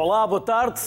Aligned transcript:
Olá, 0.00 0.24
boa 0.24 0.40
tarde. 0.40 0.80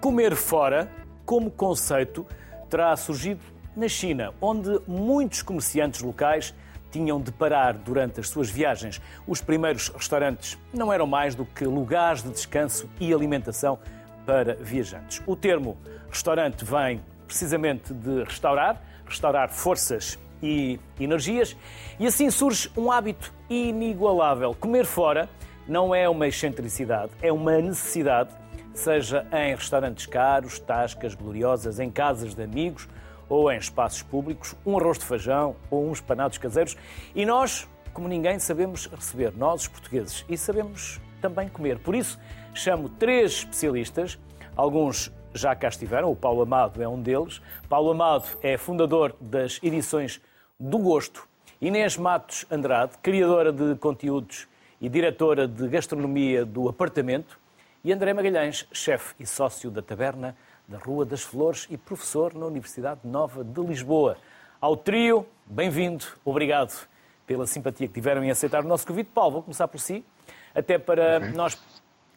Comer 0.00 0.34
fora, 0.34 0.90
como 1.26 1.50
conceito, 1.50 2.26
terá 2.70 2.96
surgido 2.96 3.42
na 3.76 3.86
China, 3.86 4.32
onde 4.40 4.80
muitos 4.88 5.42
comerciantes 5.42 6.00
locais 6.00 6.54
tinham 6.90 7.20
de 7.20 7.30
parar 7.30 7.74
durante 7.74 8.18
as 8.18 8.30
suas 8.30 8.48
viagens. 8.48 8.98
Os 9.26 9.42
primeiros 9.42 9.90
restaurantes 9.90 10.56
não 10.72 10.90
eram 10.90 11.06
mais 11.06 11.34
do 11.34 11.44
que 11.44 11.66
lugares 11.66 12.22
de 12.22 12.30
descanso 12.30 12.88
e 12.98 13.12
alimentação 13.12 13.78
para 14.24 14.54
viajantes. 14.54 15.22
O 15.26 15.36
termo 15.36 15.76
restaurante 16.10 16.64
vem 16.64 17.02
precisamente 17.26 17.92
de 17.92 18.24
restaurar, 18.24 18.80
restaurar 19.04 19.50
forças 19.50 20.18
e 20.42 20.80
energias, 20.98 21.54
e 22.00 22.06
assim 22.06 22.30
surge 22.30 22.72
um 22.74 22.90
hábito 22.90 23.34
inigualável. 23.50 24.56
Comer 24.58 24.86
fora 24.86 25.28
não 25.68 25.94
é 25.94 26.08
uma 26.08 26.26
excentricidade, 26.26 27.12
é 27.20 27.30
uma 27.30 27.58
necessidade, 27.60 28.30
seja 28.78 29.26
em 29.32 29.54
restaurantes 29.54 30.06
caros, 30.06 30.58
tascas 30.58 31.14
gloriosas, 31.14 31.78
em 31.78 31.90
casas 31.90 32.34
de 32.34 32.42
amigos 32.42 32.88
ou 33.28 33.50
em 33.50 33.58
espaços 33.58 34.02
públicos, 34.02 34.54
um 34.64 34.78
arroz 34.78 34.98
de 34.98 35.04
feijão 35.04 35.56
ou 35.70 35.90
uns 35.90 36.00
panados 36.00 36.38
caseiros. 36.38 36.76
E 37.14 37.24
nós, 37.26 37.68
como 37.92 38.06
ninguém, 38.08 38.38
sabemos 38.38 38.86
receber, 38.86 39.32
nós 39.36 39.62
os 39.62 39.68
portugueses, 39.68 40.24
e 40.28 40.36
sabemos 40.36 41.00
também 41.20 41.48
comer. 41.48 41.78
Por 41.78 41.94
isso, 41.94 42.18
chamo 42.54 42.88
três 42.88 43.32
especialistas, 43.32 44.18
alguns 44.54 45.12
já 45.34 45.54
cá 45.54 45.68
estiveram, 45.68 46.10
o 46.10 46.16
Paulo 46.16 46.42
Amado 46.42 46.82
é 46.82 46.88
um 46.88 47.00
deles. 47.00 47.42
Paulo 47.68 47.90
Amado 47.90 48.26
é 48.42 48.56
fundador 48.56 49.14
das 49.20 49.60
edições 49.62 50.20
do 50.58 50.78
Gosto. 50.78 51.28
Inês 51.60 51.96
Matos 51.96 52.46
Andrade, 52.50 52.92
criadora 53.02 53.52
de 53.52 53.74
conteúdos 53.76 54.48
e 54.80 54.88
diretora 54.88 55.46
de 55.46 55.68
gastronomia 55.68 56.44
do 56.44 56.68
Apartamento. 56.68 57.38
E 57.86 57.92
André 57.92 58.12
Magalhães, 58.12 58.66
chefe 58.72 59.14
e 59.20 59.24
sócio 59.24 59.70
da 59.70 59.80
Taberna 59.80 60.36
da 60.66 60.76
Rua 60.76 61.04
das 61.04 61.22
Flores 61.22 61.68
e 61.70 61.76
professor 61.76 62.34
na 62.34 62.44
Universidade 62.44 62.98
Nova 63.04 63.44
de 63.44 63.60
Lisboa. 63.60 64.18
Ao 64.60 64.76
trio, 64.76 65.24
bem-vindo, 65.46 66.04
obrigado 66.24 66.84
pela 67.28 67.46
simpatia 67.46 67.86
que 67.86 67.94
tiveram 67.94 68.24
em 68.24 68.30
aceitar 68.32 68.64
o 68.64 68.66
nosso 68.66 68.84
convite. 68.84 69.10
Paulo, 69.14 69.34
vou 69.34 69.42
começar 69.44 69.68
por 69.68 69.78
si, 69.78 70.04
até 70.52 70.80
para 70.80 71.20
nós 71.30 71.56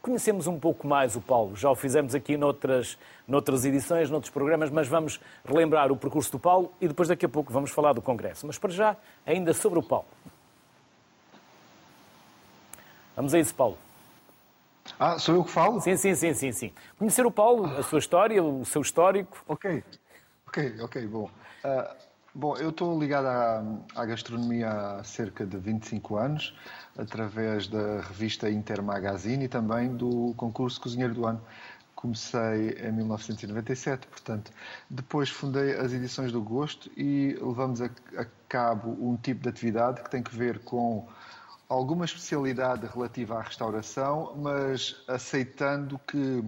conhecermos 0.02 0.48
um 0.48 0.60
pouco 0.60 0.88
mais 0.88 1.16
o 1.16 1.22
Paulo. 1.22 1.56
Já 1.56 1.70
o 1.70 1.76
fizemos 1.76 2.16
aqui 2.16 2.36
noutras, 2.36 2.98
noutras 3.28 3.64
edições, 3.64 4.10
noutros 4.10 4.34
programas, 4.34 4.72
mas 4.72 4.88
vamos 4.88 5.20
relembrar 5.46 5.92
o 5.92 5.96
percurso 5.96 6.32
do 6.32 6.40
Paulo 6.40 6.74
e 6.82 6.88
depois 6.88 7.10
daqui 7.10 7.28
a 7.28 7.30
pouco 7.30 7.54
vamos 7.54 7.70
falar 7.70 7.94
do 7.94 8.02
Congresso. 8.02 8.48
Mas 8.48 8.58
para 8.58 8.72
já, 8.72 8.98
ainda 9.24 9.54
sobre 9.54 9.78
o 9.78 9.84
Paulo. 9.84 10.08
Vamos 13.16 13.36
a 13.36 13.40
isso, 13.40 13.54
Paulo. 13.54 13.78
Ah, 14.98 15.20
sou 15.20 15.36
eu 15.36 15.44
que 15.44 15.52
falo? 15.52 15.80
Sim, 15.82 15.96
sim, 15.98 16.16
sim, 16.16 16.34
sim, 16.34 16.52
sim. 16.52 16.74
Conhecer 16.98 17.26
o 17.26 17.32
Paulo, 17.32 17.66
a 17.78 17.84
sua 17.84 18.00
história, 18.00 18.44
o 18.44 18.66
seu 18.66 18.82
histórico. 18.82 19.44
Ok, 19.48 19.84
ok, 20.48 20.76
ok, 20.82 21.08
bom. 21.08 21.30
Uh, 21.64 21.96
bom, 22.34 22.56
eu 22.58 22.70
estou 22.70 23.00
ligado 23.00 23.28
à, 23.28 23.64
à, 23.96 24.06
gastronomia 24.06 24.70
há 24.70 25.04
cerca 25.04 25.46
de 25.46 25.58
25 25.58 26.18
anos, 26.18 26.56
através 26.98 27.68
da 27.68 28.02
revista 28.02 28.50
Inter 28.50 28.82
Magazine 28.82 29.46
e 29.46 29.48
também 29.48 29.96
do 29.96 30.34
concurso 30.36 30.80
Cozinheiro 30.80 31.14
do 31.14 31.26
Ano. 31.26 31.42
Comecei 31.96 32.78
em 32.82 32.94
1997, 32.94 34.08
portanto, 34.08 34.54
depois 34.90 35.30
fundei 35.30 35.76
as 35.76 35.92
edições 35.92 36.32
do 36.32 36.42
Gosto 36.42 36.90
e 36.96 37.38
levamos 37.42 37.82
a, 37.82 37.90
a 38.18 38.26
cabo 38.48 38.92
um 39.02 39.18
tipo 39.18 39.44
de 39.44 39.50
atividade 39.50 40.02
que 40.02 40.10
tem 40.10 40.24
que 40.24 40.34
ver 40.34 40.60
com 40.60 41.06
alguma 41.70 42.04
especialidade 42.04 42.88
relativa 42.88 43.38
à 43.38 43.42
restauração, 43.44 44.36
mas 44.36 45.02
aceitando 45.08 46.00
que 46.00 46.44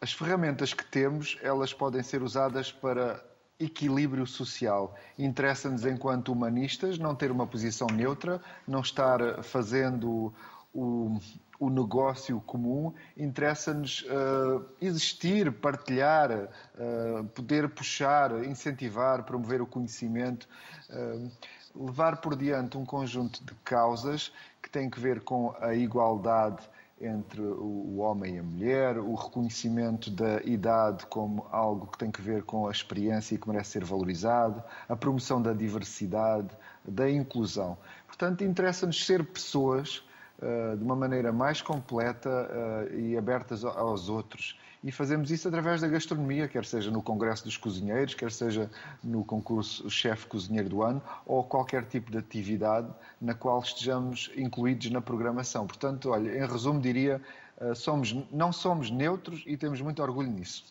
as 0.00 0.12
ferramentas 0.12 0.72
que 0.72 0.84
temos, 0.84 1.36
elas 1.42 1.74
podem 1.74 2.02
ser 2.02 2.22
usadas 2.22 2.70
para 2.70 3.22
equilíbrio 3.58 4.26
social. 4.26 4.96
Interessa-nos, 5.18 5.84
enquanto 5.84 6.32
humanistas, 6.32 6.98
não 6.98 7.14
ter 7.14 7.30
uma 7.30 7.46
posição 7.46 7.88
neutra, 7.88 8.40
não 8.66 8.80
estar 8.80 9.42
fazendo 9.42 10.32
o, 10.72 11.18
o 11.58 11.68
negócio 11.68 12.40
comum, 12.46 12.94
interessa-nos 13.14 14.02
uh, 14.04 14.64
existir, 14.80 15.52
partilhar, 15.52 16.30
uh, 16.32 17.24
poder 17.34 17.68
puxar, 17.68 18.44
incentivar, 18.44 19.24
promover 19.24 19.60
o 19.60 19.66
conhecimento. 19.66 20.48
Uh, 20.88 21.30
levar 21.74 22.20
por 22.20 22.36
diante 22.36 22.76
um 22.76 22.84
conjunto 22.84 23.44
de 23.44 23.54
causas 23.64 24.32
que 24.62 24.70
têm 24.70 24.90
que 24.90 25.00
ver 25.00 25.20
com 25.20 25.54
a 25.60 25.74
igualdade 25.74 26.62
entre 27.00 27.40
o 27.40 27.96
homem 27.98 28.36
e 28.36 28.38
a 28.38 28.42
mulher, 28.42 28.98
o 28.98 29.14
reconhecimento 29.14 30.10
da 30.10 30.42
idade 30.42 31.06
como 31.06 31.46
algo 31.50 31.86
que 31.86 31.96
tem 31.96 32.10
que 32.10 32.20
ver 32.20 32.42
com 32.42 32.68
a 32.68 32.70
experiência 32.70 33.34
e 33.34 33.38
que 33.38 33.48
merece 33.48 33.70
ser 33.70 33.84
valorizado, 33.84 34.62
a 34.86 34.94
promoção 34.94 35.40
da 35.40 35.54
diversidade, 35.54 36.50
da 36.84 37.10
inclusão. 37.10 37.78
Portanto, 38.06 38.44
interessa-nos 38.44 39.06
ser 39.06 39.24
pessoas 39.24 40.04
uh, 40.40 40.76
de 40.76 40.84
uma 40.84 40.94
maneira 40.94 41.32
mais 41.32 41.62
completa 41.62 42.28
uh, 42.28 42.94
e 42.94 43.16
abertas 43.16 43.64
aos 43.64 44.10
outros 44.10 44.58
e 44.82 44.90
fazemos 44.90 45.30
isso 45.30 45.46
através 45.46 45.80
da 45.80 45.88
gastronomia, 45.88 46.48
quer 46.48 46.64
seja 46.64 46.90
no 46.90 47.02
Congresso 47.02 47.44
dos 47.44 47.56
Cozinheiros, 47.56 48.14
quer 48.14 48.32
seja 48.32 48.70
no 49.04 49.24
concurso 49.24 49.88
Chefe 49.90 50.26
Cozinheiro 50.26 50.68
do 50.68 50.82
Ano 50.82 51.02
ou 51.26 51.44
qualquer 51.44 51.84
tipo 51.84 52.10
de 52.10 52.18
atividade 52.18 52.88
na 53.20 53.34
qual 53.34 53.60
estejamos 53.60 54.30
incluídos 54.36 54.90
na 54.90 55.00
programação. 55.00 55.66
Portanto, 55.66 56.10
olha, 56.10 56.30
em 56.30 56.46
resumo 56.46 56.80
diria, 56.80 57.20
eh, 57.60 57.74
somos, 57.74 58.16
não 58.30 58.52
somos 58.52 58.90
neutros 58.90 59.42
e 59.46 59.56
temos 59.56 59.80
muito 59.80 60.02
orgulho 60.02 60.30
nisso. 60.30 60.64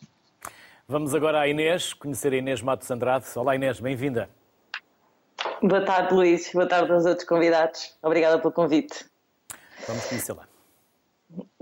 Vamos 0.88 1.14
agora 1.14 1.40
à 1.40 1.48
Inês, 1.48 1.92
conhecer 1.92 2.32
a 2.32 2.36
Inês 2.36 2.60
Matos 2.60 2.90
Andrade. 2.90 3.26
Olá 3.36 3.54
Inês, 3.54 3.78
bem-vinda. 3.78 4.28
Boa 5.62 5.84
tarde, 5.84 6.12
Luís. 6.12 6.50
Boa 6.52 6.66
tarde 6.66 6.90
aos 6.90 7.06
outros 7.06 7.26
convidados. 7.28 7.96
Obrigada 8.02 8.40
pelo 8.40 8.52
convite. 8.52 9.06
Vamos 9.86 10.04
conhecê-la. 10.06 10.49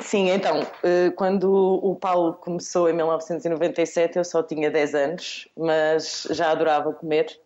Sim, 0.00 0.30
então, 0.30 0.60
eh, 0.82 1.10
quando 1.10 1.50
o 1.52 1.94
Paulo 1.96 2.34
começou 2.34 2.88
em 2.88 2.92
1997, 2.94 4.16
eu 4.16 4.24
só 4.24 4.42
tinha 4.42 4.70
10 4.70 4.94
anos, 4.94 5.48
mas 5.56 6.26
já 6.30 6.50
adorava 6.50 6.92
comer. 6.92 7.38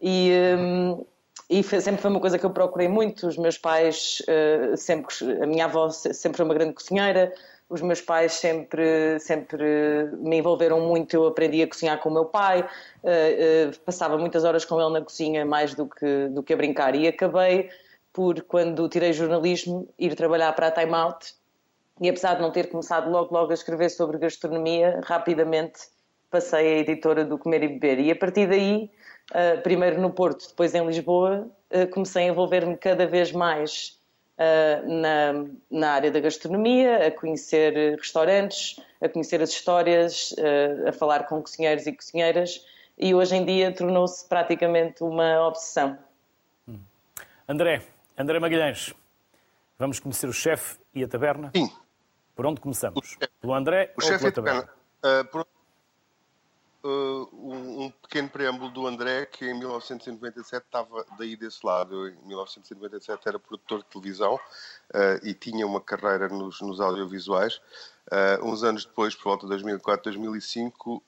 E, 0.00 0.30
ehm, 0.30 1.00
e 1.50 1.62
sempre 1.62 2.02
foi 2.02 2.10
uma 2.10 2.20
coisa 2.20 2.38
que 2.38 2.46
eu 2.46 2.50
procurei 2.50 2.88
muito. 2.88 3.26
Os 3.26 3.36
meus 3.36 3.58
pais, 3.58 4.22
eh, 4.28 4.76
sempre, 4.76 5.14
a 5.42 5.46
minha 5.46 5.64
avó 5.66 5.88
sempre 5.90 6.36
foi 6.36 6.44
uma 6.44 6.54
grande 6.54 6.74
cozinheira, 6.74 7.32
os 7.68 7.82
meus 7.82 8.00
pais 8.00 8.34
sempre, 8.34 9.18
sempre 9.20 9.64
me 10.18 10.38
envolveram 10.38 10.80
muito. 10.80 11.14
Eu 11.14 11.26
aprendi 11.26 11.62
a 11.62 11.68
cozinhar 11.68 11.98
com 12.00 12.10
o 12.10 12.12
meu 12.12 12.26
pai, 12.26 12.68
eh, 13.04 13.70
passava 13.84 14.16
muitas 14.18 14.44
horas 14.44 14.64
com 14.64 14.80
ele 14.80 14.92
na 14.92 15.02
cozinha, 15.02 15.44
mais 15.44 15.74
do 15.74 15.86
que, 15.88 16.28
do 16.28 16.42
que 16.42 16.52
a 16.52 16.56
brincar. 16.56 16.94
E 16.94 17.08
acabei 17.08 17.70
por, 18.12 18.42
quando 18.42 18.88
tirei 18.88 19.12
jornalismo, 19.12 19.88
ir 19.98 20.14
trabalhar 20.14 20.52
para 20.54 20.68
a 20.68 20.70
Time 20.70 20.94
Out 20.94 21.34
e 22.00 22.08
apesar 22.08 22.34
de 22.34 22.42
não 22.42 22.50
ter 22.50 22.68
começado 22.68 23.10
logo 23.10 23.34
logo 23.34 23.50
a 23.50 23.54
escrever 23.54 23.90
sobre 23.90 24.18
gastronomia, 24.18 25.00
rapidamente 25.04 25.80
passei 26.30 26.74
a 26.74 26.78
editora 26.78 27.24
do 27.24 27.38
Comer 27.38 27.62
e 27.62 27.68
Beber. 27.68 28.00
E 28.00 28.10
a 28.10 28.16
partir 28.16 28.48
daí, 28.48 28.90
uh, 29.30 29.62
primeiro 29.62 30.00
no 30.00 30.10
Porto, 30.10 30.48
depois 30.48 30.74
em 30.74 30.84
Lisboa, 30.86 31.48
uh, 31.70 31.86
comecei 31.88 32.24
a 32.24 32.26
envolver-me 32.28 32.76
cada 32.76 33.06
vez 33.06 33.32
mais 33.32 33.98
uh, 34.38 34.86
na, 34.86 35.46
na 35.70 35.90
área 35.92 36.10
da 36.10 36.20
gastronomia, 36.20 37.06
a 37.06 37.10
conhecer 37.10 37.96
restaurantes, 37.96 38.78
a 39.00 39.08
conhecer 39.08 39.40
as 39.40 39.50
histórias, 39.50 40.34
a 40.86 40.92
falar 40.92 41.24
com 41.26 41.40
cozinheiros 41.40 41.86
e 41.86 41.92
cozinheiras. 41.92 42.64
E 42.98 43.14
hoje 43.14 43.36
em 43.36 43.44
dia 43.44 43.70
tornou-se 43.72 44.26
praticamente 44.26 45.02
uma 45.04 45.46
obsessão. 45.46 45.98
André, 47.46 47.82
André 48.16 48.40
Magalhães, 48.40 48.94
vamos 49.78 50.00
conhecer 50.00 50.26
o 50.26 50.32
chefe 50.32 50.78
e 50.94 51.04
a 51.04 51.08
taberna? 51.08 51.50
Sim. 51.54 51.70
Por 52.36 52.44
onde 52.44 52.60
começamos? 52.60 53.16
Pelo 53.40 53.54
André 53.54 53.94
o 53.96 54.04
ou 54.04 54.18
pela 54.18 54.30
taberna? 54.30 54.68
Uh, 55.02 55.24
por, 55.32 55.46
uh, 56.84 57.28
um, 57.32 57.84
um, 57.84 57.90
pequeno 57.90 58.28
preâmbulo 58.28 58.70
do 58.70 58.86
André, 58.86 59.24
que 59.24 59.46
em 59.46 59.58
1997 59.58 60.66
estava 60.66 61.06
daí 61.18 61.34
desse 61.34 61.64
lado. 61.64 61.94
Eu, 61.94 62.08
em 62.08 62.26
1997 62.26 63.26
era 63.26 63.38
produtor 63.38 63.78
de 63.78 63.86
televisão 63.86 64.34
uh, 64.34 65.26
e 65.26 65.32
tinha 65.32 65.66
uma 65.66 65.80
carreira 65.80 66.28
nos, 66.28 66.60
nos 66.60 66.78
audiovisuais. 66.78 67.58
uns 68.42 68.62
anos 68.62 68.84
depois, 68.84 69.14
por 69.14 69.24
volta 69.24 69.46
de 69.46 69.50
2004, 69.50 70.04
2005, 70.04 71.02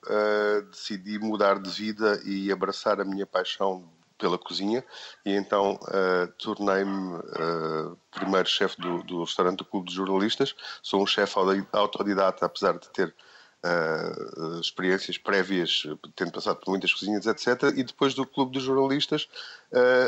decidi 0.71 1.19
mudar 1.19 1.59
de 1.59 1.69
vida 1.69 2.19
e 2.25 2.51
abraçar 2.51 2.99
a 2.99 3.05
minha 3.05 3.27
paixão 3.27 3.87
pela 4.19 4.37
cozinha 4.37 4.85
e 5.25 5.33
então 5.33 5.79
uh, 5.81 6.27
tornei-me 6.37 7.15
uh, 7.15 7.97
primeiro 8.11 8.47
chefe 8.47 8.79
do, 8.79 9.01
do, 9.03 9.23
restaurante 9.23 9.59
do 9.59 9.65
Clube 9.65 9.89
de 9.89 9.95
Jornalistas. 9.95 10.53
Sou 10.83 11.01
um 11.01 11.07
chefe 11.07 11.35
autodidata, 11.71 12.45
apesar 12.45 12.77
de 12.77 12.89
ter 12.89 13.15
uh, 13.63 14.59
experiências 14.59 15.17
prévias, 15.17 15.83
tendo 16.15 16.31
passado 16.33 16.57
por 16.57 16.69
muitas 16.69 16.93
cozinhas, 16.93 17.25
etc. 17.25 17.73
E 17.75 17.83
depois 17.83 18.13
do 18.13 18.25
Clube 18.25 18.51
de 18.51 18.63
Jornalistas 18.63 19.27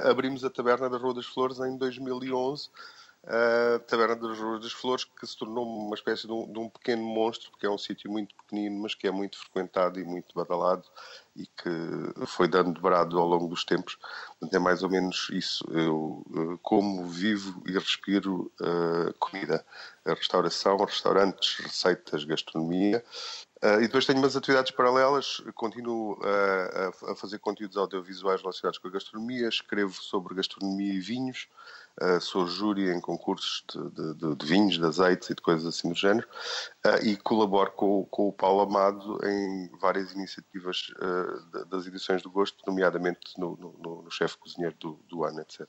abrimos 0.04 0.44
a 0.44 0.50
Taberna 0.50 0.90
da 0.90 0.98
Rua 0.98 1.14
das 1.14 1.26
Flores 1.26 1.60
em 1.60 1.78
2011. 1.78 2.70
A 3.24 3.80
Taberna 3.80 4.16
das 4.16 4.40
Ruas 4.40 4.62
das 4.62 4.72
Flores, 4.72 5.04
que 5.04 5.28
se 5.28 5.38
tornou 5.38 5.66
uma 5.66 5.94
espécie 5.94 6.26
de 6.26 6.34
um, 6.34 6.52
de 6.52 6.58
um 6.58 6.70
pequeno 6.70 7.04
monstro, 7.04 7.52
porque 7.52 7.66
é 7.68 7.70
um 7.70 7.78
sítio 7.78 8.10
muito 8.10 8.34
pequenino, 8.36 8.82
mas 8.82 8.96
que 8.96 9.08
é 9.08 9.12
muito 9.12 9.38
frequentado 9.38 10.00
e 10.00 10.04
muito 10.04 10.34
badalado 10.34 10.84
e 11.36 11.46
que 11.46 12.26
foi 12.26 12.48
dando 12.48 12.74
de 12.74 12.82
brado 12.82 13.20
ao 13.20 13.28
longo 13.28 13.48
dos 13.48 13.64
tempos. 13.64 13.98
Portanto, 14.40 14.54
é 14.54 14.60
mais 14.60 14.82
ou 14.84 14.90
menos 14.90 15.30
isso. 15.32 15.64
Eu 15.72 16.26
uh, 16.30 16.58
como, 16.64 17.08
vivo 17.08 17.62
e 17.68 17.72
respiro 17.72 18.52
uh, 18.60 19.14
comida. 19.20 19.66
A 20.04 20.14
restauração, 20.14 20.78
restaurantes, 20.78 21.58
receitas, 21.58 22.24
gastronomia. 22.24 23.04
Uh, 23.64 23.78
e 23.78 23.82
depois 23.82 24.06
tenho 24.06 24.18
umas 24.18 24.36
atividades 24.36 24.72
paralelas, 24.72 25.42
continuo 25.54 26.20
a, 26.24 27.12
a 27.12 27.16
fazer 27.16 27.38
conteúdos 27.38 27.78
audiovisuais 27.78 28.42
relacionados 28.42 28.80
com 28.80 28.88
a 28.88 28.92
gastronomia, 28.92 29.48
escrevo 29.48 29.94
sobre 29.94 30.34
gastronomia 30.34 30.94
e 30.96 31.00
vinhos, 31.00 31.48
Uh, 32.00 32.22
sou 32.22 32.48
júri 32.48 32.90
em 32.90 33.02
concursos 33.02 33.64
de, 33.70 34.14
de, 34.16 34.36
de, 34.36 34.46
vinhos, 34.46 34.78
de 34.78 34.86
azeites 34.86 35.30
e 35.30 35.36
de 35.36 35.42
coisas 35.42 35.66
assim 35.66 35.90
do 35.90 35.96
género, 35.96 36.28
uh, 36.86 37.06
e 37.06 37.18
colaboro 37.18 37.72
com, 37.72 38.06
com, 38.06 38.30
o 38.30 38.34
Paulo 38.34 38.62
Amado 38.62 39.20
em 39.26 39.70
várias 39.80 40.12
iniciativas 40.14 40.94
uh, 40.98 41.66
das 41.66 41.86
edições 41.86 42.22
do 42.22 42.32
Gosto, 42.32 42.64
nomeadamente 42.66 43.20
no, 43.38 43.58
no, 43.58 44.02
no 44.04 44.12
chefe 44.12 44.38
cozinheiro 44.38 44.76
do, 44.80 45.00
do, 45.10 45.24
ano, 45.24 45.42
etc. 45.42 45.68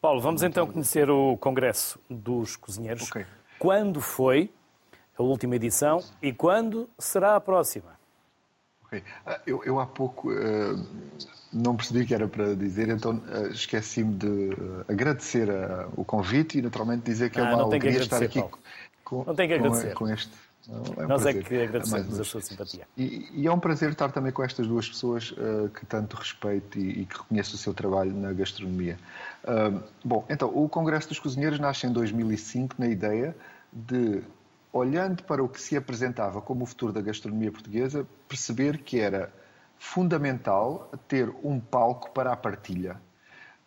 Paulo, 0.00 0.20
vamos 0.20 0.42
então 0.42 0.66
conhecer 0.66 1.10
o 1.10 1.36
Congresso 1.36 2.00
dos 2.08 2.56
Cozinheiros. 2.56 3.08
Okay. 3.08 3.26
Quando 3.58 4.00
foi 4.00 4.52
a 5.16 5.22
última 5.22 5.56
edição 5.56 6.02
e 6.22 6.32
quando 6.32 6.88
será 6.98 7.34
a 7.34 7.40
próxima? 7.40 7.97
Okay. 8.88 9.02
Eu, 9.46 9.62
eu, 9.64 9.78
há 9.78 9.86
pouco 9.86 10.30
não 11.52 11.76
percebi 11.76 12.04
que 12.04 12.14
era 12.14 12.28
para 12.28 12.54
dizer, 12.54 12.88
então 12.88 13.16
uh, 13.16 13.48
esqueci-me 13.50 14.14
de 14.14 14.26
uh, 14.26 14.84
agradecer 14.88 15.48
uh, 15.48 15.88
o 15.96 16.04
convite 16.04 16.58
e 16.58 16.62
naturalmente 16.62 17.04
dizer 17.04 17.30
que 17.30 17.40
é 17.40 17.42
ah, 17.42 17.54
uma 17.54 17.62
alegria 17.62 17.98
estar 17.98 18.22
aqui 18.22 18.44
com, 19.04 19.24
não 19.24 19.34
tem 19.34 19.48
que 19.48 19.54
agradecer. 19.54 19.94
Com, 19.94 20.06
com 20.06 20.12
este. 20.12 20.30
É 20.68 21.02
um 21.02 21.08
Nós 21.08 21.24
é 21.24 21.32
prazer. 21.32 21.36
é 21.36 21.42
que 21.42 21.62
agradecemos 21.62 22.20
a 22.20 22.24
sua 22.24 22.42
simpatia. 22.42 22.86
E, 22.94 23.26
e, 23.32 23.46
é 23.46 23.50
um 23.50 23.58
prazer 23.58 23.90
estar 23.90 24.12
também 24.12 24.30
com 24.30 24.44
estas 24.44 24.66
duas 24.66 24.86
pessoas 24.86 25.32
que 25.74 25.86
tanto 25.86 26.14
respeito 26.14 26.78
e, 26.78 27.00
e, 27.00 27.06
que 27.06 27.16
reconheço 27.16 27.54
o 27.54 27.58
seu 27.58 27.72
trabalho 27.72 28.12
na 28.12 28.34
gastronomia. 28.34 28.98
bom, 30.04 30.26
então, 30.28 30.52
o 30.54 30.68
Congresso 30.68 31.08
dos 31.08 31.18
Cozinheiros 31.18 31.58
nasce 31.58 31.86
em 31.86 31.92
2005 31.92 32.74
na 32.78 32.86
ideia 32.86 33.34
de 33.72 34.22
olhando 34.78 35.22
para 35.24 35.42
o 35.42 35.48
que 35.48 35.60
se 35.60 35.76
apresentava 35.76 36.40
como 36.40 36.64
o 36.64 36.66
futuro 36.66 36.92
da 36.92 37.00
gastronomia 37.00 37.52
portuguesa, 37.52 38.06
perceber 38.28 38.78
que 38.78 38.98
era 39.00 39.32
fundamental 39.78 40.90
ter 41.06 41.32
um 41.42 41.60
palco 41.60 42.10
para 42.10 42.32
a 42.32 42.36
partilha. 42.36 43.00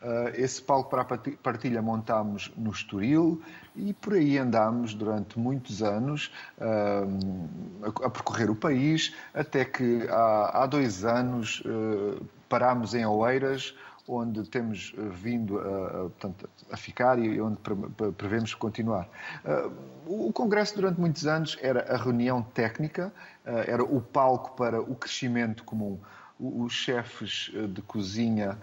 Uh, 0.01 0.33
esse 0.33 0.59
palco 0.59 0.89
para 0.89 1.03
a 1.03 1.05
partilha 1.43 1.79
montámos 1.79 2.51
no 2.57 2.71
Estoril 2.71 3.39
e 3.75 3.93
por 3.93 4.13
aí 4.13 4.35
andámos 4.39 4.95
durante 4.95 5.37
muitos 5.37 5.83
anos 5.83 6.31
uh, 6.57 7.85
a, 8.03 8.09
percorrer 8.09 8.49
o 8.49 8.55
país, 8.55 9.13
até 9.31 9.63
que 9.63 10.07
há, 10.09 10.65
dois 10.65 11.05
anos 11.05 11.61
uh, 11.65 12.25
parámos 12.49 12.95
em 12.95 13.05
Oeiras, 13.05 13.75
onde 14.11 14.43
temos 14.49 14.93
eh, 14.97 15.01
vindo 15.01 15.59
a, 15.59 15.61
a, 15.61 15.91
portanto, 16.09 16.49
a 16.69 16.77
ficar 16.77 17.17
e 17.17 17.39
onde 17.39 17.57
prevemos 18.17 18.53
continuar. 18.53 19.07
Eh, 19.45 19.69
o 20.05 20.33
Congresso, 20.33 20.75
durante 20.75 20.99
muitos 20.99 21.25
anos, 21.25 21.57
era 21.61 21.93
a 21.93 21.97
reunião 21.97 22.41
técnica, 22.41 23.13
eh, 23.45 23.65
era 23.67 23.83
o 23.83 24.01
palco 24.01 24.55
para 24.57 24.81
o 24.81 24.95
crescimento 24.95 25.63
comum. 25.63 25.97
Os 26.39 26.73
chefes 26.73 27.51
de 27.69 27.83
cozinha 27.83 28.57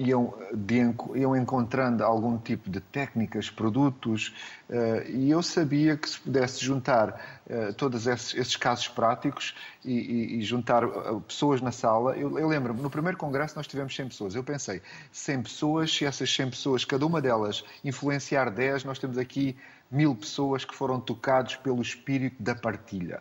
iam, 0.00 0.32
de, 0.54 0.78
iam 1.14 1.36
encontrando 1.36 2.02
algum 2.02 2.38
tipo 2.38 2.70
de 2.70 2.80
técnicas, 2.80 3.50
produtos, 3.50 4.34
uh, 4.70 5.06
e 5.10 5.30
eu 5.30 5.42
sabia 5.42 5.94
que 5.94 6.08
se 6.08 6.18
pudesse 6.18 6.64
juntar 6.64 7.42
uh, 7.46 7.74
todos 7.74 8.06
esses, 8.06 8.34
esses, 8.34 8.56
casos 8.56 8.88
práticos 8.88 9.54
e, 9.84 9.92
e, 9.92 10.38
e 10.38 10.42
juntar 10.42 10.86
uh, 10.86 11.20
pessoas 11.20 11.60
na 11.60 11.70
sala. 11.70 12.16
Eu, 12.16 12.38
eu 12.38 12.48
lembro-me, 12.48 12.80
no 12.80 12.88
primeiro 12.88 13.18
congresso 13.18 13.54
nós 13.56 13.66
tivemos 13.66 13.94
100 13.94 14.08
pessoas. 14.08 14.34
Eu 14.34 14.42
pensei, 14.42 14.80
100 15.12 15.42
pessoas, 15.42 15.94
se 15.94 16.06
essas 16.06 16.34
100 16.34 16.50
pessoas, 16.50 16.84
cada 16.84 17.04
uma 17.04 17.20
delas 17.20 17.62
influenciar 17.84 18.50
10, 18.50 18.84
nós 18.84 18.98
temos 18.98 19.18
aqui 19.18 19.54
mil 19.90 20.14
pessoas 20.14 20.64
que 20.64 20.74
foram 20.74 20.98
tocados 20.98 21.56
pelo 21.56 21.82
espírito 21.82 22.42
da 22.42 22.54
partilha 22.54 23.20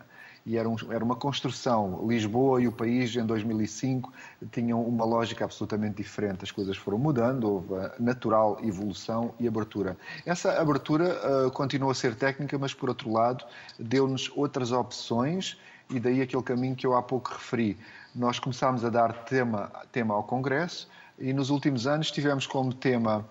e 0.49 0.57
era, 0.57 0.67
um, 0.67 0.75
era, 0.89 1.05
uma 1.05 1.15
construção. 1.15 2.07
Lisboa 2.07 2.59
e 2.59 2.67
o 2.67 2.71
país, 2.71 3.15
em 3.15 3.23
2005, 3.23 4.11
tinham 4.51 4.81
uma 4.81 5.05
lógica 5.05 5.45
absolutamente 5.45 5.97
diferente. 5.97 6.43
As 6.43 6.49
coisas 6.49 6.75
foram 6.75 6.97
mudando, 6.97 7.43
houve 7.43 7.75
natural 7.99 8.57
evolução 8.63 9.31
e 9.39 9.47
abertura. 9.47 9.95
Essa 10.25 10.59
abertura 10.59 11.19
uh, 11.45 11.51
continuou 11.51 11.91
a 11.91 11.93
ser 11.93 12.15
técnica, 12.15 12.57
mas, 12.57 12.73
por 12.73 12.89
outro 12.89 13.13
lado, 13.13 13.45
deu-nos 13.77 14.31
outras 14.35 14.71
opções 14.71 15.55
e 15.87 15.99
daí 15.99 16.19
aquele 16.19 16.41
caminho 16.41 16.75
que 16.75 16.87
eu 16.87 16.95
há 16.95 17.03
pouco 17.03 17.29
referi. 17.31 17.77
Nós 18.15 18.39
começámos 18.39 18.83
a 18.83 18.89
dar 18.89 19.13
tema, 19.25 19.71
tema 19.91 20.15
ao 20.15 20.23
Congresso 20.23 20.89
e 21.19 21.31
nos 21.31 21.51
últimos 21.51 21.85
anos 21.85 22.09
tivemos 22.09 22.47
como 22.47 22.73
tema 22.73 23.23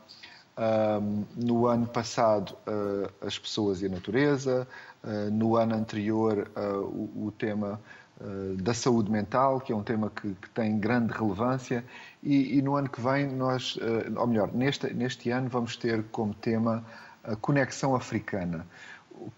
um, 0.58 1.24
no 1.36 1.66
ano 1.66 1.86
passado, 1.86 2.56
uh, 2.66 3.26
as 3.26 3.38
pessoas 3.38 3.80
e 3.80 3.86
a 3.86 3.88
natureza. 3.88 4.66
Uh, 5.04 5.30
no 5.30 5.56
ano 5.56 5.76
anterior, 5.76 6.50
uh, 6.56 6.80
o, 6.80 7.26
o, 7.26 7.32
tema 7.32 7.80
da 8.56 8.74
saúde 8.74 9.12
mental, 9.12 9.60
que 9.60 9.72
é 9.72 9.76
um 9.76 9.82
tema 9.84 10.10
que, 10.10 10.34
que 10.34 10.50
tem 10.50 10.76
grande 10.76 11.12
relevância. 11.12 11.84
E, 12.20 12.58
e, 12.58 12.62
no 12.62 12.74
ano 12.74 12.88
que 12.88 13.00
vem, 13.00 13.28
nós, 13.28 13.78
ou 14.16 14.26
melhor, 14.26 14.52
neste, 14.52 14.92
neste 14.92 15.30
ano, 15.30 15.48
vamos 15.48 15.76
ter 15.76 16.02
como 16.10 16.34
tema 16.34 16.84
a 17.22 17.36
conexão 17.36 17.94
africana. 17.94 18.66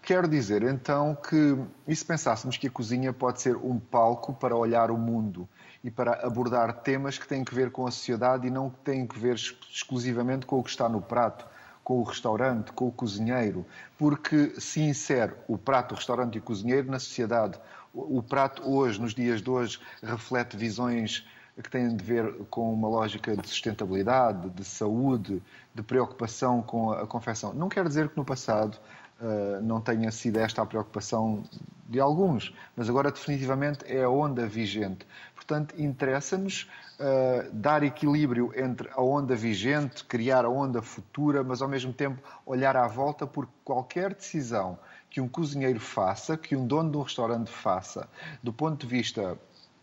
Quero 0.01 0.27
dizer, 0.27 0.63
então, 0.63 1.13
que 1.13 1.55
e 1.87 1.95
se 1.95 2.03
pensássemos 2.03 2.57
que 2.57 2.65
a 2.65 2.71
cozinha 2.71 3.13
pode 3.13 3.39
ser 3.39 3.55
um 3.55 3.77
palco 3.79 4.33
para 4.33 4.55
olhar 4.55 4.89
o 4.89 4.97
mundo 4.97 5.47
e 5.83 5.89
para 5.89 6.25
abordar 6.25 6.73
temas 6.81 7.17
que 7.17 7.27
têm 7.27 7.43
que 7.43 7.53
ver 7.53 7.71
com 7.71 7.87
a 7.87 7.91
sociedade 7.91 8.47
e 8.47 8.49
não 8.49 8.69
que 8.69 8.79
têm 8.79 9.07
que 9.07 9.17
ver 9.17 9.35
exclusivamente 9.35 10.45
com 10.45 10.59
o 10.59 10.63
que 10.63 10.69
está 10.69 10.87
no 10.87 11.01
prato, 11.01 11.45
com 11.83 11.99
o 11.99 12.03
restaurante, 12.03 12.71
com 12.71 12.87
o 12.87 12.91
cozinheiro, 12.91 13.65
porque 13.97 14.53
se 14.59 14.81
insere 14.81 15.33
o 15.47 15.57
prato, 15.57 15.93
o 15.93 15.95
restaurante 15.95 16.35
e 16.35 16.39
o 16.39 16.41
cozinheiro 16.41 16.89
na 16.89 16.99
sociedade. 16.99 17.59
O 17.93 18.21
prato 18.21 18.61
hoje, 18.69 19.01
nos 19.01 19.13
dias 19.13 19.41
de 19.41 19.49
hoje, 19.49 19.79
reflete 20.01 20.55
visões 20.55 21.25
que 21.61 21.69
têm 21.69 21.95
de 21.95 22.03
ver 22.03 22.33
com 22.49 22.73
uma 22.73 22.87
lógica 22.87 23.35
de 23.35 23.47
sustentabilidade, 23.47 24.49
de 24.49 24.63
saúde, 24.63 25.41
de 25.73 25.83
preocupação 25.83 26.61
com 26.61 26.91
a 26.91 27.05
confecção. 27.05 27.53
Não 27.53 27.69
quer 27.69 27.87
dizer 27.87 28.09
que 28.09 28.17
no 28.17 28.25
passado 28.25 28.77
uh, 29.19 29.61
não 29.61 29.81
tenha 29.81 30.11
sido 30.11 30.37
esta 30.37 30.61
a 30.61 30.65
preocupação 30.65 31.43
de 31.87 31.99
alguns, 31.99 32.55
mas 32.75 32.89
agora 32.89 33.11
definitivamente 33.11 33.83
é 33.85 34.03
a 34.03 34.09
onda 34.09 34.47
vigente. 34.47 35.05
Portanto, 35.41 35.73
interessa-nos 35.81 36.69
uh, 36.99 37.51
dar 37.51 37.81
equilíbrio 37.81 38.53
entre 38.55 38.87
a 38.93 39.01
onda 39.01 39.35
vigente, 39.35 40.05
criar 40.05 40.45
a 40.45 40.49
onda 40.49 40.83
futura, 40.83 41.43
mas 41.43 41.63
ao 41.63 41.67
mesmo 41.67 41.91
tempo 41.91 42.21
olhar 42.45 42.77
à 42.77 42.87
volta, 42.87 43.25
porque 43.25 43.51
qualquer 43.65 44.13
decisão 44.13 44.77
que 45.09 45.19
um 45.19 45.27
cozinheiro 45.27 45.79
faça, 45.79 46.37
que 46.37 46.55
um 46.55 46.67
dono 46.67 46.91
de 46.91 46.97
um 46.97 47.01
restaurante 47.01 47.49
faça, 47.49 48.07
do 48.43 48.53
ponto 48.53 48.85
de 48.85 48.87
vista 48.87 49.35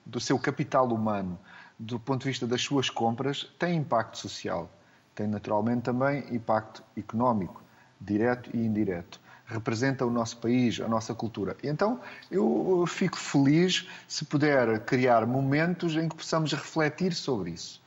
do 0.06 0.20
seu 0.20 0.38
capital 0.38 0.86
humano, 0.86 1.36
do 1.76 1.98
ponto 1.98 2.20
de 2.20 2.28
vista 2.28 2.46
das 2.46 2.62
suas 2.62 2.88
compras, 2.88 3.52
tem 3.58 3.78
impacto 3.78 4.16
social. 4.16 4.70
Tem 5.12 5.26
naturalmente 5.26 5.82
também 5.82 6.24
impacto 6.32 6.84
económico, 6.96 7.60
direto 8.00 8.48
e 8.54 8.64
indireto 8.64 9.20
representa 9.48 10.04
o 10.04 10.10
nosso 10.10 10.36
país, 10.36 10.78
a 10.80 10.86
nossa 10.86 11.14
cultura. 11.14 11.56
Então, 11.64 12.00
eu 12.30 12.84
fico 12.86 13.16
feliz 13.16 13.88
se 14.06 14.24
puder 14.24 14.80
criar 14.84 15.26
momentos 15.26 15.96
em 15.96 16.08
que 16.08 16.14
possamos 16.14 16.52
refletir 16.52 17.14
sobre 17.14 17.50
isso. 17.50 17.80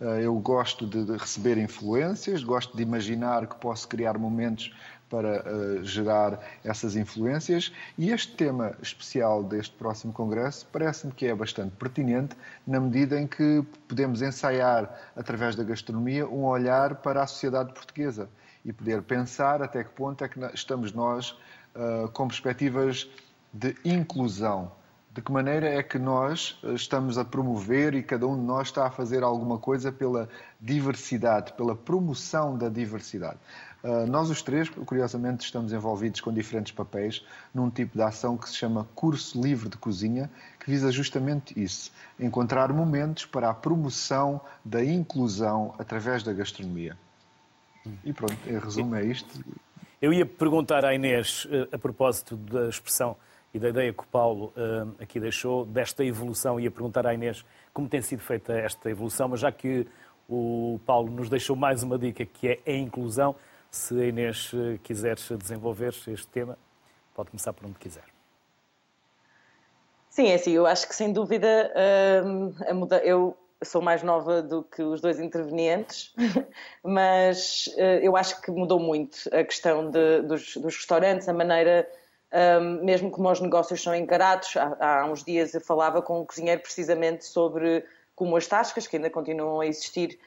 Eh, 0.00 0.22
eu 0.22 0.34
gosto 0.38 0.86
de 0.86 1.16
receber 1.16 1.58
influências, 1.58 2.44
gosto 2.44 2.76
de 2.76 2.82
imaginar 2.82 3.46
que 3.46 3.56
posso 3.56 3.88
criar 3.88 4.16
momentos 4.16 4.72
para 5.08 5.42
uh, 5.42 5.82
gerar 5.84 6.38
essas 6.62 6.94
influências 6.94 7.72
e 7.96 8.10
este 8.10 8.34
tema 8.34 8.76
especial 8.82 9.42
deste 9.42 9.74
próximo 9.74 10.12
congresso 10.12 10.66
parece-me 10.70 11.14
que 11.14 11.26
é 11.26 11.34
bastante 11.34 11.74
pertinente 11.76 12.36
na 12.66 12.78
medida 12.78 13.18
em 13.18 13.26
que 13.26 13.64
podemos 13.88 14.20
ensaiar 14.20 15.10
através 15.16 15.56
da 15.56 15.64
gastronomia 15.64 16.26
um 16.26 16.44
olhar 16.44 16.96
para 16.96 17.22
a 17.22 17.26
sociedade 17.26 17.72
portuguesa 17.72 18.28
e 18.64 18.72
poder 18.72 19.02
pensar 19.02 19.62
até 19.62 19.84
que 19.84 19.90
ponto 19.90 20.24
é 20.24 20.28
que 20.28 20.38
estamos 20.54 20.92
nós 20.92 21.30
uh, 21.74 22.08
com 22.12 22.26
perspectivas 22.26 23.08
de 23.52 23.74
inclusão. 23.84 24.72
De 25.10 25.22
que 25.22 25.32
maneira 25.32 25.68
é 25.68 25.82
que 25.82 25.98
nós 25.98 26.58
uh, 26.62 26.74
estamos 26.74 27.18
a 27.18 27.24
promover 27.24 27.94
e 27.94 28.02
cada 28.02 28.26
um 28.26 28.36
de 28.36 28.42
nós 28.42 28.68
está 28.68 28.86
a 28.86 28.90
fazer 28.90 29.22
alguma 29.22 29.58
coisa 29.58 29.90
pela 29.90 30.28
diversidade, 30.60 31.52
pela 31.54 31.74
promoção 31.74 32.56
da 32.56 32.68
diversidade. 32.68 33.38
Uh, 33.82 34.06
nós 34.06 34.28
os 34.28 34.42
três, 34.42 34.68
curiosamente, 34.68 35.44
estamos 35.44 35.72
envolvidos 35.72 36.20
com 36.20 36.32
diferentes 36.32 36.72
papéis 36.72 37.24
num 37.54 37.70
tipo 37.70 37.96
de 37.96 38.02
ação 38.02 38.36
que 38.36 38.48
se 38.48 38.56
chama 38.56 38.88
Curso 38.94 39.40
Livre 39.40 39.68
de 39.68 39.76
Cozinha, 39.76 40.28
que 40.58 40.70
visa 40.70 40.90
justamente 40.90 41.58
isso: 41.60 41.92
encontrar 42.18 42.72
momentos 42.72 43.24
para 43.24 43.48
a 43.48 43.54
promoção 43.54 44.40
da 44.64 44.84
inclusão 44.84 45.74
através 45.78 46.22
da 46.22 46.32
gastronomia. 46.32 46.98
E 48.04 48.12
pronto, 48.12 48.36
em 48.46 48.58
resumo 48.58 48.94
é 48.96 49.04
isto. 49.04 49.44
Eu 50.00 50.12
ia 50.12 50.24
perguntar 50.24 50.84
à 50.84 50.94
Inês, 50.94 51.46
eh, 51.50 51.68
a 51.72 51.78
propósito 51.78 52.36
da 52.36 52.68
expressão 52.68 53.16
e 53.52 53.58
da 53.58 53.68
ideia 53.68 53.92
que 53.92 54.02
o 54.02 54.06
Paulo 54.06 54.52
uh, 54.56 55.02
aqui 55.02 55.18
deixou, 55.18 55.64
desta 55.64 56.04
evolução, 56.04 56.60
ia 56.60 56.70
perguntar 56.70 57.06
à 57.06 57.14
Inês 57.14 57.44
como 57.72 57.88
tem 57.88 58.00
sido 58.02 58.20
feita 58.20 58.52
esta 58.52 58.90
evolução, 58.90 59.28
mas 59.28 59.40
já 59.40 59.50
que 59.50 59.86
o 60.28 60.78
Paulo 60.84 61.10
nos 61.10 61.28
deixou 61.28 61.56
mais 61.56 61.82
uma 61.82 61.98
dica 61.98 62.24
que 62.24 62.48
é 62.48 62.60
a 62.66 62.76
inclusão, 62.76 63.34
se 63.70 63.98
a 64.00 64.04
Inês 64.06 64.52
eh, 64.54 64.78
quiser 64.82 65.16
desenvolver 65.16 65.88
este 65.88 66.26
tema, 66.28 66.56
pode 67.14 67.30
começar 67.30 67.52
por 67.52 67.66
onde 67.66 67.78
quiser. 67.78 68.04
Sim, 70.10 70.28
é 70.28 70.34
assim, 70.34 70.52
eu 70.52 70.66
acho 70.66 70.88
que 70.88 70.94
sem 70.94 71.12
dúvida 71.12 71.72
hum, 72.24 72.52
eu 73.02 73.36
sou 73.64 73.82
mais 73.82 74.02
nova 74.02 74.42
do 74.42 74.62
que 74.62 74.82
os 74.82 75.00
dois 75.00 75.18
intervenientes, 75.18 76.14
mas 76.82 77.66
uh, 77.76 78.00
eu 78.02 78.16
acho 78.16 78.40
que 78.40 78.50
mudou 78.50 78.78
muito 78.78 79.18
a 79.32 79.42
questão 79.42 79.90
de, 79.90 80.22
dos, 80.22 80.56
dos, 80.56 80.76
restaurantes, 80.76 81.28
a 81.28 81.32
maneira, 81.32 81.88
um, 82.60 82.84
mesmo 82.84 83.10
como 83.10 83.30
os 83.30 83.40
negócios 83.40 83.82
são 83.82 83.94
encarados. 83.94 84.56
Há, 84.56 85.00
há, 85.00 85.06
uns 85.06 85.24
dias 85.24 85.54
eu 85.54 85.60
falava 85.60 86.00
com 86.00 86.20
um 86.20 86.24
cozinheiro 86.24 86.60
precisamente 86.60 87.24
sobre 87.24 87.84
como 88.14 88.36
as 88.36 88.46
tascas, 88.46 88.86
que 88.86 88.96
ainda 88.96 89.10
continuam 89.10 89.60
a 89.60 89.66
existir, 89.66 90.18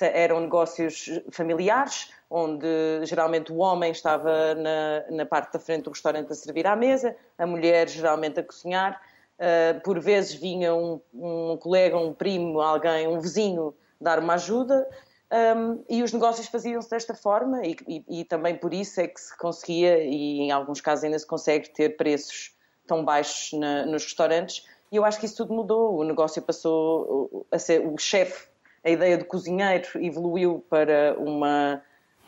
eram 0.00 0.40
negócios 0.40 1.08
familiares, 1.30 2.10
onde 2.28 2.66
geralmente 3.04 3.52
o 3.52 3.58
homem 3.58 3.92
estava 3.92 4.54
na, 4.54 5.04
na 5.10 5.26
parte 5.26 5.52
da 5.52 5.60
frente 5.60 5.84
do 5.84 5.90
restaurante 5.90 6.32
a 6.32 6.34
servir 6.34 6.66
à 6.66 6.74
mesa, 6.74 7.16
a 7.38 7.46
mulher 7.46 7.88
geralmente 7.88 8.40
a 8.40 8.42
cozinhar. 8.42 9.00
Uh, 9.38 9.80
por 9.82 10.00
vezes 10.00 10.34
vinha 10.34 10.74
um, 10.74 10.98
um, 11.12 11.58
colega, 11.58 11.98
um 11.98 12.14
primo, 12.14 12.60
alguém, 12.60 13.06
um 13.06 13.20
vizinho 13.20 13.74
dar 14.00 14.18
uma 14.18 14.34
ajuda 14.34 14.88
um, 15.30 15.84
e 15.88 16.02
os 16.02 16.12
negócios 16.12 16.46
faziam-se 16.46 16.88
desta 16.88 17.12
forma 17.12 17.60
e, 17.66 17.76
e, 17.88 18.20
e, 18.20 18.24
também 18.24 18.56
por 18.56 18.72
isso 18.72 19.00
é 19.00 19.08
que 19.08 19.20
se 19.20 19.36
conseguia 19.36 19.98
e 20.04 20.40
em 20.40 20.52
alguns 20.52 20.80
casos 20.80 21.04
ainda 21.04 21.18
se 21.18 21.26
consegue 21.26 21.68
ter 21.70 21.96
preços 21.96 22.54
tão 22.86 23.04
baixos 23.04 23.58
na, 23.58 23.84
nos 23.86 24.04
restaurantes 24.04 24.64
e 24.92 24.96
eu 24.96 25.04
acho 25.04 25.18
que 25.18 25.26
isso 25.26 25.36
tudo 25.36 25.52
mudou, 25.52 25.96
o 25.96 26.04
negócio 26.04 26.40
passou 26.40 27.44
a 27.50 27.58
ser 27.58 27.84
o 27.84 27.98
chefe, 27.98 28.46
a 28.84 28.90
ideia 28.90 29.18
de 29.18 29.24
cozinheiro 29.24 29.88
evoluiu 29.96 30.64
para 30.70 31.16
uma, 31.18 31.82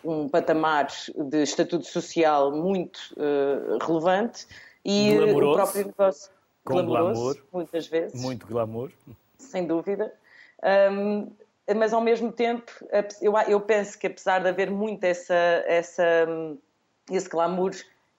um 0.05 0.29
patamar 0.29 0.89
de 1.15 1.43
estatuto 1.45 1.87
social 1.87 2.51
muito 2.51 2.99
uh, 3.13 3.79
relevante 3.81 4.45
e 4.85 5.15
Glamouroso. 5.15 5.53
o 5.53 5.55
próprio 5.55 5.87
negócio 5.87 6.31
com 6.65 6.85
glamour, 6.85 7.37
muitas 7.53 7.87
vezes. 7.87 8.21
Muito 8.21 8.47
glamour. 8.47 8.91
Sem 9.39 9.67
dúvida. 9.67 10.13
Um, 10.93 11.31
mas 11.77 11.93
ao 11.93 12.01
mesmo 12.01 12.33
tempo, 12.33 12.73
eu, 13.21 13.33
eu 13.47 13.61
penso 13.61 13.99
que 13.99 14.07
apesar 14.07 14.41
de 14.41 14.49
haver 14.49 14.71
muito 14.71 15.05
essa, 15.05 15.35
essa, 15.67 16.27
esse 17.11 17.29
glamour 17.29 17.73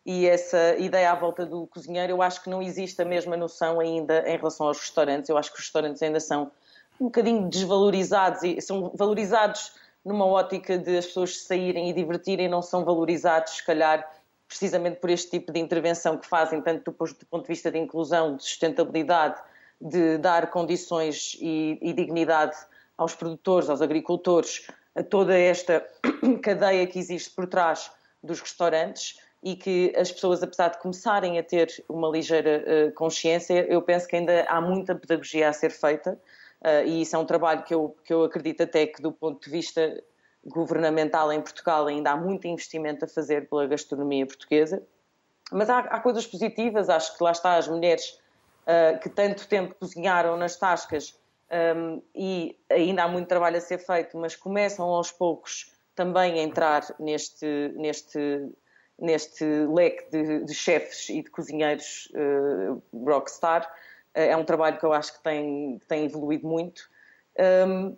e 0.05 0.27
essa 0.27 0.75
ideia 0.77 1.11
à 1.11 1.15
volta 1.15 1.45
do 1.45 1.67
cozinheiro, 1.67 2.13
eu 2.13 2.21
acho 2.21 2.43
que 2.43 2.49
não 2.49 2.61
existe 2.61 3.01
a 3.01 3.05
mesma 3.05 3.35
noção 3.35 3.79
ainda 3.79 4.23
em 4.27 4.37
relação 4.37 4.67
aos 4.67 4.79
restaurantes. 4.79 5.29
Eu 5.29 5.37
acho 5.37 5.51
que 5.51 5.59
os 5.59 5.65
restaurantes 5.65 6.01
ainda 6.01 6.19
são 6.19 6.51
um 6.99 7.05
bocadinho 7.05 7.49
desvalorizados 7.49 8.43
e 8.43 8.61
são 8.61 8.91
valorizados 8.93 9.73
numa 10.03 10.25
ótica 10.25 10.77
de 10.77 10.97
as 10.97 11.07
pessoas 11.07 11.41
saírem 11.41 11.89
e 11.89 11.93
divertirem, 11.93 12.47
não 12.47 12.61
são 12.61 12.85
valorizados, 12.85 13.53
se 13.53 13.65
calhar, 13.65 14.09
precisamente 14.49 14.99
por 14.99 15.11
este 15.11 15.29
tipo 15.29 15.53
de 15.53 15.59
intervenção 15.59 16.17
que 16.17 16.27
fazem, 16.27 16.59
tanto 16.59 16.91
do 16.91 17.25
ponto 17.27 17.43
de 17.43 17.47
vista 17.47 17.71
de 17.71 17.77
inclusão, 17.77 18.35
de 18.35 18.43
sustentabilidade, 18.43 19.39
de 19.79 20.17
dar 20.17 20.49
condições 20.49 21.37
e, 21.39 21.77
e 21.79 21.93
dignidade 21.93 22.57
aos 22.97 23.13
produtores, 23.13 23.69
aos 23.69 23.81
agricultores, 23.81 24.67
a 24.95 25.03
toda 25.03 25.37
esta 25.37 25.87
cadeia 26.41 26.85
que 26.87 26.97
existe 26.97 27.29
por 27.29 27.47
trás 27.47 27.91
dos 28.23 28.41
restaurantes 28.41 29.19
e 29.43 29.55
que 29.55 29.93
as 29.95 30.11
pessoas, 30.11 30.41
apesar 30.41 30.69
de 30.69 30.79
começarem 30.79 31.37
a 31.37 31.43
ter 31.43 31.71
uma 31.87 32.09
ligeira 32.09 32.65
uh, 32.65 32.91
consciência, 32.93 33.65
eu 33.69 33.81
penso 33.83 34.07
que 34.07 34.15
ainda 34.15 34.45
há 34.49 34.59
muita 34.59 34.95
pedagogia 34.95 35.47
a 35.47 35.53
ser 35.53 35.69
feita 35.69 36.19
uh, 36.61 36.85
e 36.85 37.03
isso 37.03 37.15
é 37.15 37.19
um 37.19 37.25
trabalho 37.25 37.63
que 37.63 37.73
eu, 37.73 37.95
que 38.03 38.11
eu 38.11 38.23
acredito 38.23 38.63
até 38.63 38.87
que, 38.87 38.99
do 38.99 39.11
ponto 39.11 39.45
de 39.45 39.49
vista 39.49 40.03
governamental 40.45 41.31
em 41.31 41.41
Portugal 41.41 41.87
ainda 41.87 42.11
há 42.11 42.17
muito 42.17 42.47
investimento 42.47 43.05
a 43.05 43.07
fazer 43.07 43.49
pela 43.49 43.67
gastronomia 43.67 44.25
portuguesa, 44.25 44.81
mas 45.51 45.69
há, 45.69 45.79
há 45.79 45.99
coisas 45.99 46.25
positivas, 46.25 46.89
acho 46.89 47.17
que 47.17 47.23
lá 47.23 47.31
está 47.31 47.57
as 47.57 47.67
mulheres 47.67 48.19
uh, 48.63 48.99
que 48.99 49.09
tanto 49.09 49.47
tempo 49.47 49.75
cozinharam 49.75 50.37
nas 50.37 50.55
tascas 50.55 51.19
um, 51.51 52.01
e 52.15 52.57
ainda 52.69 53.03
há 53.03 53.07
muito 53.07 53.27
trabalho 53.27 53.57
a 53.57 53.61
ser 53.61 53.79
feito, 53.79 54.17
mas 54.17 54.35
começam 54.35 54.85
aos 54.87 55.11
poucos 55.11 55.73
também 55.95 56.39
a 56.39 56.43
entrar 56.43 56.83
neste, 56.99 57.73
neste, 57.75 58.49
neste 58.97 59.43
leque 59.43 60.09
de, 60.11 60.45
de 60.45 60.53
chefes 60.53 61.09
e 61.09 61.23
de 61.23 61.29
cozinheiros 61.29 62.11
uh, 62.13 62.81
rockstar. 63.03 63.63
Uh, 64.15 64.19
é 64.19 64.37
um 64.37 64.45
trabalho 64.45 64.77
que 64.77 64.85
eu 64.85 64.93
acho 64.93 65.13
que 65.13 65.23
tem, 65.23 65.79
tem 65.87 66.05
evoluído 66.05 66.47
muito. 66.47 66.89
Um, 67.67 67.97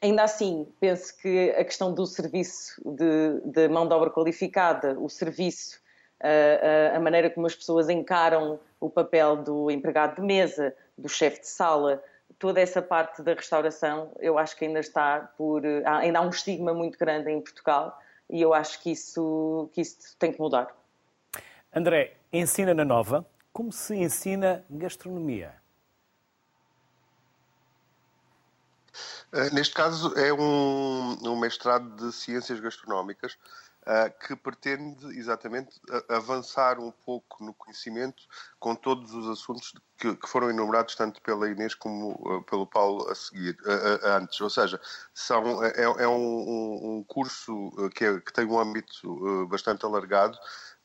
Ainda 0.00 0.22
assim, 0.22 0.66
penso 0.78 1.16
que 1.16 1.50
a 1.50 1.64
questão 1.64 1.92
do 1.92 2.06
serviço 2.06 2.80
de, 2.84 3.40
de 3.44 3.68
mão 3.68 3.88
de 3.88 3.94
obra 3.94 4.10
qualificada, 4.10 4.98
o 4.98 5.08
serviço, 5.08 5.80
a, 6.22 6.96
a, 6.96 7.00
maneira 7.00 7.28
como 7.30 7.46
as 7.46 7.54
pessoas 7.54 7.88
encaram 7.88 8.60
o 8.80 8.88
papel 8.88 9.36
do 9.36 9.70
empregado 9.70 10.16
de 10.16 10.22
mesa, 10.22 10.74
do 10.96 11.08
chefe 11.08 11.40
de 11.40 11.48
sala, 11.48 12.02
toda 12.38 12.60
essa 12.60 12.80
parte 12.80 13.22
da 13.22 13.34
restauração, 13.34 14.12
eu 14.20 14.38
acho 14.38 14.56
que 14.56 14.64
ainda 14.64 14.78
está 14.78 15.32
por. 15.36 15.62
Ainda 15.84 16.20
há 16.20 16.22
um 16.22 16.30
estigma 16.30 16.72
muito 16.72 16.98
grande 16.98 17.30
em 17.30 17.40
Portugal 17.40 17.98
e 18.30 18.40
eu 18.40 18.54
acho 18.54 18.80
que 18.80 18.92
isso, 18.92 19.68
que 19.72 19.80
isso 19.80 20.16
tem 20.18 20.32
que 20.32 20.38
mudar. 20.38 20.68
André, 21.74 22.14
ensina 22.32 22.72
na 22.72 22.84
Nova 22.84 23.26
como 23.52 23.72
se 23.72 23.96
ensina 23.96 24.64
gastronomia. 24.70 25.54
Neste 29.52 29.74
caso, 29.74 30.12
é 30.16 30.32
um, 30.32 31.18
um 31.22 31.38
mestrado 31.38 31.96
de 31.96 32.12
Ciências 32.12 32.60
Gastronómicas 32.60 33.36
uh, 33.88 34.26
que 34.26 34.36
pretende 34.36 35.06
exatamente 35.18 35.80
avançar 36.08 36.78
um 36.78 36.90
pouco 36.90 37.42
no 37.42 37.54
conhecimento 37.54 38.22
com 38.58 38.74
todos 38.74 39.12
os 39.14 39.28
assuntos 39.28 39.72
que, 39.96 40.14
que 40.14 40.28
foram 40.28 40.50
enumerados 40.50 40.94
tanto 40.94 41.20
pela 41.22 41.48
Inês 41.48 41.74
como 41.74 42.12
uh, 42.12 42.42
pelo 42.44 42.66
Paulo 42.66 43.08
a 43.10 43.14
seguir, 43.14 43.56
uh, 43.62 44.06
antes. 44.06 44.40
Ou 44.40 44.50
seja, 44.50 44.80
são, 45.14 45.64
é, 45.64 45.82
é 45.82 46.08
um, 46.08 46.98
um, 46.98 47.04
curso 47.04 47.70
que, 47.94 48.04
é, 48.04 48.20
que 48.20 48.32
tem 48.32 48.46
um 48.46 48.58
âmbito 48.58 49.46
bastante 49.48 49.84
alargado 49.84 50.38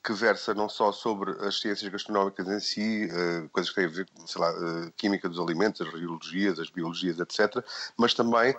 que 0.03 0.11
versa 0.11 0.53
não 0.53 0.67
só 0.67 0.91
sobre 0.91 1.31
as 1.45 1.61
ciências 1.61 1.89
gastronómicas 1.89 2.45
em 2.47 2.59
si, 2.59 3.05
uh, 3.05 3.47
coisas 3.49 3.69
que 3.69 3.75
têm 3.75 3.85
a 3.85 3.89
ver 3.89 4.07
com, 4.13 4.27
sei 4.27 4.41
lá, 4.41 4.51
uh, 4.51 4.91
química 4.97 5.29
dos 5.29 5.39
alimentos, 5.39 5.79
as 5.79 5.93
radiologias, 5.93 6.59
as 6.59 6.69
biologias, 6.69 7.19
etc., 7.19 7.63
mas 7.95 8.13
também 8.13 8.51
uh, 8.51 8.57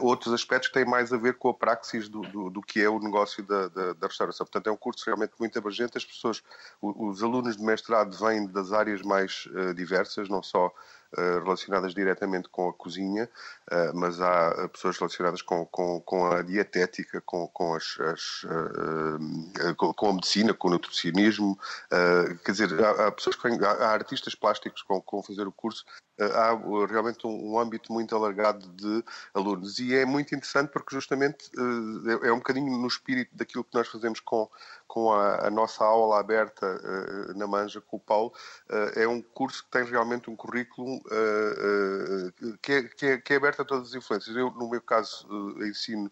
outros 0.00 0.32
aspectos 0.32 0.68
que 0.68 0.74
têm 0.74 0.84
mais 0.84 1.12
a 1.12 1.16
ver 1.16 1.34
com 1.34 1.48
a 1.48 1.54
praxis 1.54 2.08
do, 2.08 2.20
do, 2.22 2.48
do 2.48 2.62
que 2.62 2.80
é 2.80 2.88
o 2.88 3.00
negócio 3.00 3.42
da, 3.42 3.66
da, 3.66 3.92
da, 3.94 4.06
restauração. 4.06 4.46
Portanto, 4.46 4.68
é 4.68 4.72
um 4.72 4.76
curso 4.76 5.04
realmente 5.04 5.32
muito 5.38 5.58
abrangente. 5.58 5.98
As 5.98 6.04
pessoas, 6.04 6.40
os, 6.80 6.94
os 6.96 7.22
alunos 7.24 7.56
de 7.56 7.62
mestrado 7.64 8.16
vêm 8.16 8.46
das 8.46 8.72
áreas 8.72 9.02
mais 9.02 9.48
diversas, 9.74 10.28
não 10.28 10.42
só 10.42 10.72
eh, 11.03 11.03
relacionadas 11.16 11.94
diretamente 11.94 12.48
com 12.48 12.68
a 12.68 12.72
cozinha, 12.72 13.28
eh, 13.70 13.92
mas 13.94 14.20
há 14.20 14.54
eh, 14.58 14.68
pessoas 14.68 14.98
relacionadas 14.98 15.42
com, 15.42 15.64
com, 15.66 16.00
com 16.00 16.26
a 16.26 16.42
dietética, 16.42 17.20
com, 17.20 17.46
com, 17.48 17.74
as, 17.74 17.98
as 18.00 18.46
com 19.76 20.08
a 20.08 20.12
medicina, 20.12 20.54
com 20.54 20.68
o 20.68 20.70
nutricionismo. 20.72 21.58
Quer 22.44 22.52
dizer, 22.52 22.84
há, 22.84 23.10
pessoas 23.12 23.36
que 23.36 23.48
há, 23.64 23.90
artistas 23.90 24.34
plásticos 24.34 24.82
que 24.82 24.88
vão 24.88 25.22
fazer 25.22 25.46
o 25.46 25.52
curso 25.52 25.84
há 26.18 26.86
realmente 26.86 27.26
um, 27.26 27.58
âmbito 27.58 27.92
muito 27.92 28.14
alargado 28.14 28.66
de 28.68 29.04
alunos 29.32 29.78
e 29.78 29.94
é 29.94 30.04
muito 30.04 30.34
interessante 30.34 30.70
porque 30.70 30.94
justamente 30.94 31.50
uh, 31.56 32.24
é 32.24 32.32
um 32.32 32.38
bocadinho 32.38 32.76
no 32.78 32.86
espírito 32.86 33.30
daquilo 33.34 33.64
que 33.64 33.74
nós 33.74 33.88
fazemos 33.88 34.20
com, 34.20 34.48
com 34.86 35.12
a, 35.12 35.46
a 35.46 35.50
nossa 35.50 35.84
aula 35.84 36.20
aberta 36.20 36.64
na 37.34 37.46
Manja 37.46 37.80
com 37.80 37.96
o 37.96 38.00
Paulo, 38.00 38.32
é 38.96 39.06
um 39.06 39.20
curso 39.20 39.64
que 39.64 39.70
tem 39.70 39.84
realmente 39.84 40.30
um 40.30 40.36
currículo 40.36 41.00
que 42.62 42.72
é, 42.72 42.82
que, 42.82 43.06
é, 43.06 43.18
que, 43.18 43.32
é, 43.32 43.36
aberto 43.36 43.62
a 43.62 43.64
todas 43.64 43.88
as 43.88 43.94
influências. 43.94 44.36
Eu, 44.36 44.50
no 44.52 44.68
meu 44.68 44.80
caso, 44.80 45.26
ensino 45.62 46.10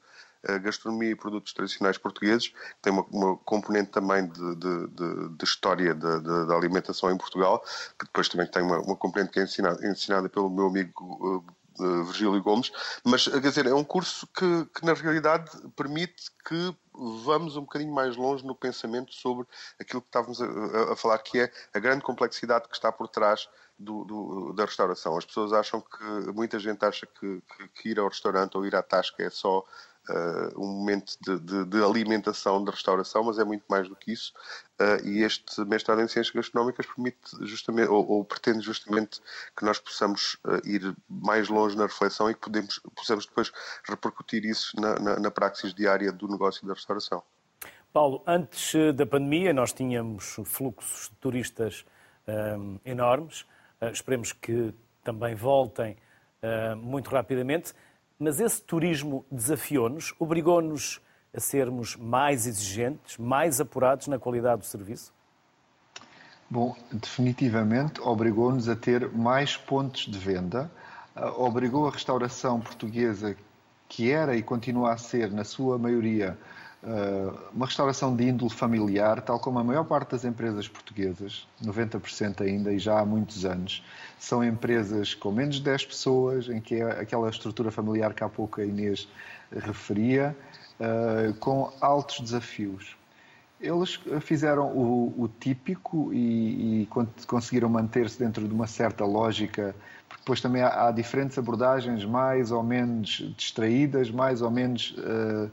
gastronomia 0.62 1.10
e 1.10 1.16
produtos 1.16 1.52
tradicionais 1.52 1.98
portugueses, 1.98 2.52
tem 2.80 2.92
uma, 2.92 3.02
uma 3.10 3.36
componente 3.38 3.90
também 3.90 4.26
de, 4.26 4.56
de, 4.56 4.86
de, 4.88 5.28
de 5.36 5.44
história 5.44 5.94
da 5.94 6.54
alimentação 6.54 7.10
em 7.10 7.16
Portugal, 7.16 7.62
que 7.98 8.06
depois 8.06 8.28
também 8.28 8.46
tem 8.46 8.62
uma, 8.62 8.78
uma 8.80 8.96
componente 8.96 9.32
que 9.32 9.40
é 9.40 9.44
ensinada, 9.44 9.86
ensinada 9.86 10.28
pelo 10.28 10.50
meu 10.50 10.66
amigo 10.66 11.46
uh, 11.78 12.04
Virgílio 12.04 12.42
Gomes, 12.42 12.70
mas 13.04 13.26
quer 13.26 13.40
dizer, 13.40 13.66
é 13.66 13.74
um 13.74 13.84
curso 13.84 14.26
que, 14.26 14.66
que 14.74 14.84
na 14.84 14.92
realidade 14.92 15.50
permite 15.74 16.30
que 16.46 16.76
vamos 17.24 17.56
um 17.56 17.62
bocadinho 17.62 17.92
mais 17.92 18.16
longe 18.16 18.44
no 18.44 18.54
pensamento 18.54 19.14
sobre 19.14 19.46
aquilo 19.80 20.02
que 20.02 20.08
estávamos 20.08 20.40
a, 20.42 20.92
a, 20.92 20.96
falar, 20.96 21.18
que 21.18 21.40
é 21.40 21.52
a 21.72 21.78
grande 21.78 22.02
complexidade 22.02 22.68
que 22.68 22.74
está 22.74 22.92
por 22.92 23.08
trás 23.08 23.48
do, 23.78 24.04
do, 24.04 24.52
da 24.52 24.64
restauração. 24.64 25.16
As 25.16 25.24
pessoas 25.24 25.52
acham 25.52 25.80
que, 25.80 26.32
muita 26.32 26.58
gente 26.58 26.84
acha 26.84 27.06
que, 27.06 27.42
que, 27.56 27.68
que, 27.68 27.88
ir 27.90 27.98
ao 27.98 28.08
restaurante 28.08 28.56
ou 28.56 28.66
ir 28.66 28.76
à 28.76 28.82
tasca 28.82 29.22
é 29.22 29.30
só 29.30 29.64
um 30.56 30.66
momento 30.66 31.16
de, 31.20 31.38
de, 31.38 31.64
de, 31.64 31.82
alimentação, 31.82 32.64
de 32.64 32.70
restauração, 32.70 33.24
mas 33.24 33.38
é 33.38 33.44
muito 33.44 33.64
mais 33.68 33.88
do 33.88 33.94
que 33.94 34.12
isso. 34.12 34.32
Uh, 34.80 35.06
e 35.06 35.22
este 35.22 35.64
mestrado 35.64 36.00
em 36.00 36.08
Ciências 36.08 36.34
Gastronómicas 36.34 36.86
permite 36.86 37.18
justamente, 37.42 37.88
ou, 37.88 38.06
ou 38.08 38.24
pretende 38.24 38.60
justamente 38.60 39.20
que 39.56 39.64
nós 39.64 39.78
possamos 39.78 40.38
uh, 40.44 40.66
ir 40.66 40.94
mais 41.08 41.48
longe 41.48 41.76
na 41.76 41.84
reflexão 41.84 42.28
e 42.28 42.34
que 42.34 42.40
podemos, 42.40 42.80
possamos 42.96 43.26
depois 43.26 43.52
repercutir 43.88 44.44
isso 44.44 44.78
na, 44.80 44.98
na, 44.98 45.20
na 45.20 45.30
praxis 45.30 45.72
diária 45.72 46.10
do 46.10 46.26
negócio 46.26 46.66
da 46.66 46.74
restauração. 46.74 47.22
Paulo, 47.92 48.22
antes 48.26 48.72
da 48.94 49.06
pandemia 49.06 49.52
nós 49.52 49.72
tínhamos 49.72 50.36
fluxos 50.44 51.10
de 51.10 51.16
turistas 51.16 51.84
um, 52.26 52.80
enormes, 52.84 53.42
uh, 53.80 53.86
esperemos 53.92 54.32
que 54.32 54.74
também 55.04 55.34
voltem 55.34 55.96
uh, 56.42 56.76
muito 56.76 57.10
rapidamente. 57.10 57.72
Mas 58.24 58.38
esse 58.38 58.62
turismo 58.62 59.26
desafiou-nos, 59.32 60.14
obrigou-nos 60.16 61.00
a 61.34 61.40
sermos 61.40 61.96
mais 61.96 62.46
exigentes, 62.46 63.18
mais 63.18 63.60
apurados 63.60 64.06
na 64.06 64.16
qualidade 64.16 64.60
do 64.60 64.64
serviço? 64.64 65.12
Bom, 66.48 66.76
definitivamente 66.92 68.00
obrigou-nos 68.00 68.68
a 68.68 68.76
ter 68.76 69.10
mais 69.10 69.56
pontos 69.56 70.02
de 70.02 70.16
venda, 70.16 70.70
ah, 71.16 71.32
obrigou 71.32 71.88
a 71.88 71.90
restauração 71.90 72.60
portuguesa, 72.60 73.36
que 73.88 74.12
era 74.12 74.36
e 74.36 74.42
continua 74.42 74.92
a 74.92 74.96
ser, 74.96 75.32
na 75.32 75.42
sua 75.42 75.76
maioria, 75.76 76.38
uma 77.52 77.66
restauração 77.66 78.14
de 78.14 78.24
índole 78.24 78.50
familiar, 78.50 79.20
tal 79.22 79.38
como 79.38 79.58
a 79.58 79.64
maior 79.64 79.84
parte 79.84 80.10
das 80.10 80.24
empresas 80.24 80.66
portuguesas, 80.66 81.46
90% 81.64 82.40
ainda 82.40 82.72
e 82.72 82.78
já 82.78 82.98
há 82.98 83.04
muitos 83.04 83.44
anos, 83.44 83.84
são 84.18 84.42
empresas 84.42 85.14
com 85.14 85.30
menos 85.30 85.56
de 85.56 85.62
10 85.62 85.86
pessoas, 85.86 86.48
em 86.48 86.60
que 86.60 86.76
é 86.76 87.00
aquela 87.00 87.30
estrutura 87.30 87.70
familiar 87.70 88.12
que 88.14 88.24
há 88.24 88.28
pouco 88.28 88.60
a 88.60 88.64
Inês 88.64 89.08
referia, 89.52 90.36
ah, 90.80 91.32
com 91.38 91.72
altos 91.80 92.20
desafios. 92.20 92.96
Eles 93.60 94.00
fizeram 94.20 94.66
o, 94.76 95.14
o 95.16 95.28
típico 95.28 96.12
e, 96.12 96.82
e 96.82 96.88
conseguiram 97.28 97.68
manter-se 97.68 98.18
dentro 98.18 98.48
de 98.48 98.52
uma 98.52 98.66
certa 98.66 99.04
lógica, 99.04 99.76
porque 100.08 100.22
depois 100.22 100.40
também 100.40 100.62
há, 100.62 100.88
há, 100.88 100.90
diferentes 100.90 101.38
abordagens, 101.38 102.04
mais 102.04 102.50
ou 102.50 102.64
menos 102.64 103.32
distraídas, 103.36 104.10
mais 104.10 104.42
ou 104.42 104.50
menos. 104.50 104.96
Uh, 104.98 105.48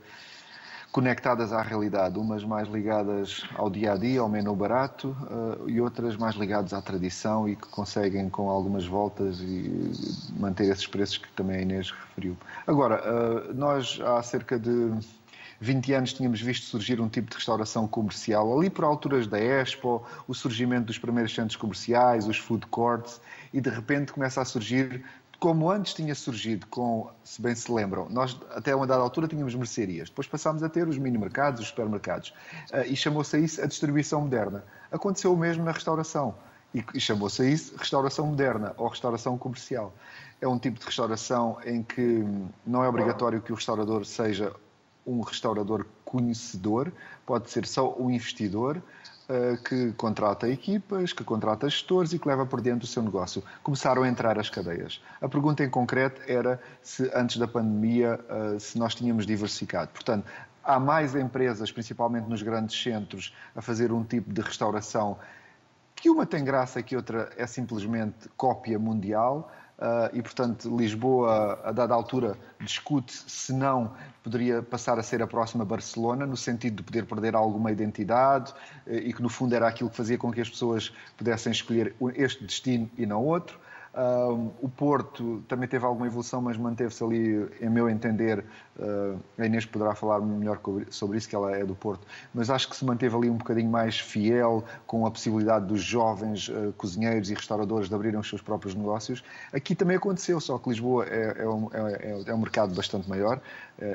conectadas 0.91 1.53
à 1.53 1.61
realidade, 1.61 2.17
umas 2.17 2.43
mais 2.43 2.67
ligadas 2.67 3.43
ao 3.55 3.69
dia 3.69 3.93
a 3.93 3.97
dia, 3.97 4.21
ao 4.21 4.29
menu 4.29 4.55
barato, 4.55 5.15
uh, 5.21 5.69
e 5.69 5.79
outras 5.79 6.17
mais 6.17 6.35
ligadas 6.35 6.73
à 6.73 6.81
tradição 6.81 7.47
e 7.47 7.55
que 7.55 7.67
conseguem, 7.67 8.29
com 8.29 8.49
algumas 8.49 8.85
voltas, 8.85 9.39
e 9.39 9.91
manter 10.37 10.65
esses 10.65 10.87
preços 10.87 11.19
que 11.19 11.31
também 11.33 11.57
a 11.57 11.61
Inês 11.61 11.91
referiu. 11.91 12.35
Agora, 12.65 13.03
uh, 13.03 13.53
nós 13.53 13.99
há 14.03 14.21
cerca 14.23 14.57
de 14.59 14.91
20 15.61 15.93
anos 15.93 16.13
tínhamos 16.13 16.41
visto 16.41 16.65
surgir 16.65 17.01
um 17.01 17.09
tipo 17.09 17.29
de 17.29 17.35
restauração 17.35 17.87
comercial, 17.87 18.57
ali 18.57 18.69
por 18.69 18.85
alturas 18.85 19.27
da 19.27 19.39
Expo, 19.39 20.03
o 20.27 20.33
surgimento 20.33 20.85
dos 20.85 20.97
primeiros 20.97 21.35
centros 21.35 21.55
comerciais, 21.55 22.27
os 22.27 22.37
food 22.37 22.65
courts, 22.67 23.19
e 23.53 23.59
de 23.59 23.69
repente 23.69 24.13
começa 24.13 24.41
a 24.41 24.45
surgir 24.45 25.03
como 25.39 25.71
antes 25.71 25.93
tinha 25.93 26.13
surgido 26.13 26.67
com, 26.67 27.09
se 27.23 27.41
bem 27.41 27.55
se 27.55 27.71
lembram, 27.71 28.09
nós 28.09 28.37
até 28.51 28.75
uma 28.75 28.85
dada 28.85 29.01
altura 29.01 29.27
tínhamos 29.27 29.55
mercearias, 29.55 30.09
depois 30.09 30.27
passámos 30.27 30.61
a 30.63 30.69
ter 30.69 30.87
os 30.87 30.97
mini-mercados, 30.97 31.61
os 31.61 31.67
supermercados, 31.69 32.33
uh, 32.73 32.81
e 32.85 32.95
chamou-se 32.95 33.35
a 33.35 33.39
isso 33.39 33.61
a 33.61 33.65
distribuição 33.65 34.21
moderna. 34.21 34.63
Aconteceu 34.91 35.33
o 35.33 35.37
mesmo 35.37 35.63
na 35.63 35.71
restauração, 35.71 36.35
e, 36.73 36.99
chamou-se 36.99 37.41
a 37.41 37.45
isso 37.45 37.75
restauração 37.77 38.27
moderna 38.27 38.73
ou 38.77 38.87
restauração 38.87 39.37
comercial. 39.37 39.93
É 40.41 40.47
um 40.47 40.59
tipo 40.59 40.79
de 40.79 40.85
restauração 40.85 41.57
em 41.65 41.81
que 41.83 42.23
não 42.65 42.83
é 42.83 42.89
obrigatório 42.89 43.41
que 43.41 43.51
o 43.51 43.55
restaurador 43.55 44.05
seja 44.05 44.53
um 45.05 45.21
restaurador 45.21 45.85
conhecedor, 46.05 46.91
pode 47.25 47.49
ser 47.49 47.65
só 47.65 47.95
um 47.97 48.11
investidor, 48.11 48.81
que 49.63 49.91
contrata 49.93 50.49
equipas, 50.49 51.13
que 51.13 51.23
contrata 51.23 51.69
gestores 51.69 52.13
e 52.13 52.19
que 52.19 52.27
leva 52.27 52.45
por 52.45 52.61
dentro 52.61 52.85
o 52.85 52.87
seu 52.87 53.03
negócio. 53.03 53.43
Começaram 53.61 54.01
a 54.03 54.07
entrar 54.07 54.39
as 54.39 54.49
cadeias. 54.49 55.01
A 55.21 55.29
pergunta 55.29 55.63
em 55.63 55.69
concreto 55.69 56.21
era 56.27 56.59
se 56.81 57.11
antes 57.13 57.37
da 57.37 57.47
pandemia 57.47 58.19
eh, 58.27 58.59
se 58.59 58.79
nós 58.79 58.95
tínhamos 58.95 59.27
diversificado. 59.27 59.91
Portanto, 59.93 60.25
há 60.63 60.79
mais 60.79 61.15
empresas, 61.15 61.71
principalmente 61.71 62.27
nos 62.27 62.41
grandes 62.41 62.81
centros, 62.81 63.33
a 63.55 63.61
fazer 63.61 63.91
um 63.91 64.03
tipo 64.03 64.33
de 64.33 64.41
restauração 64.41 65.17
que 65.95 66.09
uma 66.09 66.25
tem 66.25 66.43
graça, 66.43 66.81
que 66.81 66.95
outra 66.95 67.29
é 67.37 67.45
simplesmente 67.45 68.29
cópia 68.37 68.79
mundial. 68.79 69.51
Uh, 69.79 70.11
e, 70.11 70.21
portanto, 70.21 70.75
Lisboa, 70.75 71.57
a 71.63 71.71
dada 71.71 71.93
altura, 71.93 72.37
discute 72.59 73.13
se 73.13 73.53
não 73.53 73.93
poderia 74.21 74.61
passar 74.61 74.99
a 74.99 75.03
ser 75.03 75.21
a 75.21 75.27
próxima 75.27 75.63
Barcelona, 75.63 76.25
no 76.25 76.35
sentido 76.35 76.75
de 76.75 76.83
poder 76.83 77.05
perder 77.05 77.33
alguma 77.33 77.71
identidade 77.71 78.51
uh, 78.85 78.93
e 78.93 79.13
que, 79.13 79.21
no 79.21 79.29
fundo, 79.29 79.55
era 79.55 79.69
aquilo 79.69 79.89
que 79.89 79.95
fazia 79.95 80.17
com 80.17 80.33
que 80.33 80.41
as 80.41 80.49
pessoas 80.49 80.91
pudessem 81.17 81.53
escolher 81.53 81.95
este 82.15 82.43
destino 82.43 82.91
e 82.97 83.05
não 83.05 83.23
outro. 83.23 83.57
Uh, 83.91 84.51
o 84.61 84.69
Porto 84.69 85.43
também 85.47 85.67
teve 85.67 85.83
alguma 85.83 86.05
evolução, 86.05 86.39
mas 86.41 86.55
manteve-se 86.57 87.03
ali, 87.03 87.49
em 87.59 87.69
meu 87.69 87.89
entender, 87.89 88.45
uh, 88.77 89.19
a 89.37 89.45
Inês 89.45 89.65
poderá 89.65 89.95
falar 89.95 90.19
melhor 90.21 90.59
sobre 90.91 91.17
isso, 91.17 91.27
que 91.27 91.35
ela 91.35 91.55
é 91.55 91.65
do 91.65 91.73
Porto, 91.73 92.05
mas 92.31 92.51
acho 92.51 92.69
que 92.69 92.75
se 92.75 92.85
manteve 92.85 93.15
ali 93.15 93.29
um 93.29 93.37
bocadinho 93.37 93.69
mais 93.69 93.99
fiel 93.99 94.63
com 94.85 95.07
a 95.07 95.11
possibilidade 95.11 95.65
dos 95.65 95.81
jovens 95.81 96.49
uh, 96.49 96.71
cozinheiros 96.77 97.31
e 97.31 97.33
restauradores 97.33 97.89
de 97.89 97.95
abrirem 97.95 98.19
os 98.19 98.29
seus 98.29 98.41
próprios 98.41 98.75
negócios. 98.75 99.23
Aqui 99.51 99.73
também 99.73 99.97
aconteceu, 99.97 100.39
só 100.39 100.59
que 100.59 100.69
Lisboa 100.69 101.05
é, 101.07 101.37
é, 101.39 101.49
um, 101.49 101.69
é, 101.73 102.23
é 102.27 102.33
um 102.33 102.39
mercado 102.39 102.75
bastante 102.75 103.09
maior, 103.09 103.41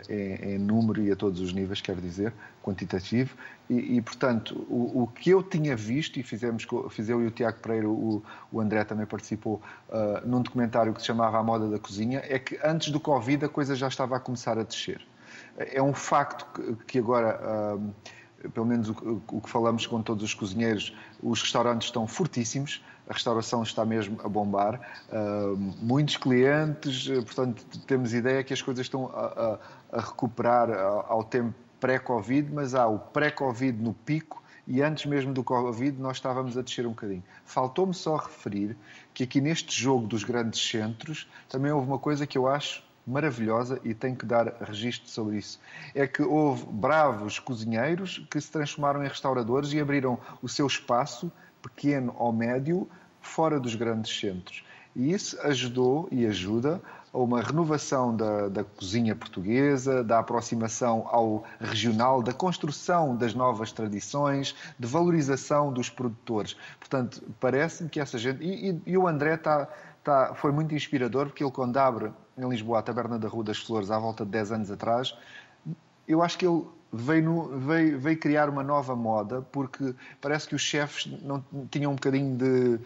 em, 0.09 0.59
número 0.59 1.03
e 1.03 1.13
a 1.13 1.17
todos 1.17 1.41
os 1.41 1.53
níveis, 1.53 1.81
quero 1.81 2.01
dizer, 2.01 2.33
quantitativo, 2.63 3.37
e, 3.69 3.97
e, 3.97 4.03
portanto, 4.03 4.67
o, 4.69 5.03
o, 5.03 5.07
que 5.07 5.31
eu 5.31 5.43
tinha 5.43 5.75
visto, 5.75 6.19
e 6.19 6.23
fizemos, 6.23 6.67
fiz 6.91 7.09
eu 7.09 7.23
e 7.23 7.27
o 7.27 7.31
Tiago 7.31 7.59
Pereira, 7.61 7.89
o, 7.89 8.23
o 8.53 8.61
André 8.61 8.85
também 8.85 9.07
participou, 9.07 9.63
uh, 9.89 10.27
num 10.27 10.43
documentário 10.43 10.93
que 10.93 11.01
se 11.01 11.07
chamava 11.07 11.39
A 11.39 11.43
Moda 11.43 11.69
da 11.69 11.79
Cozinha, 11.79 12.23
é 12.29 12.39
que 12.39 12.59
antes 12.63 12.91
do 12.91 13.01
Covid 13.01 13.47
a 13.47 13.49
coisa 13.49 13.75
já 13.75 13.89
estava 13.89 14.17
a 14.17 14.21
começar 14.21 14.59
a 14.59 14.63
descer. 14.63 15.01
É 15.57 15.83
um 15.83 15.95
facto 15.95 16.47
que, 16.53 16.85
que 16.87 16.99
agora, 16.99 17.41
uh, 17.77 18.51
pelo 18.51 18.67
menos 18.67 18.91
o, 18.91 19.23
o, 19.33 19.41
que 19.41 19.49
falamos 19.49 19.87
com 19.87 20.03
todos 20.03 20.23
os 20.23 20.35
cozinheiros, 20.35 20.95
os 21.23 21.41
restaurantes 21.41 21.89
estão 21.89 22.07
fortíssimos, 22.07 22.85
a 23.09 23.15
restauração 23.15 23.63
está 23.63 23.85
mesmo 23.85 24.19
a 24.23 24.29
bombar, 24.29 24.79
uh, 25.09 25.57
muitos 25.81 26.19
clientes, 26.19 27.09
portanto, 27.09 27.65
temos 27.87 28.13
ideia 28.13 28.45
que 28.45 28.53
as 28.53 28.61
coisas 28.61 28.85
estão 28.85 29.07
a, 29.07 29.59
a, 29.93 29.99
a 29.99 30.01
recuperar 30.03 30.71
ao, 30.71 31.13
ao 31.13 31.25
tempo 31.25 31.64
pré-Covid, 31.85 32.51
mas 32.51 32.75
há 32.75 32.87
o 32.87 32.99
pré-Covid 32.99 33.79
no 33.83 33.93
pico 33.93 34.43
e 34.67 34.81
antes 34.81 35.05
mesmo 35.05 35.35
do 35.35 35.45
Covid 35.45 36.01
nós 36.01 36.17
estávamos 36.17 36.57
a 36.57 36.63
descer 36.63 36.87
um 36.87 36.93
bocadinho. 36.93 37.23
Faltou-me 37.45 37.93
só 37.93 38.17
referir 38.17 38.75
que 39.13 39.25
aqui 39.25 39.39
neste 39.39 39.79
jogo 39.79 40.07
dos 40.07 40.25
grandes 40.25 40.67
centros 40.67 41.29
também 41.47 41.71
houve 41.71 41.87
uma 41.87 41.99
coisa 41.99 42.27
que 42.27 42.39
eu 42.39 42.49
acho 42.49 42.83
maravilhosa 43.07 43.79
e 43.85 43.93
tenho 43.93 44.17
que 44.17 44.25
dar 44.25 44.47
registro 44.63 45.11
sobre 45.11 45.37
isso. 45.37 45.61
É 45.95 46.07
que 46.07 46.23
houve 46.23 46.65
bravos 46.71 47.39
cozinheiros 47.39 48.27
que 48.31 48.41
se 48.41 48.51
transformaram 48.51 49.05
em 49.05 49.09
restauradores 49.09 49.71
e 49.75 49.79
abriram 49.79 50.19
o 50.41 50.49
seu 50.49 50.67
espaço, 50.67 51.31
pequeno 51.61 52.17
ou 52.19 52.33
médio, 52.33 52.89
fora 53.21 53.61
dos 53.61 53.75
grandes 53.75 54.19
centros. 54.19 54.65
E 54.97 55.13
isso 55.13 55.39
ajudou 55.43 56.09
e 56.11 56.25
ajuda 56.25 56.81
a 57.15 57.19
uma 57.19 57.41
renovação 57.41 58.15
da, 58.15 58.49
da, 58.49 58.65
cozinha 58.65 59.15
portuguesa, 59.15 60.03
da 60.03 60.19
aproximação 60.19 61.07
ao 61.09 61.45
regional, 61.61 62.21
da 62.21 62.33
construção 62.33 63.17
das 63.17 63.35
novas 63.35 63.71
tradições, 63.71 64.55
de 64.77 64.87
valorização 64.87 65.73
dos 65.73 65.89
produtores. 65.89 66.57
Portanto, 66.81 67.23
parece-me 67.39 67.89
que 67.89 68.01
essa 68.01 68.19
gente. 68.19 68.43
E, 68.43 68.71
e, 68.71 68.83
e 68.85 68.99
o 68.99 69.07
André 69.07 69.35
está. 69.35 69.69
Tá, 70.03 70.35
foi 70.35 70.53
muito 70.53 70.75
inspirador, 70.75 71.29
porque 71.29 71.43
ele, 71.43 71.51
quando 71.51 71.79
abre 71.79 72.13
em 72.37 72.47
Lisboa 72.47 72.81
a 72.81 72.83
Taberna 72.83 73.19
da 73.19 73.27
Rua 73.27 73.43
das 73.43 73.57
Flores, 73.57 73.91
há 73.91 73.99
volta 73.99 74.23
de 74.23 74.33
10 74.33 74.53
anos 74.53 74.71
atrás, 74.71 75.17
eu 76.07 76.23
acho 76.23 76.37
que 76.37 76.47
ele 76.47 76.63
veio, 76.93 77.25
no, 77.25 77.59
veio, 77.59 77.99
veio 77.99 78.19
criar 78.19 78.51
uma 78.51 78.63
nova 78.63 78.95
moda, 78.95 79.41
porque 79.51 79.95
parece 80.21 80.47
que 80.47 80.55
os 80.55 80.61
chefes 80.61 81.11
não 81.23 81.43
tinham 81.71 81.93
um 81.93 81.95
bocadinho 81.95 82.37
de 82.37 82.81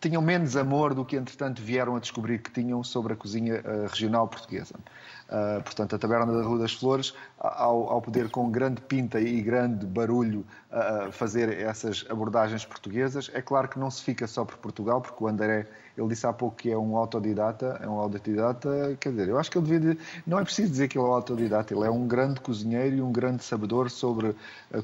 tinham 0.00 0.22
menos 0.22 0.56
amor 0.56 0.94
do 0.94 1.04
que, 1.04 1.14
entretanto, 1.16 1.60
vieram 1.60 1.94
a 1.94 2.00
descobrir 2.00 2.38
que 2.38 2.50
tinham 2.50 2.82
sobre 2.82 3.12
a 3.12 3.16
cozinha 3.16 3.60
uh, 3.60 3.86
regional 3.86 4.26
portuguesa. 4.26 4.74
Uh, 5.28 5.62
portanto, 5.62 5.94
a 5.94 5.98
Taberna 5.98 6.32
da 6.32 6.42
Rua 6.42 6.58
das 6.58 6.72
Flores, 6.72 7.14
ao, 7.38 7.90
ao 7.90 8.00
poder 8.00 8.30
com 8.30 8.50
grande 8.50 8.80
pinta 8.80 9.20
e 9.20 9.40
grande 9.42 9.84
barulho 9.86 10.44
uh, 10.72 11.12
fazer 11.12 11.60
essas 11.60 12.04
abordagens 12.08 12.64
portuguesas, 12.64 13.30
é 13.34 13.42
claro 13.42 13.68
que 13.68 13.78
não 13.78 13.90
se 13.90 14.02
fica 14.02 14.26
só 14.26 14.44
por 14.44 14.56
Portugal, 14.56 15.02
porque 15.02 15.22
o 15.22 15.28
André, 15.28 15.66
ele 15.96 16.08
disse 16.08 16.26
há 16.26 16.32
pouco 16.32 16.56
que 16.56 16.70
é 16.70 16.78
um 16.78 16.96
autodidata, 16.96 17.78
é 17.82 17.86
um 17.86 17.98
autodidata, 17.98 18.96
quer 18.98 19.10
dizer, 19.10 19.28
eu 19.28 19.38
acho 19.38 19.50
que 19.50 19.58
ele 19.58 19.66
devia, 19.66 19.98
não 20.26 20.38
é 20.38 20.44
preciso 20.44 20.70
dizer 20.70 20.88
que 20.88 20.96
ele 20.96 21.04
é 21.04 21.08
um 21.08 21.12
autodidata, 21.12 21.74
ele 21.74 21.84
é 21.84 21.90
um 21.90 22.08
grande 22.08 22.40
cozinheiro 22.40 22.96
e 22.96 23.02
um 23.02 23.12
grande 23.12 23.44
sabedor 23.44 23.90
sobre 23.90 24.34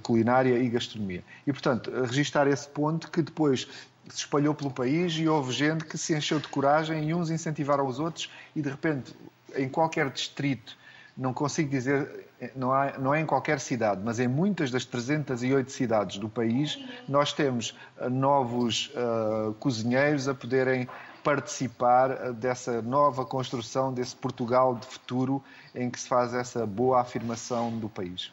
culinária 0.03 0.59
e 0.59 0.69
gastronomia. 0.69 1.25
E, 1.47 1.53
portanto, 1.53 1.91
registar 2.05 2.47
esse 2.47 2.69
ponto 2.69 3.11
que 3.11 3.23
depois 3.23 3.67
se 4.09 4.19
espalhou 4.19 4.55
pelo 4.55 4.71
país 4.71 5.14
e 5.14 5.29
houve 5.29 5.53
gente 5.53 5.85
que 5.85 5.99
se 5.99 6.14
encheu 6.14 6.38
de 6.38 6.49
coragem 6.49 7.09
e 7.09 7.14
uns 7.14 7.31
incentivaram 7.31 7.87
os 7.87 7.99
outros 7.99 8.31
e 8.55 8.62
de 8.62 8.69
repente 8.69 9.14
em 9.55 9.69
qualquer 9.69 10.11
distrito 10.11 10.77
não 11.16 11.33
consigo 11.33 11.71
dizer, 11.71 12.29
não, 12.55 12.73
há, 12.73 12.99
não 12.99 13.14
é 13.14 13.21
em 13.21 13.27
qualquer 13.27 13.59
cidade, 13.59 14.03
mas 14.05 14.21
em 14.21 14.29
muitas 14.29 14.71
das 14.71 14.85
308 14.85 15.73
cidades 15.73 16.19
do 16.19 16.29
país, 16.29 16.79
nós 17.09 17.33
temos 17.33 17.77
uh, 17.99 18.11
novos 18.11 18.92
uh, 18.95 19.55
cozinheiros 19.55 20.29
a 20.29 20.35
poderem 20.35 20.87
participar 21.25 22.11
uh, 22.11 22.33
dessa 22.35 22.83
nova 22.83 23.25
construção, 23.25 23.95
desse 23.95 24.14
Portugal 24.14 24.75
de 24.75 24.87
futuro 24.87 25.42
em 25.75 25.88
que 25.88 25.99
se 25.99 26.07
faz 26.07 26.35
essa 26.35 26.66
boa 26.66 27.01
afirmação 27.01 27.71
do 27.79 27.88
país. 27.88 28.31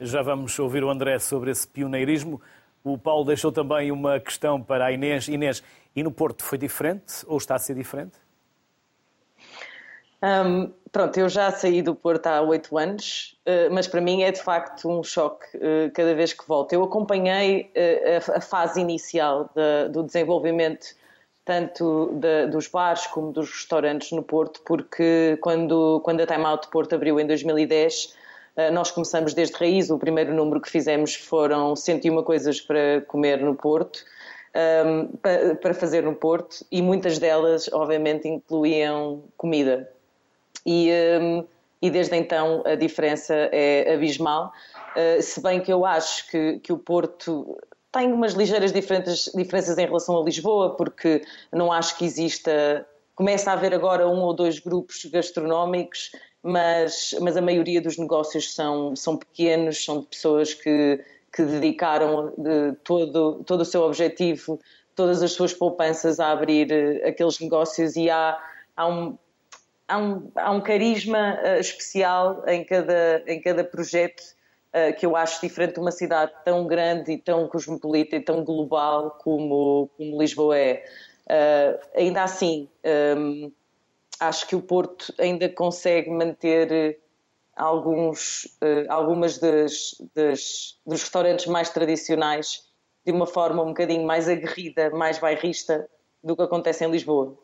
Já 0.00 0.22
vamos 0.22 0.56
ouvir 0.58 0.84
o 0.84 0.90
André 0.90 1.18
sobre 1.18 1.50
esse 1.50 1.66
pioneirismo. 1.66 2.40
O 2.82 2.96
Paulo 2.96 3.24
deixou 3.24 3.52
também 3.52 3.92
uma 3.92 4.18
questão 4.18 4.62
para 4.62 4.86
a 4.86 4.92
Inês. 4.92 5.28
Inês, 5.28 5.62
e 5.94 6.02
no 6.02 6.10
Porto 6.10 6.42
foi 6.42 6.56
diferente 6.56 7.24
ou 7.26 7.36
está 7.36 7.54
a 7.54 7.58
ser 7.58 7.74
diferente? 7.74 8.12
Um, 10.22 10.70
pronto, 10.92 11.18
eu 11.18 11.28
já 11.28 11.50
saí 11.50 11.80
do 11.80 11.94
Porto 11.94 12.26
há 12.26 12.42
oito 12.42 12.76
anos, 12.76 13.38
uh, 13.46 13.72
mas 13.72 13.88
para 13.88 14.00
mim 14.00 14.22
é 14.22 14.30
de 14.30 14.42
facto 14.42 14.88
um 14.88 15.02
choque 15.02 15.46
uh, 15.56 15.90
cada 15.94 16.14
vez 16.14 16.32
que 16.32 16.46
volto. 16.46 16.72
Eu 16.72 16.82
acompanhei 16.82 17.72
uh, 17.74 18.36
a, 18.36 18.40
fase 18.40 18.80
inicial 18.80 19.50
do 19.90 20.02
desenvolvimento 20.02 20.86
tanto 21.42 22.12
de, 22.14 22.46
dos 22.48 22.68
bares 22.68 23.06
como 23.06 23.32
dos 23.32 23.50
restaurantes 23.50 24.12
no 24.12 24.22
Porto, 24.22 24.60
porque 24.64 25.38
quando, 25.40 26.00
quando 26.04 26.20
a 26.20 26.26
Time 26.26 26.44
Out 26.44 26.68
Porto 26.68 26.94
abriu 26.94 27.18
em 27.18 27.26
2010, 27.26 28.14
nós 28.72 28.90
começamos 28.90 29.32
desde 29.34 29.56
raiz. 29.56 29.90
O 29.90 29.98
primeiro 29.98 30.34
número 30.34 30.60
que 30.60 30.70
fizemos 30.70 31.14
foram 31.14 31.74
101 31.76 32.22
coisas 32.22 32.60
para 32.60 33.00
comer 33.06 33.40
no 33.40 33.54
Porto 33.54 34.04
um, 34.54 35.06
para, 35.18 35.54
para 35.56 35.74
fazer 35.74 36.02
no 36.02 36.14
Porto 36.14 36.64
e 36.70 36.82
muitas 36.82 37.18
delas, 37.18 37.68
obviamente, 37.72 38.28
incluíam 38.28 39.22
comida. 39.36 39.90
E, 40.66 40.90
um, 41.20 41.44
e 41.80 41.90
desde 41.90 42.16
então 42.16 42.62
a 42.66 42.74
diferença 42.74 43.34
é 43.34 43.94
abismal. 43.94 44.52
Uh, 44.96 45.22
se 45.22 45.40
bem 45.40 45.60
que 45.60 45.72
eu 45.72 45.84
acho 45.86 46.28
que, 46.28 46.58
que 46.58 46.72
o 46.72 46.78
Porto 46.78 47.58
tem 47.92 48.12
umas 48.12 48.34
ligeiras 48.34 48.72
diferentes, 48.72 49.30
diferenças 49.34 49.78
em 49.78 49.86
relação 49.86 50.20
a 50.20 50.24
Lisboa, 50.24 50.76
porque 50.76 51.22
não 51.52 51.72
acho 51.72 51.96
que 51.96 52.04
exista. 52.04 52.86
Começa 53.14 53.50
a 53.50 53.54
haver 53.54 53.74
agora 53.74 54.08
um 54.08 54.20
ou 54.20 54.32
dois 54.32 54.58
grupos 54.58 55.04
gastronómicos, 55.04 56.10
mas, 56.42 57.14
mas 57.20 57.36
a 57.36 57.42
maioria 57.42 57.80
dos 57.80 57.98
negócios 57.98 58.54
são, 58.54 58.96
são 58.96 59.16
pequenos, 59.16 59.84
são 59.84 60.00
de 60.00 60.06
pessoas 60.06 60.54
que, 60.54 61.02
que 61.32 61.42
dedicaram 61.42 62.32
de 62.36 62.72
todo, 62.84 63.44
todo 63.44 63.60
o 63.60 63.64
seu 63.64 63.82
objetivo, 63.82 64.58
todas 64.94 65.22
as 65.22 65.32
suas 65.32 65.52
poupanças 65.52 66.18
a 66.18 66.30
abrir 66.30 66.70
eh, 66.72 67.08
aqueles 67.08 67.38
negócios 67.40 67.96
e 67.96 68.08
há, 68.08 68.38
há, 68.76 68.86
um, 68.86 69.18
há, 69.86 69.98
um, 69.98 70.30
há 70.34 70.50
um 70.50 70.60
carisma 70.60 71.38
uh, 71.42 71.60
especial 71.60 72.42
em 72.46 72.64
cada, 72.64 73.22
em 73.26 73.40
cada 73.40 73.64
projeto 73.64 74.22
que 75.00 75.04
eu 75.04 75.16
acho 75.16 75.40
diferente 75.40 75.74
de 75.74 75.80
uma 75.80 75.90
cidade 75.90 76.30
tão 76.44 76.64
grande 76.64 77.10
e 77.10 77.18
tão 77.18 77.48
cosmopolita 77.48 78.14
e 78.14 78.20
tão 78.20 78.44
global 78.44 79.18
como, 79.20 79.90
como 79.96 80.20
Lisboa 80.20 80.56
é. 80.56 80.84
Uh, 81.26 81.78
ainda 81.96 82.22
assim, 82.22 82.68
um, 83.16 83.44
ehm, 83.46 83.52
acho 84.20 84.46
que 84.46 84.54
o 84.54 84.62
Porto 84.62 85.12
ainda 85.18 85.48
consegue 85.48 86.10
manter 86.10 87.00
alguns, 87.56 88.44
uh, 88.62 88.86
algumas 88.88 89.38
das, 89.38 89.94
das, 90.14 90.78
dos 90.86 91.02
restaurantes 91.02 91.46
mais 91.46 91.70
tradicionais 91.70 92.68
de 93.04 93.12
uma 93.12 93.26
forma 93.26 93.62
um 93.62 93.68
bocadinho 93.68 94.06
mais 94.06 94.28
aguerrida, 94.28 94.90
mais 94.90 95.18
bairrista 95.18 95.88
do 96.22 96.36
que 96.36 96.42
acontece 96.42 96.84
em 96.84 96.90
Lisboa. 96.90 97.36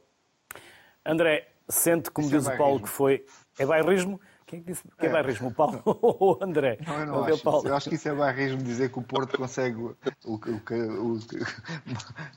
André, 1.05 1.49
sente, 1.69 2.11
como 2.11 2.27
Isso 2.27 2.37
diz 2.37 2.49
é 2.49 2.55
o 2.55 2.59
Paulo, 2.59 2.83
que 2.83 2.89
foi. 2.89 3.25
É 3.59 3.65
bairrismo? 3.65 4.21
Quem 4.47 4.61
é 4.61 4.63
que 4.63 4.69
disse 4.71 4.85
que 4.97 5.07
é, 5.07 5.09
bairrismo? 5.09 5.49
O 5.49 5.53
Paulo 5.53 5.83
ou 5.85 6.39
o 6.41 6.45
André? 6.45 6.79
Não, 6.87 7.01
eu 7.01 7.07
não 7.07 7.25
acho. 7.25 7.43
Paulo. 7.43 7.67
Eu 7.67 7.75
acho 7.75 7.89
que 7.89 7.97
isso 7.97 8.09
é 8.09 8.15
bairrismo 8.15 8.63
dizer 8.63 8.93
que 8.93 8.99
o 8.99 9.03
Porto 9.03 9.37
consegue 9.37 9.77
o, 9.77 9.97
o, 10.25 10.35
o, 10.35 11.19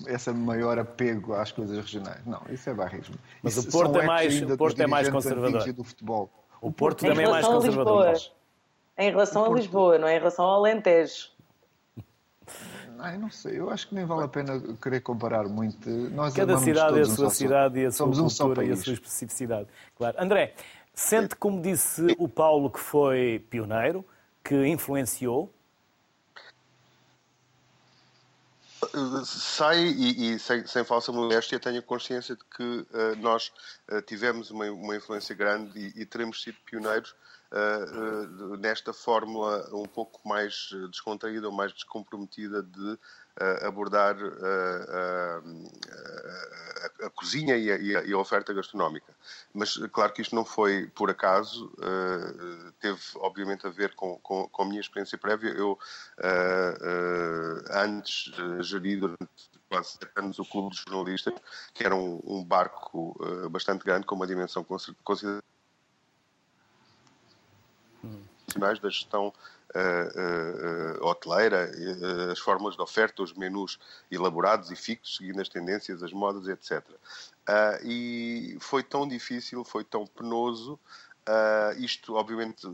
essa 0.07 0.33
maior 0.33 0.79
apego 0.79 1.35
às 1.35 1.51
coisas 1.51 1.77
regionais. 1.77 2.25
Não, 2.25 2.41
isso 2.49 2.67
é 2.67 2.73
bairrismo. 2.73 3.15
Mas 3.43 3.57
isso 3.57 3.69
o 3.69 3.71
Porto 3.71 3.99
é 3.99 4.05
mais, 4.05 4.41
o 4.41 4.57
Porto 4.57 4.81
é 4.81 4.87
mais 4.87 5.07
conservador. 5.07 5.71
Do 5.71 5.83
futebol. 5.83 6.31
O 6.59 6.71
Porto 6.71 7.05
também 7.05 7.25
é 7.25 7.29
mais 7.29 7.47
conservador. 7.47 8.15
Em 8.97 9.11
relação 9.11 9.45
a 9.45 9.55
Lisboa, 9.55 9.97
não 9.99 10.07
é? 10.07 10.15
Em 10.15 10.19
relação 10.19 10.45
ao 10.45 10.55
Alentejo. 10.59 11.29
Ai, 13.01 13.17
não 13.17 13.31
sei, 13.31 13.57
eu 13.57 13.69
acho 13.69 13.87
que 13.87 13.95
nem 13.95 14.03
vale 14.03 14.25
a 14.25 14.27
pena 14.27 14.61
querer 14.81 14.99
comparar 14.99 15.47
muito. 15.47 15.89
Nós 15.89 16.33
Cada 16.33 16.57
cidade 16.57 16.99
é 16.99 17.01
a 17.03 17.05
sua 17.05 17.27
um 17.27 17.29
cidade 17.29 17.79
e 17.79 17.85
a 17.85 17.91
sua 17.91 18.07
cultura 18.07 18.61
um 18.61 18.63
e 18.63 18.71
a 18.71 18.75
sua 18.75 18.93
especificidade. 18.93 19.69
Claro. 19.95 20.17
André, 20.19 20.53
sente, 20.99 21.35
como 21.35 21.61
disse 21.61 22.15
o 22.17 22.27
Paulo, 22.27 22.69
que 22.69 22.79
foi 22.79 23.45
pioneiro, 23.49 24.05
que 24.43 24.67
influenciou? 24.67 25.51
Sai, 29.25 29.77
e, 29.77 30.33
e 30.33 30.39
sem, 30.39 30.65
sem, 30.65 30.83
falsa 30.83 31.11
modéstia, 31.11 31.59
tenho 31.59 31.83
consciência 31.83 32.35
de 32.35 32.43
que 32.45 32.63
uh, 32.63 33.15
nós 33.17 33.51
uh, 33.91 34.01
tivemos 34.01 34.51
uma, 34.51 34.65
uma, 34.71 34.95
influência 34.95 35.35
grande 35.35 35.77
e, 35.77 36.01
e 36.01 36.05
teremos 36.05 36.41
sido 36.41 36.57
pioneiros 36.65 37.13
uh, 37.51 38.57
nesta 38.57 38.93
fórmula 38.93 39.69
um 39.73 39.85
pouco 39.85 40.25
mais 40.27 40.69
descontraída 40.91 41.47
ou 41.47 41.53
mais 41.53 41.73
descomprometida 41.73 42.63
de 42.63 42.99
abordar 43.61 44.17
a, 46.83 47.07
a, 47.07 47.09
cozinha 47.09 47.55
e 47.57 47.71
a, 47.71 48.03
e 48.03 48.13
a, 48.13 48.17
oferta 48.17 48.53
gastronómica. 48.53 49.13
Mas 49.53 49.77
claro 49.91 50.13
que 50.13 50.21
isto 50.21 50.35
não 50.35 50.45
foi 50.45 50.87
por 50.87 51.09
acaso, 51.09 51.71
teve 52.79 52.99
obviamente 53.15 53.65
a 53.67 53.69
ver 53.69 53.95
com, 53.95 54.17
com, 54.19 54.47
com 54.47 54.63
a 54.63 54.65
minha 54.65 54.81
experiência 54.81 55.17
prévia. 55.17 55.49
Eu 55.49 55.77
antes 57.71 58.31
geri 58.61 58.97
durante 58.97 59.49
quase 59.69 59.91
sete 59.91 60.11
anos 60.15 60.39
o 60.39 60.45
Clube 60.45 60.75
de 60.75 60.81
Jornalistas, 60.81 61.33
que 61.73 61.83
era 61.83 61.95
um, 61.95 62.21
um 62.25 62.43
barco 62.43 63.15
bastante 63.49 63.83
grande, 63.83 64.05
com 64.05 64.15
uma 64.15 64.27
dimensão 64.27 64.63
considerável 65.03 65.41
da 68.81 68.89
gestão 68.89 69.33
uh, 69.75 71.01
uh, 71.01 71.05
hoteleira, 71.05 71.69
as 72.31 72.39
fórmulas 72.39 72.75
de 72.75 72.81
oferta, 72.81 73.21
os 73.21 73.33
menus 73.33 73.79
elaborados 74.11 74.71
e 74.71 74.75
fixos, 74.75 75.17
seguindo 75.17 75.41
as 75.41 75.49
tendências, 75.49 76.03
as 76.03 76.11
modas, 76.11 76.47
etc. 76.47 76.83
e 77.83 78.57
foi 78.59 78.83
tão 78.83 79.07
difícil, 79.07 79.63
foi 79.63 79.83
tão 79.83 80.05
penoso 80.05 80.79
Uh, 81.29 81.77
isto, 81.77 82.15
obviamente, 82.15 82.65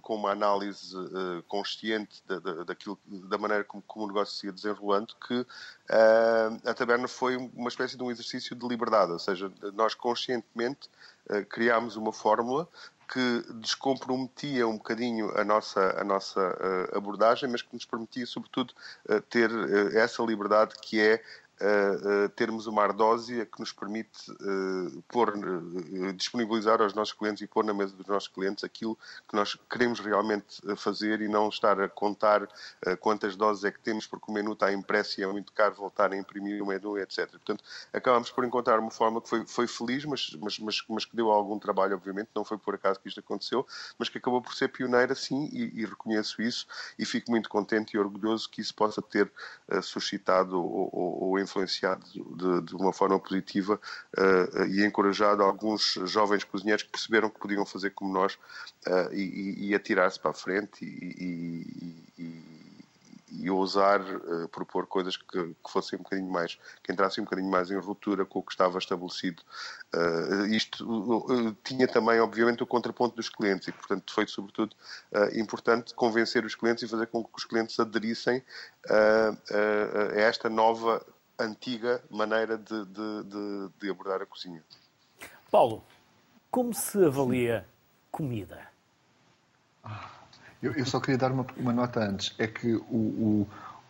com 0.00 0.14
uma 0.14 0.30
análise 0.30 0.96
uh, 0.96 1.42
consciente 1.48 2.22
da, 2.24 2.38
da, 2.38 2.62
daquilo, 2.62 2.96
da 3.04 3.36
maneira 3.36 3.64
como, 3.64 3.82
como, 3.82 4.04
o 4.04 4.08
negócio 4.08 4.36
se 4.36 4.46
ia 4.46 4.52
desenrolando, 4.52 5.16
que 5.26 5.44
a 6.64 6.72
taberna 6.74 7.08
foi 7.08 7.36
uma 7.36 7.68
espécie 7.68 7.96
de 7.96 8.02
um 8.04 8.12
exercício 8.12 8.54
de 8.54 8.68
liberdade, 8.68 9.10
ou 9.10 9.18
seja, 9.18 9.52
nós 9.72 9.94
conscientemente 9.94 10.88
criámos 11.48 11.96
uma 11.96 12.12
fórmula 12.12 12.68
que 13.08 13.44
descomprometia 13.54 14.66
um 14.66 14.76
bocadinho 14.76 15.30
a 15.38 15.44
nossa, 15.44 16.00
a 16.00 16.04
nossa 16.04 16.40
uh, 16.40 16.96
abordagem, 16.96 17.48
mas 17.48 17.62
que 17.62 17.72
nos 17.72 17.84
permitia, 17.84 18.26
sobretudo, 18.26 18.72
uh, 19.08 19.20
ter 19.22 19.50
uh, 19.50 19.96
essa 19.96 20.22
liberdade 20.22 20.74
que 20.80 21.00
é 21.00 21.22
uh, 21.60 22.28
termos 22.30 22.66
uma 22.66 22.82
ardósia 22.82 23.46
que 23.46 23.60
nos 23.60 23.72
permite 23.72 24.30
uh, 24.30 25.02
pôr, 25.08 25.30
uh, 25.30 26.12
disponibilizar 26.12 26.80
aos 26.80 26.94
nossos 26.94 27.14
clientes 27.14 27.42
e 27.42 27.46
pôr 27.46 27.64
na 27.64 27.72
mesa 27.72 27.94
dos 27.94 28.06
nossos 28.06 28.28
clientes 28.28 28.64
aquilo 28.64 28.98
que 29.28 29.34
nós 29.34 29.56
queremos 29.70 30.00
realmente 30.00 30.60
fazer 30.76 31.20
e 31.20 31.28
não 31.28 31.48
estar 31.48 31.80
a 31.80 31.88
contar 31.88 32.48
quantas 33.00 33.36
doses 33.36 33.64
é 33.64 33.70
que 33.70 33.80
temos 33.80 34.06
porque 34.06 34.30
o 34.30 34.34
menu 34.34 34.52
está 34.52 34.72
impresso 34.72 35.20
e 35.20 35.24
é 35.24 35.26
muito 35.26 35.52
caro 35.52 35.74
voltar 35.74 36.12
a 36.12 36.16
imprimir 36.16 36.62
o 36.62 36.66
menu, 36.66 36.98
etc. 36.98 37.30
Portanto, 37.30 37.64
acabamos 37.92 38.30
por 38.30 38.44
encontrar 38.44 38.78
uma 38.78 38.90
forma 38.90 39.20
que 39.20 39.28
foi, 39.28 39.46
foi 39.46 39.66
feliz, 39.66 40.04
mas, 40.04 40.36
mas, 40.40 40.58
mas, 40.58 40.84
mas, 40.88 41.04
que 41.04 41.16
deu 41.16 41.30
algum 41.30 41.58
trabalho, 41.58 41.94
obviamente, 41.94 42.30
não 42.34 42.44
foi 42.44 42.58
por 42.58 42.74
acaso 42.74 43.00
que 43.00 43.08
isto 43.08 43.20
aconteceu, 43.20 43.66
mas 43.98 44.08
que 44.08 44.18
acabou 44.18 44.40
por 44.40 44.54
ser 44.54 44.68
pioneira, 44.68 45.14
sim, 45.14 45.48
e, 45.52 45.82
e 45.82 45.84
reconheço 45.84 46.42
isso 46.42 46.66
e 46.98 47.04
fico 47.04 47.30
muito 47.30 47.48
contente 47.48 47.94
e 47.94 47.98
orgulhoso 47.98 48.48
que 48.48 48.60
isso 48.60 48.74
possa 48.74 49.00
ter 49.00 49.30
suscitado 49.82 50.58
ou, 50.58 50.88
ou 50.92 51.38
influenciado 51.44 52.04
de, 52.04 52.62
de 52.62 52.74
uma 52.74 52.92
forma 52.92 53.18
positiva 53.18 53.80
uh, 54.18 54.64
e 54.66 54.84
encorajado 54.84 55.42
alguns 55.42 55.98
jovens 56.04 56.44
cozinheiros 56.44 56.82
que 56.82 56.90
perceberam 56.90 57.30
que 57.30 57.38
podiam 57.38 57.64
fazer 57.64 57.90
como 57.90 58.12
nós 58.12 58.34
uh, 58.34 59.12
e, 59.12 59.68
e 59.68 59.74
atirar-se 59.74 60.18
para 60.18 60.32
a 60.32 60.34
frente 60.34 60.84
e, 60.84 62.04
e 62.18 62.64
e 63.36 63.50
ousar 63.50 64.00
uh, 64.00 64.48
propor 64.48 64.86
coisas 64.86 65.16
que, 65.16 65.26
que, 65.26 65.70
fossem 65.70 65.98
um 65.98 66.02
bocadinho 66.02 66.30
mais, 66.30 66.58
que 66.82 66.92
entrassem 66.92 67.20
um 67.20 67.24
bocadinho 67.24 67.50
mais 67.50 67.70
em 67.70 67.76
ruptura 67.78 68.24
com 68.24 68.38
o 68.38 68.42
que 68.42 68.52
estava 68.52 68.78
estabelecido. 68.78 69.42
Isto 70.48 71.56
tinha 71.62 71.86
também, 71.86 72.20
obviamente, 72.20 72.62
o 72.62 72.66
contraponto 72.66 73.16
dos 73.16 73.28
clientes 73.28 73.68
e, 73.68 73.72
portanto, 73.72 74.12
foi 74.12 74.26
sobretudo 74.26 74.74
importante 75.34 75.94
convencer 75.94 76.44
os 76.44 76.54
clientes 76.54 76.82
e 76.82 76.88
fazer 76.88 77.06
com 77.06 77.22
que 77.22 77.30
os 77.36 77.44
clientes 77.44 77.78
aderissem 77.78 78.42
a 78.88 80.20
esta 80.20 80.48
nova 80.48 81.04
antiga 81.38 82.02
maneira 82.10 82.56
de, 82.56 82.84
de, 82.86 83.24
de, 83.24 83.68
de 83.80 83.90
abordar 83.90 84.22
a 84.22 84.26
cozinha. 84.26 84.62
Paulo, 85.50 85.84
como 86.50 86.72
se 86.72 87.04
avalia 87.04 87.66
comida? 88.10 88.60
Eu, 90.62 90.72
eu, 90.72 90.86
só 90.86 91.00
queria 91.00 91.18
dar 91.18 91.32
uma, 91.32 91.46
uma, 91.56 91.72
nota 91.72 92.00
antes. 92.00 92.34
É 92.38 92.46
que 92.46 92.74
o, 92.74 92.80
o, 92.96 93.48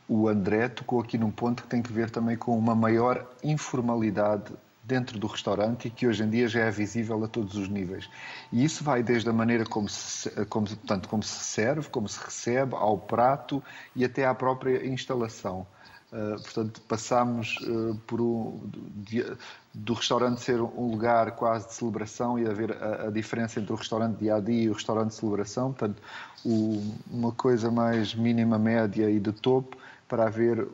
o 0.08 0.28
André 0.28 0.68
tocou 0.68 1.00
aqui 1.00 1.16
num 1.16 1.30
ponto 1.30 1.62
que 1.62 1.68
tem 1.68 1.82
que 1.82 1.92
ver 1.92 2.10
também 2.10 2.36
com 2.36 2.58
uma 2.58 2.74
maior 2.74 3.26
informalidade 3.42 4.52
dentro 4.82 5.18
do 5.18 5.26
restaurante 5.26 5.88
e 5.88 5.90
que 5.90 6.06
hoje 6.06 6.22
em 6.22 6.30
dia 6.30 6.46
já 6.46 6.60
é 6.60 6.70
visível 6.70 7.22
a 7.24 7.28
todos 7.28 7.54
os 7.54 7.68
níveis. 7.68 8.08
E 8.52 8.64
isso 8.64 8.84
vai 8.84 9.02
desde 9.02 9.28
a 9.28 9.32
maneira 9.32 9.64
como 9.64 9.88
se, 9.88 10.30
como, 10.46 10.66
portanto, 10.66 11.08
como 11.08 11.22
se 11.22 11.44
serve, 11.44 11.88
como 11.88 12.08
se 12.08 12.22
recebe, 12.22 12.74
ao 12.74 12.98
prato 12.98 13.62
e 13.96 14.04
até 14.04 14.26
à 14.26 14.34
própria 14.34 14.86
instalação. 14.86 15.66
Uh, 16.14 16.40
portanto, 16.40 16.80
passámos 16.82 17.56
uh, 17.62 17.96
por 18.06 18.20
um, 18.20 18.60
de, 18.94 19.26
do 19.74 19.94
restaurante 19.94 20.40
ser 20.40 20.60
um 20.60 20.88
lugar 20.88 21.32
quase 21.32 21.66
de 21.66 21.74
celebração 21.74 22.38
e 22.38 22.46
haver 22.46 22.70
a, 22.80 23.08
a 23.08 23.10
diferença 23.10 23.58
entre 23.58 23.72
o 23.72 23.74
restaurante 23.74 24.18
dia 24.18 24.36
a 24.36 24.40
dia 24.40 24.62
e 24.62 24.70
o 24.70 24.74
restaurante 24.74 25.08
de 25.08 25.14
celebração, 25.16 25.72
portanto, 25.72 26.00
o, 26.44 26.80
uma 27.10 27.32
coisa 27.32 27.68
mais 27.68 28.14
mínima, 28.14 28.56
média 28.60 29.10
e 29.10 29.18
de 29.18 29.32
topo, 29.32 29.76
para 30.06 30.28
haver 30.28 30.68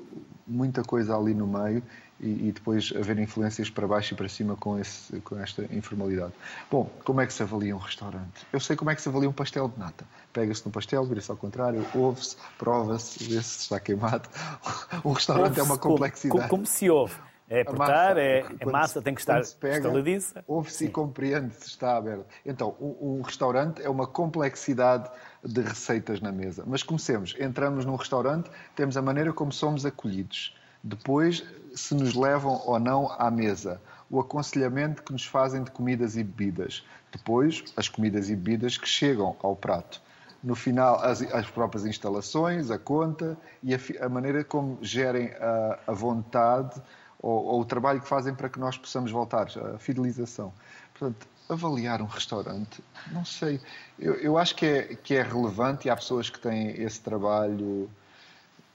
muita 0.47 0.83
coisa 0.83 1.17
ali 1.17 1.33
no 1.33 1.47
meio 1.47 1.83
e, 2.21 2.49
e, 2.49 2.53
depois 2.53 2.93
haver 2.95 3.19
influências 3.19 3.71
para 3.71 3.87
baixo 3.87 4.15
e 4.15 4.17
para 4.17 4.29
cima 4.29 4.55
com, 4.57 4.79
esse, 4.79 5.21
com 5.21 5.39
esta 5.39 5.63
informalidade. 5.75 6.33
Bom, 6.71 6.91
como 7.05 7.21
é 7.21 7.27
que 7.27 7.33
se 7.33 7.43
avalia 7.43 7.75
um 7.75 7.79
restaurante? 7.79 8.47
Eu 8.53 8.61
sei 8.61 8.77
como 8.77 8.91
é 8.91 8.95
que 8.95 9.03
se 9.03 9.09
avalia 9.09 9.29
um 9.29 9.33
pastel 9.33 9.69
de 9.69 9.79
nata. 9.79 10.05
Pega-se 10.33 10.65
no 10.67 10.71
pastel, 10.71 11.05
vira-se 11.05 11.31
ao 11.31 11.37
contrário, 11.37 11.85
ouve-se, 11.95 12.37
prova-se, 12.59 13.25
vê 13.25 13.43
se 13.43 13.63
está 13.63 13.81
queimado. 13.81 14.29
Um 15.05 15.13
restaurante 15.13 15.59
é 15.59 15.63
uma 15.63 15.79
complexidade. 15.79 16.49
Como, 16.49 16.49
como, 16.49 16.67
se 16.67 16.91
ouve? 16.91 17.15
É 17.49 17.63
apertar, 17.63 18.17
é, 18.17 18.45
é 18.61 18.67
massa, 18.67 19.01
tem 19.03 19.15
que 19.15 19.21
estar 19.21 19.41
estaladiça. 19.41 20.45
Ouve-se 20.47 20.85
e 20.85 20.89
compreende 20.89 21.55
se 21.55 21.67
está 21.67 21.97
aberto. 21.97 22.27
Então, 22.45 22.77
um, 22.81 23.19
um 23.19 23.23
restaurante 23.23 23.83
é 23.83 23.89
uma 23.89 24.07
complexidade 24.07 25.11
de 25.43 25.61
receitas 25.61 26.21
na 26.21 26.31
mesa. 26.31 26.65
Mas 26.67 26.83
comecemos. 26.83 27.35
Entramos 27.41 27.85
num 27.85 27.97
restaurante, 27.97 28.51
temos 28.77 28.97
a 28.97 29.03
maneira 29.03 29.33
como 29.33 29.51
somos 29.51 29.85
acolhidos. 29.85 30.55
Depois, 30.83 31.45
se 31.75 31.95
nos 31.95 32.15
levam 32.15 32.63
ou 32.65 32.79
não 32.79 33.11
à 33.19 33.31
mesa. 33.31 33.81
O 34.09 34.19
aconselhamento 34.19 35.03
que 35.03 35.13
nos 35.13 35.25
fazem 35.25 35.63
de 35.63 35.71
comidas 35.71 36.17
e 36.17 36.25
bebidas. 36.25 36.85
Depois, 37.13 37.65
as 37.77 37.89
comidas 37.89 38.29
e 38.29 38.37
bebidas 38.37 38.77
que 38.77 38.89
chegam 38.89 39.37
ao 39.43 39.55
prato. 39.55 40.03
No 40.43 40.55
final, 40.55 41.01
as, 41.01 41.21
as 41.21 41.49
próprias 41.51 41.85
instalações, 41.85 42.71
a 42.71 42.79
conta 42.79 43.37
e 43.63 43.75
a, 43.75 43.79
a 44.01 44.09
maneira 44.09 44.43
como 44.43 44.79
gerem 44.81 45.29
a, 45.35 45.79
a 45.87 45.93
vontade 45.93 46.81
ou, 47.21 47.45
ou, 47.45 47.61
o 47.61 47.65
trabalho 47.65 48.01
que 48.01 48.09
fazem 48.09 48.35
para 48.35 48.49
que 48.49 48.59
nós 48.59 48.79
possamos 48.79 49.11
voltar, 49.11 49.49
a 49.75 49.79
fidelização. 49.79 50.53
Portanto, 50.95 51.29
avaliar 51.49 52.01
um 52.01 52.07
restaurante, 52.07 52.83
não 53.13 53.25
sei. 53.25 53.61
Eu, 53.99 54.15
eu 54.15 54.39
acho 54.39 54.55
que 54.55 54.65
é, 54.65 54.83
que 54.95 55.15
é 55.15 55.23
relevante 55.23 55.89
e 55.89 55.91
há 55.91 55.97
pessoas 55.97 56.31
que 56.31 56.39
têm 56.39 56.71
esse 56.81 57.01
trabalho 57.01 57.91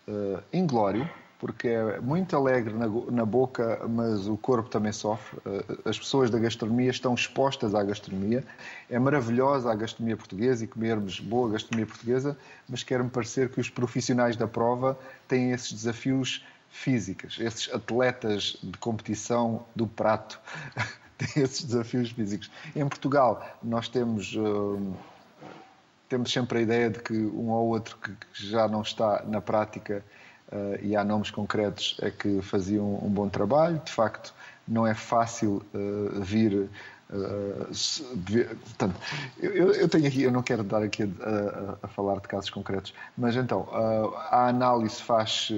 uh, 0.07 0.43
inglório, 0.53 1.09
porque 1.39 1.67
é 1.67 1.99
muito 1.99 2.35
alegre 2.35 2.73
na, 2.73 2.87
na, 2.87 3.25
boca, 3.25 3.81
mas 3.87 4.27
o 4.27 4.37
corpo 4.37 4.69
também 4.69 4.91
sofre. 4.91 5.37
Uh, 5.39 5.89
as 5.89 5.99
pessoas 5.99 6.29
da 6.29 6.39
gastronomia 6.39 6.89
estão 6.89 7.13
expostas 7.13 7.75
à 7.75 7.83
gastronomia. 7.83 8.43
É 8.89 8.97
maravilhosa 8.97 9.71
a 9.71 9.75
gastronomia 9.75 10.17
portuguesa 10.17 10.63
e 10.63 10.67
comermos 10.67 11.19
boa 11.19 11.51
gastronomia 11.51 11.87
portuguesa, 11.87 12.37
mas 12.69 12.83
quer-me 12.83 13.09
parecer 13.09 13.49
que 13.49 13.59
os 13.59 13.69
profissionais 13.69 14.35
da 14.35 14.47
prova 14.47 14.97
têm 15.27 15.51
esses 15.51 15.71
desafios 15.71 16.45
físicos, 16.69 17.37
esses 17.39 17.73
atletas 17.73 18.57
de 18.61 18.77
competição 18.77 19.65
do 19.75 19.87
prato. 19.87 20.39
tem 21.17 21.43
esses 21.43 21.63
desafios 21.63 22.11
físicos. 22.11 22.51
Em 22.75 22.87
Portugal, 22.87 23.57
nós 23.63 23.87
temos, 23.87 24.35
uh, 24.35 24.93
temos 26.09 26.31
sempre 26.31 26.59
a 26.59 26.61
ideia 26.61 26.89
de 26.89 26.99
que 26.99 27.13
um 27.13 27.49
ou 27.49 27.69
outro 27.69 27.97
que, 27.97 28.13
já 28.33 28.67
não 28.67 28.81
está 28.81 29.23
na 29.25 29.41
prática 29.41 30.03
e 30.81 30.95
há 30.95 31.03
nomes 31.03 31.31
concretos 31.31 31.97
é 32.01 32.09
que 32.09 32.41
faziam 32.41 32.99
um 33.03 33.09
bom 33.09 33.29
trabalho. 33.29 33.81
De 33.83 33.91
facto, 33.91 34.33
não 34.67 34.85
é 34.85 34.93
fácil 34.93 35.61
uh, 35.73 36.21
vir. 36.21 36.69
Uh, 37.09 37.67
portanto, 38.63 38.95
eu, 39.39 39.71
eu, 39.73 39.87
tenho 39.87 40.07
aqui, 40.07 40.23
eu 40.23 40.31
não 40.31 40.41
quero 40.41 40.63
dar 40.63 40.81
aqui 40.81 41.03
a, 41.03 41.05
a, 41.05 41.77
a 41.83 41.87
falar 41.87 42.19
de 42.19 42.27
casos 42.27 42.49
concretos, 42.49 42.93
mas 43.15 43.35
então 43.35 43.61
uh, 43.61 44.15
a 44.31 44.47
análise 44.47 45.01
faz 45.01 45.51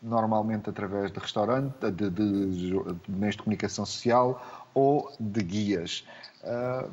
normalmente 0.00 0.68
através 0.70 1.10
de 1.10 1.18
restaurante, 1.18 1.72
de, 1.80 2.10
de, 2.10 2.10
de, 2.10 3.10
meios 3.10 3.34
de 3.34 3.42
comunicação 3.42 3.84
social 3.84 4.68
ou 4.72 5.10
de 5.18 5.42
guias. 5.42 6.06
Uh, 6.44 6.88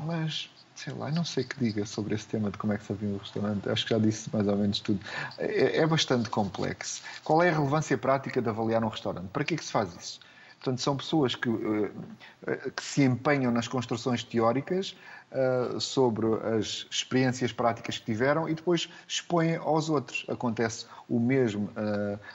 mas, 0.00 0.50
sei 0.78 0.94
lá, 0.94 1.10
não 1.10 1.24
sei 1.24 1.42
o 1.42 1.46
que 1.48 1.58
diga 1.58 1.84
sobre 1.84 2.14
esse 2.14 2.26
tema 2.26 2.50
de 2.52 2.58
como 2.58 2.72
é 2.72 2.78
que 2.78 2.84
se 2.84 2.92
havia 2.92 3.08
um 3.08 3.18
restaurante. 3.18 3.68
Acho 3.68 3.84
que 3.84 3.90
já 3.90 3.98
disse 3.98 4.30
mais 4.32 4.46
ou 4.46 4.56
menos 4.56 4.78
tudo. 4.78 5.00
É, 5.36 5.78
é 5.78 5.86
bastante 5.86 6.30
complexo. 6.30 7.02
Qual 7.24 7.42
é 7.42 7.50
a 7.50 7.52
relevância 7.52 7.98
prática 7.98 8.40
de 8.40 8.48
avaliar 8.48 8.84
um 8.84 8.88
restaurante? 8.88 9.26
Para 9.28 9.42
que 9.42 9.54
é 9.54 9.56
que 9.56 9.64
se 9.64 9.72
faz 9.72 9.92
isso? 9.96 10.20
Portanto, 10.60 10.80
são 10.80 10.96
pessoas 10.96 11.34
que, 11.34 11.48
eh, 11.48 12.70
que 12.74 12.82
se 12.82 13.02
empenham 13.02 13.52
nas 13.52 13.68
construções 13.68 14.24
teóricas 14.24 14.96
uh, 15.30 15.80
sobre 15.80 16.26
as 16.56 16.84
experiências 16.90 17.52
práticas 17.52 17.98
que 17.98 18.04
tiveram 18.04 18.48
e 18.48 18.54
depois 18.54 18.88
expõem 19.06 19.54
aos 19.54 19.88
outros. 19.88 20.24
Acontece 20.28 20.86
o 21.08 21.20
mesmo 21.20 21.70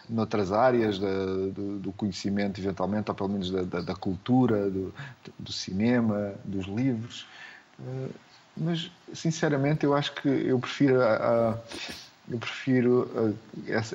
noutras 0.10 0.54
áreas 0.54 0.98
do, 1.00 1.94
conhecimento, 1.98 2.62
eventualmente, 2.62 3.12
ou 3.12 3.16
pelo 3.16 3.30
menos 3.30 3.52
da, 3.52 3.94
cultura, 3.94 4.70
do, 4.70 5.52
cinema, 5.52 6.34
dos 6.46 6.66
livros. 6.66 7.28
Mas, 8.56 8.92
sinceramente, 9.14 9.86
eu 9.86 9.94
acho 9.94 10.14
que 10.14 10.28
eu 10.28 10.60
prefiro 10.60 11.02
a, 11.02 11.16
a 11.16 11.58
eu 12.30 12.40
prefiro 12.40 13.36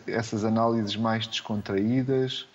essas 0.06 0.44
análises 0.44 0.94
mais 0.96 1.26
descontraídas 1.26 2.46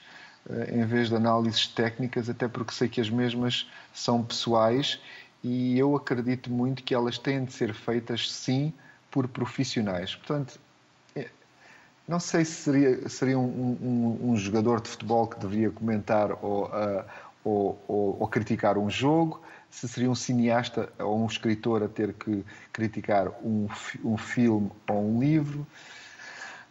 em 0.72 0.86
vez 0.86 1.10
de 1.10 1.16
análises 1.16 1.68
técnicas, 1.68 2.30
até 2.30 2.48
porque 2.48 2.74
sei 2.74 2.88
que 2.88 3.00
as 3.00 3.10
mesmas 3.10 3.68
são 3.94 4.24
pessoais 4.24 5.00
e 5.44 5.78
eu 5.78 5.96
acredito 5.96 6.52
muito 6.52 6.84
que 6.84 6.94
elas 6.94 7.18
têm 7.18 7.44
de 7.44 7.54
ser 7.54 7.74
feitas, 7.74 8.32
sim, 8.32 8.74
por 9.12 9.28
profissionais. 9.28 10.16
Portanto, 10.16 10.60
é, 11.16 11.28
não 12.08 12.20
sei 12.20 12.46
se 12.46 12.52
seria, 12.54 13.10
seria 13.10 13.38
um, 13.38 13.78
um, 13.82 14.32
um 14.32 14.38
jogador 14.38 14.82
de 14.82 14.89
futebol 14.89 15.28
que 15.28 15.39
deveria 15.39 15.70
comentar 15.70 16.32
ou, 16.44 16.66
uh, 16.66 17.06
ou, 17.44 17.84
ou, 17.88 18.18
ou, 18.22 18.28
criticar 18.28 18.78
um 18.78 18.89
jogo, 18.89 19.42
se 19.73 19.88
seria 19.88 20.09
um 20.09 20.15
cineasta 20.15 20.93
ou 20.99 21.23
um 21.23 21.25
escritor 21.25 21.81
a 21.81 21.88
ter 21.88 22.13
que 22.13 22.45
criticar 22.71 23.27
um, 23.43 23.67
um 24.05 24.15
filme 24.17 24.71
ou 24.88 25.15
um 25.15 25.19
livro. 25.19 25.65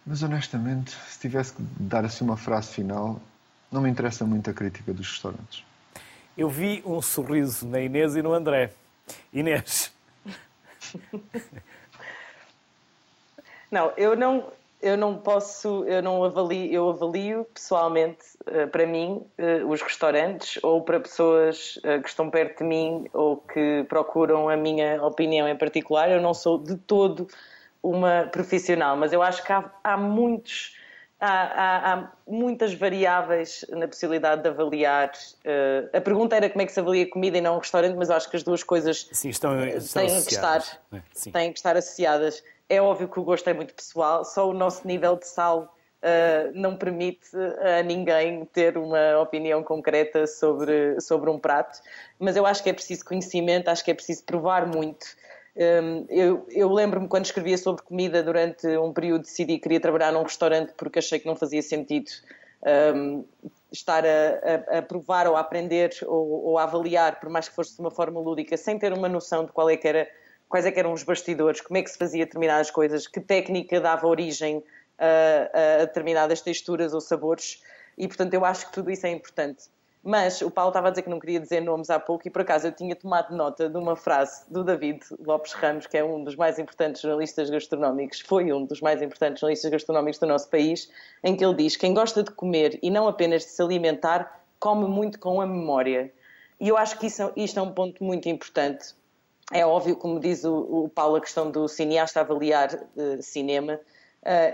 Mas 0.06 0.22
honestamente, 0.22 0.96
se 1.08 1.18
tivesse 1.18 1.52
que 1.52 1.62
dar 1.80 2.04
assim 2.04 2.24
uma 2.24 2.36
frase 2.36 2.72
final, 2.72 3.20
não 3.72 3.82
me 3.82 3.90
interessa 3.90 4.24
muito 4.24 4.48
a 4.48 4.54
crítica 4.54 4.94
dos 4.94 5.10
restaurantes. 5.10 5.64
Eu 6.38 6.48
vi 6.48 6.80
um 6.86 7.02
sorriso 7.02 7.66
na 7.66 7.80
Inês 7.80 8.14
e 8.14 8.22
no 8.22 8.32
André. 8.32 8.72
Inês. 9.32 9.92
Não, 13.70 13.90
eu 13.96 14.14
não, 14.14 14.52
eu 14.82 14.96
não 14.96 15.16
posso, 15.16 15.84
eu 15.84 16.02
não 16.02 16.24
avalio, 16.24 16.72
eu 16.72 16.90
avalio 16.90 17.46
pessoalmente, 17.54 18.24
eh, 18.46 18.66
para 18.66 18.84
mim, 18.84 19.24
eh, 19.38 19.62
os 19.64 19.80
restaurantes 19.80 20.58
ou 20.62 20.82
para 20.82 20.98
pessoas 20.98 21.78
eh, 21.84 22.00
que 22.00 22.08
estão 22.08 22.28
perto 22.28 22.58
de 22.58 22.64
mim 22.64 23.06
ou 23.12 23.36
que 23.36 23.86
procuram 23.88 24.48
a 24.48 24.56
minha 24.56 25.00
opinião 25.02 25.48
em 25.48 25.56
particular. 25.56 26.10
Eu 26.10 26.20
não 26.20 26.34
sou 26.34 26.58
de 26.58 26.76
todo 26.76 27.28
uma 27.80 28.28
profissional, 28.32 28.96
mas 28.96 29.12
eu 29.12 29.22
acho 29.22 29.44
que 29.44 29.52
há, 29.52 29.70
há 29.84 29.96
muitos 29.96 30.76
há, 31.22 31.30
há, 31.30 31.92
há, 31.94 32.12
muitas 32.26 32.74
variáveis 32.74 33.64
na 33.70 33.86
possibilidade 33.86 34.42
de 34.42 34.48
avaliar. 34.48 35.12
Uh, 35.44 35.96
a 35.96 36.00
pergunta 36.00 36.34
era 36.34 36.50
como 36.50 36.62
é 36.62 36.66
que 36.66 36.72
se 36.72 36.80
avalia 36.80 37.08
comida 37.08 37.38
e 37.38 37.40
não 37.40 37.54
um 37.54 37.58
restaurante, 37.58 37.94
mas 37.96 38.10
acho 38.10 38.28
que 38.28 38.36
as 38.36 38.42
duas 38.42 38.64
coisas 38.64 39.08
Sim, 39.12 39.28
estão, 39.28 39.64
estão 39.64 40.04
têm, 40.04 40.22
que 40.24 40.32
estar, 40.32 40.80
é, 40.92 41.30
têm 41.30 41.52
que 41.52 41.58
estar 41.58 41.76
associadas. 41.76 42.42
É 42.68 42.80
óbvio 42.80 43.08
que 43.08 43.20
o 43.20 43.24
gosto 43.24 43.48
é 43.48 43.54
muito 43.54 43.74
pessoal, 43.74 44.24
só 44.24 44.48
o 44.48 44.54
nosso 44.54 44.86
nível 44.86 45.16
de 45.16 45.26
sal 45.26 45.74
uh, 46.02 46.52
não 46.54 46.76
permite 46.76 47.28
a 47.60 47.82
ninguém 47.82 48.44
ter 48.46 48.78
uma 48.78 49.18
opinião 49.20 49.62
concreta 49.62 50.26
sobre, 50.26 51.00
sobre 51.00 51.30
um 51.30 51.38
prato, 51.38 51.80
mas 52.18 52.36
eu 52.36 52.46
acho 52.46 52.62
que 52.62 52.70
é 52.70 52.72
preciso 52.72 53.04
conhecimento, 53.04 53.68
acho 53.68 53.84
que 53.84 53.90
é 53.90 53.94
preciso 53.94 54.24
provar 54.24 54.66
muito. 54.66 55.06
Um, 55.54 56.06
eu, 56.08 56.46
eu 56.48 56.72
lembro-me 56.72 57.06
quando 57.08 57.26
escrevia 57.26 57.58
sobre 57.58 57.82
comida 57.82 58.22
durante 58.22 58.66
um 58.78 58.90
período 58.90 59.22
decidi 59.22 59.56
que 59.56 59.64
queria 59.64 59.80
trabalhar 59.80 60.10
num 60.10 60.22
restaurante 60.22 60.72
porque 60.78 60.98
achei 60.98 61.18
que 61.18 61.26
não 61.26 61.36
fazia 61.36 61.60
sentido 61.60 62.10
um, 62.94 63.24
estar 63.70 64.04
a, 64.04 64.08
a, 64.08 64.78
a, 64.78 64.82
provar 64.82 65.26
ou 65.26 65.36
a 65.36 65.40
aprender 65.40 65.90
ou, 66.06 66.44
ou, 66.44 66.58
a 66.58 66.62
avaliar, 66.62 67.20
por 67.20 67.28
mais 67.28 67.48
que 67.48 67.54
fosse 67.54 67.74
de 67.74 67.80
uma 67.80 67.90
forma 67.90 68.20
lúdica, 68.20 68.56
sem 68.56 68.78
ter 68.78 68.92
uma 68.92 69.08
noção 69.08 69.44
de 69.44 69.52
qual 69.52 69.68
é 69.68 69.76
que 69.76 69.86
era, 69.86 70.08
quais 70.52 70.66
é 70.66 70.78
eram 70.78 70.92
os 70.92 71.02
bastidores, 71.02 71.62
como 71.62 71.78
é 71.78 71.82
que 71.82 71.88
se 71.88 71.96
fazia 71.96 72.26
determinadas 72.26 72.70
coisas, 72.70 73.06
que 73.06 73.18
técnica 73.18 73.80
dava 73.80 74.06
origem 74.06 74.62
a, 74.98 75.80
a 75.80 75.84
determinadas 75.86 76.42
texturas 76.42 76.92
ou 76.92 77.00
sabores. 77.00 77.62
E, 77.96 78.06
portanto, 78.06 78.34
eu 78.34 78.44
acho 78.44 78.66
que 78.66 78.72
tudo 78.74 78.90
isso 78.90 79.06
é 79.06 79.10
importante. 79.10 79.64
Mas 80.04 80.42
o 80.42 80.50
Paulo 80.50 80.68
estava 80.68 80.88
a 80.88 80.90
dizer 80.90 81.02
que 81.02 81.08
não 81.08 81.18
queria 81.18 81.40
dizer 81.40 81.62
nomes 81.62 81.88
há 81.88 81.98
pouco 81.98 82.28
e 82.28 82.30
por 82.30 82.42
acaso 82.42 82.66
eu 82.66 82.72
tinha 82.72 82.94
tomado 82.94 83.34
nota 83.34 83.70
de 83.70 83.78
uma 83.78 83.96
frase 83.96 84.44
do 84.50 84.62
David 84.62 85.00
Lopes 85.24 85.52
Ramos, 85.52 85.86
que 85.86 85.96
é 85.96 86.04
um 86.04 86.22
dos 86.22 86.36
mais 86.36 86.58
importantes 86.58 87.00
jornalistas 87.00 87.48
gastronómicos, 87.48 88.20
foi 88.20 88.52
um 88.52 88.66
dos 88.66 88.82
mais 88.82 89.00
importantes 89.00 89.40
jornalistas 89.40 89.70
gastronómicos 89.70 90.18
do 90.18 90.26
nosso 90.26 90.50
país, 90.50 90.90
em 91.24 91.34
que 91.34 91.42
ele 91.42 91.54
diz: 91.54 91.76
quem 91.76 91.94
gosta 91.94 92.22
de 92.22 92.30
comer 92.30 92.78
e 92.82 92.90
não 92.90 93.08
apenas 93.08 93.46
de 93.46 93.52
se 93.52 93.62
alimentar, 93.62 94.44
come 94.60 94.86
muito 94.86 95.18
com 95.18 95.40
a 95.40 95.46
memória. 95.46 96.12
E 96.60 96.68
eu 96.68 96.76
acho 96.76 96.98
que 96.98 97.06
isso, 97.06 97.32
isto 97.36 97.58
é 97.58 97.62
um 97.62 97.72
ponto 97.72 98.04
muito 98.04 98.28
importante. 98.28 98.94
É 99.50 99.66
óbvio, 99.66 99.96
como 99.96 100.20
diz 100.20 100.44
o, 100.44 100.84
o 100.84 100.88
Paulo, 100.88 101.16
a 101.16 101.20
questão 101.20 101.50
do 101.50 101.66
cineasta 101.68 102.20
avaliar 102.20 102.74
uh, 102.74 103.22
cinema, 103.22 103.74
uh, 103.74 103.78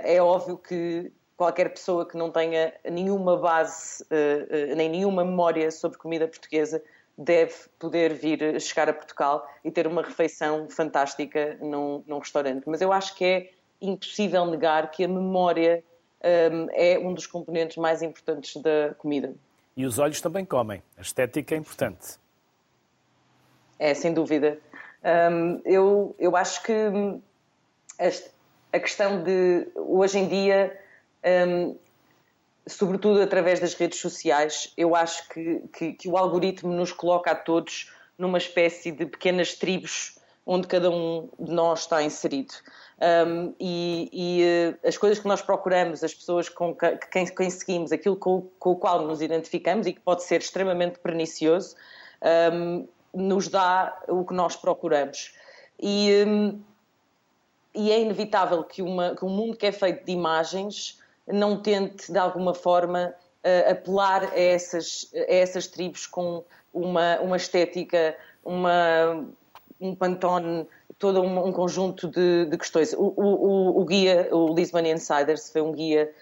é 0.02 0.20
óbvio 0.20 0.56
que 0.56 1.12
qualquer 1.36 1.68
pessoa 1.72 2.06
que 2.06 2.16
não 2.16 2.30
tenha 2.30 2.72
nenhuma 2.90 3.36
base 3.36 4.02
uh, 4.04 4.76
nem 4.76 4.88
nenhuma 4.88 5.24
memória 5.24 5.70
sobre 5.70 5.98
comida 5.98 6.26
portuguesa 6.26 6.82
deve 7.16 7.54
poder 7.78 8.14
vir 8.14 8.60
chegar 8.60 8.88
a 8.88 8.92
Portugal 8.92 9.46
e 9.64 9.70
ter 9.70 9.86
uma 9.86 10.02
refeição 10.02 10.68
fantástica 10.70 11.58
num, 11.60 12.02
num 12.06 12.18
restaurante. 12.18 12.64
Mas 12.66 12.80
eu 12.80 12.92
acho 12.92 13.14
que 13.14 13.24
é 13.24 13.50
impossível 13.80 14.46
negar 14.46 14.90
que 14.90 15.04
a 15.04 15.08
memória 15.08 15.82
um, 16.22 16.66
é 16.72 16.98
um 16.98 17.12
dos 17.12 17.26
componentes 17.26 17.76
mais 17.76 18.02
importantes 18.02 18.60
da 18.62 18.94
comida. 18.98 19.34
E 19.76 19.84
os 19.86 19.98
olhos 19.98 20.20
também 20.20 20.44
comem. 20.44 20.82
A 20.96 21.00
estética 21.00 21.54
é 21.54 21.58
importante. 21.58 22.18
É, 23.78 23.94
sem 23.94 24.12
dúvida. 24.12 24.58
Um, 25.04 25.60
eu, 25.64 26.14
eu 26.18 26.36
acho 26.36 26.62
que 26.62 26.72
a 28.72 28.78
questão 28.78 29.22
de, 29.22 29.68
hoje 29.74 30.18
em 30.18 30.28
dia, 30.28 30.78
um, 31.48 31.76
sobretudo 32.66 33.20
através 33.20 33.60
das 33.60 33.74
redes 33.74 33.98
sociais, 33.98 34.72
eu 34.76 34.94
acho 34.94 35.28
que, 35.28 35.62
que, 35.72 35.92
que, 35.94 36.08
o 36.08 36.16
algoritmo 36.16 36.72
nos 36.72 36.92
coloca 36.92 37.30
a 37.30 37.34
todos 37.34 37.92
numa 38.16 38.38
espécie 38.38 38.90
de 38.90 39.06
pequenas 39.06 39.54
tribos 39.54 40.18
onde 40.44 40.66
cada 40.66 40.90
um 40.90 41.28
de 41.38 41.52
nós 41.52 41.80
está 41.80 42.02
inserido. 42.02 42.54
Um, 43.00 43.54
e, 43.60 44.08
e 44.12 44.72
uh, 44.72 44.88
as 44.88 44.96
coisas 44.96 45.18
que 45.18 45.28
nós 45.28 45.42
procuramos, 45.42 46.02
as 46.02 46.14
pessoas 46.14 46.48
com 46.48 46.74
que, 46.74 46.96
quem, 47.12 47.26
quem 47.26 47.50
seguimos, 47.50 47.92
aquilo 47.92 48.16
com, 48.16 48.48
com, 48.58 48.70
o 48.70 48.76
qual 48.76 49.06
nos 49.06 49.20
identificamos 49.20 49.86
e 49.86 49.92
que 49.92 50.00
pode 50.00 50.24
ser 50.24 50.40
extremamente 50.40 50.98
pernicioso, 50.98 51.76
um, 52.52 52.88
nos 53.18 53.48
dá 53.48 53.96
o 54.08 54.24
que 54.24 54.34
nós 54.34 54.56
procuramos. 54.56 55.34
E, 55.80 56.24
um, 56.26 56.60
e 57.74 57.92
é 57.92 58.00
inevitável 58.00 58.64
que, 58.64 58.82
uma, 58.82 59.14
que 59.14 59.24
um 59.24 59.28
mundo 59.28 59.56
que 59.56 59.66
é 59.66 59.72
feito 59.72 60.04
de 60.04 60.12
imagens 60.12 60.98
não 61.26 61.60
tente, 61.60 62.10
de 62.10 62.18
alguma 62.18 62.54
forma, 62.54 63.14
uh, 63.44 63.70
apelar 63.70 64.24
a 64.24 64.40
essas, 64.40 65.10
a 65.14 65.32
essas 65.32 65.66
tribos 65.66 66.06
com 66.06 66.44
uma, 66.72 67.20
uma 67.20 67.36
estética, 67.36 68.16
uma, 68.44 69.26
um 69.80 69.94
pantone, 69.94 70.66
todo 70.98 71.20
um, 71.20 71.46
um 71.46 71.52
conjunto 71.52 72.08
de, 72.08 72.46
de 72.46 72.56
questões. 72.56 72.92
O, 72.94 73.12
o, 73.16 73.80
o, 73.80 73.84
guia, 73.84 74.28
o 74.32 74.54
Lisbon 74.54 74.80
Insiders, 74.80 75.50
foi 75.50 75.60
um 75.60 75.72
guia 75.72 76.12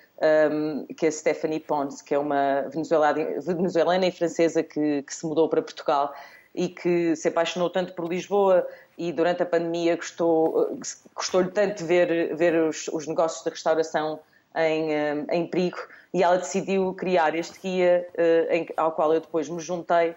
um, 0.51 0.87
que 0.95 1.07
é 1.07 1.11
Stephanie 1.11 1.61
Pons, 1.61 2.03
que 2.03 2.15
é 2.15 2.19
uma 2.19 2.63
venezuelana, 2.63 3.41
venezuelana 3.41 4.07
e 4.07 4.11
francesa 4.11 4.63
que, 4.63 5.03
que, 5.03 5.15
se 5.15 5.27
mudou 5.27 5.49
para 5.49 5.63
Portugal 5.63 6.13
e 6.57 6.69
que 6.69 7.15
se 7.15 7.29
apaixonou 7.29 7.69
tanto 7.69 7.93
por 7.93 8.09
Lisboa 8.09 8.67
e 8.97 9.13
durante 9.13 9.43
a 9.43 9.47
pandemia 9.47 9.95
gostou, 9.95 10.79
gostou-lhe 11.15 11.51
tanto 11.51 11.79
de 11.79 11.85
ver, 11.85 12.35
ver 12.35 12.55
os, 12.63 12.89
os 12.89 13.07
negócios 13.07 13.45
de 13.45 13.51
restauração 13.51 14.19
em, 14.57 14.93
eh, 14.93 15.27
em 15.31 15.47
perigo 15.47 15.79
e 16.15 16.23
ela 16.23 16.39
decidiu 16.39 16.95
criar 16.95 17.35
este 17.35 17.61
guia 17.61 18.09
uh, 18.15 18.53
em, 18.53 18.67
ao 18.75 18.91
qual 18.93 19.13
eu 19.13 19.21
depois 19.21 19.51
me 19.51 19.61
juntei. 19.61 20.15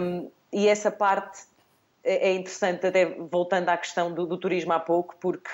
Um, 0.00 0.30
e 0.52 0.68
essa 0.68 0.88
parte 0.88 1.42
é, 2.04 2.28
é 2.28 2.34
interessante 2.34 2.86
até 2.86 3.04
voltando 3.04 3.68
à 3.68 3.76
questão 3.76 4.12
do, 4.12 4.24
do 4.24 4.38
turismo 4.38 4.72
há 4.72 4.78
pouco 4.78 5.16
porque 5.20 5.50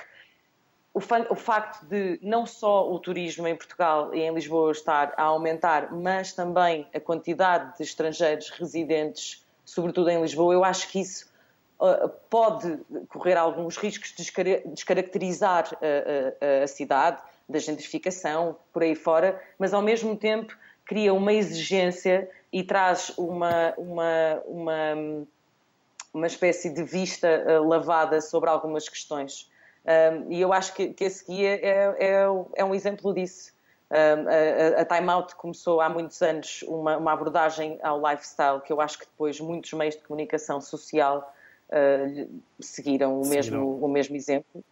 o, 0.93 0.99
o, 1.31 1.35
facto 1.35 1.87
de 1.87 2.19
não 2.23 2.45
só 2.45 2.93
o 2.93 2.99
turismo 2.99 3.49
em 3.49 3.57
Portugal 3.57 4.15
e 4.15 4.21
em 4.21 4.35
Lisboa 4.35 4.73
estar 4.73 5.15
a 5.17 5.23
aumentar, 5.23 5.91
mas 5.91 6.35
também 6.35 6.87
a 6.95 7.01
quantidade 7.01 7.79
de 7.79 7.83
estrangeiros 7.83 8.51
residentes, 8.51 9.42
sobretudo 9.75 10.11
em 10.11 10.21
Lisboa, 10.21 10.53
eu 10.53 10.65
acho 10.65 10.89
que 10.89 11.01
isso 11.01 11.27
uh, 11.81 12.09
pode 12.29 12.79
correr 13.09 13.37
alguns 13.37 13.77
riscos 13.77 14.13
de 14.15 14.31
descaracterizar 14.67 15.71
a, 15.81 16.61
a, 16.61 16.65
a 16.65 16.67
cidade, 16.67 17.23
da 17.49 17.59
gentrificação, 17.59 18.57
por 18.73 18.83
aí 18.83 18.95
fora, 18.95 19.41
mas 19.59 19.75
ao 19.75 19.83
mesmo 19.83 20.17
tempo 20.17 20.57
cria 20.85 21.13
uma 21.13 21.33
exigência 21.33 22.31
e 22.53 22.63
traz 22.63 23.13
uma, 23.19 23.75
uma, 23.77 24.43
uma, 24.47 25.27
uma 26.15 26.27
espécie 26.27 26.71
de 26.71 26.83
vista 26.83 27.61
lavada 27.61 28.21
sobre 28.21 28.49
algumas 28.49 28.89
questões. 28.89 29.51
Um, 29.85 30.33
e 30.33 30.41
eu 30.41 30.53
acho 30.53 30.73
que, 30.75 30.95
que 30.95 31.05
esse 31.05 31.27
guia 31.27 31.55
é, 31.61 31.97
é, 31.99 32.25
é 32.55 32.65
um 32.65 32.75
exemplo 32.75 33.13
disso. 33.13 33.53
A, 33.93 34.81
a 34.81 34.85
Time 34.87 35.11
Out 35.11 35.35
começou 35.37 35.81
há 35.81 35.89
muitos 35.89 36.23
anos 36.23 36.65
uma, 36.67 36.97
uma, 36.97 37.13
abordagem 37.13 37.79
ao 37.83 38.01
lifestyle 38.01 38.61
que 38.61 38.73
eu 38.73 38.81
acho 38.81 38.99
que 38.99 39.05
depois 39.05 39.39
muitos 39.39 39.71
meios 39.75 39.95
de 39.95 40.03
comunicação 40.03 40.63
social 40.63 41.35
uh, 41.69 42.29
seguiram, 42.59 43.21
o, 43.21 43.25
seguiram. 43.25 43.61
Mesmo, 43.61 43.85
o 43.85 43.89
mesmo 43.89 44.17
exemplo. 44.17 44.65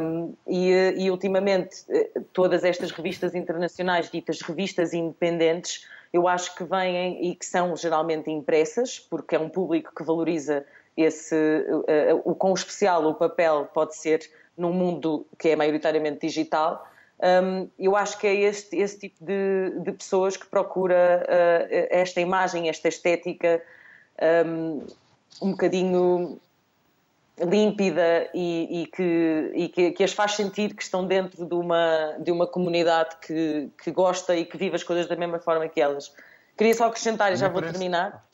Um, 0.00 0.34
e, 0.46 0.94
e, 0.96 1.10
ultimamente, 1.10 1.84
eh, 1.90 2.10
todas 2.32 2.64
estas 2.64 2.90
revistas 2.90 3.34
internacionais, 3.34 4.10
ditas 4.10 4.40
revistas 4.40 4.94
independentes, 4.94 5.86
eu 6.10 6.26
acho 6.26 6.54
que 6.54 6.64
vêm 6.64 7.22
e 7.30 7.34
que 7.34 7.44
são 7.44 7.76
geralmente 7.76 8.30
impressas, 8.30 8.98
porque 8.98 9.36
é 9.36 9.38
um 9.38 9.50
público 9.50 9.92
que 9.94 10.02
valoriza 10.02 10.64
esse, 10.96 11.34
uh, 11.34 12.22
o 12.24 12.34
quão 12.34 12.54
especial 12.54 13.04
o 13.04 13.14
papel 13.14 13.68
pode 13.74 13.94
ser 13.94 14.28
num 14.56 14.72
mundo 14.72 15.26
que 15.38 15.50
é 15.50 15.56
maioritariamente 15.56 16.26
digital. 16.26 16.88
Um, 17.20 17.68
eu 17.78 17.96
acho 17.96 18.16
que 18.18 18.26
é 18.26 18.34
este, 18.34 18.76
esse 18.76 18.98
tipo 18.98 19.24
de, 19.24 19.80
de 19.80 19.92
pessoas 19.92 20.36
que 20.36 20.46
procura 20.46 21.24
uh, 21.24 21.86
esta 21.90 22.20
imagem, 22.20 22.68
esta 22.68 22.86
estética 22.88 23.60
um, 24.46 24.86
um 25.42 25.50
bocadinho 25.50 26.40
límpida 27.40 28.28
e, 28.34 28.82
e, 28.82 28.86
que, 28.86 29.52
e 29.54 29.68
que, 29.68 29.90
que, 29.92 30.04
as 30.04 30.12
faz 30.12 30.32
sentir 30.32 30.74
que 30.74 30.82
estão 30.82 31.06
dentro 31.06 31.44
de 31.46 31.54
uma, 31.54 32.16
de 32.18 32.32
uma 32.32 32.46
comunidade 32.46 33.16
que, 33.24 33.70
que 33.82 33.90
gosta 33.90 34.34
e 34.36 34.44
que 34.44 34.56
vive 34.56 34.76
as 34.76 34.82
coisas 34.82 35.06
da 35.06 35.16
mesma 35.16 35.38
forma 35.38 35.68
que 35.68 35.80
elas. 35.80 36.12
Queria 36.56 36.74
só 36.74 36.86
acrescentar, 36.86 37.32
e 37.32 37.36
já 37.36 37.48
vou 37.48 37.62
terminar. 37.62 38.26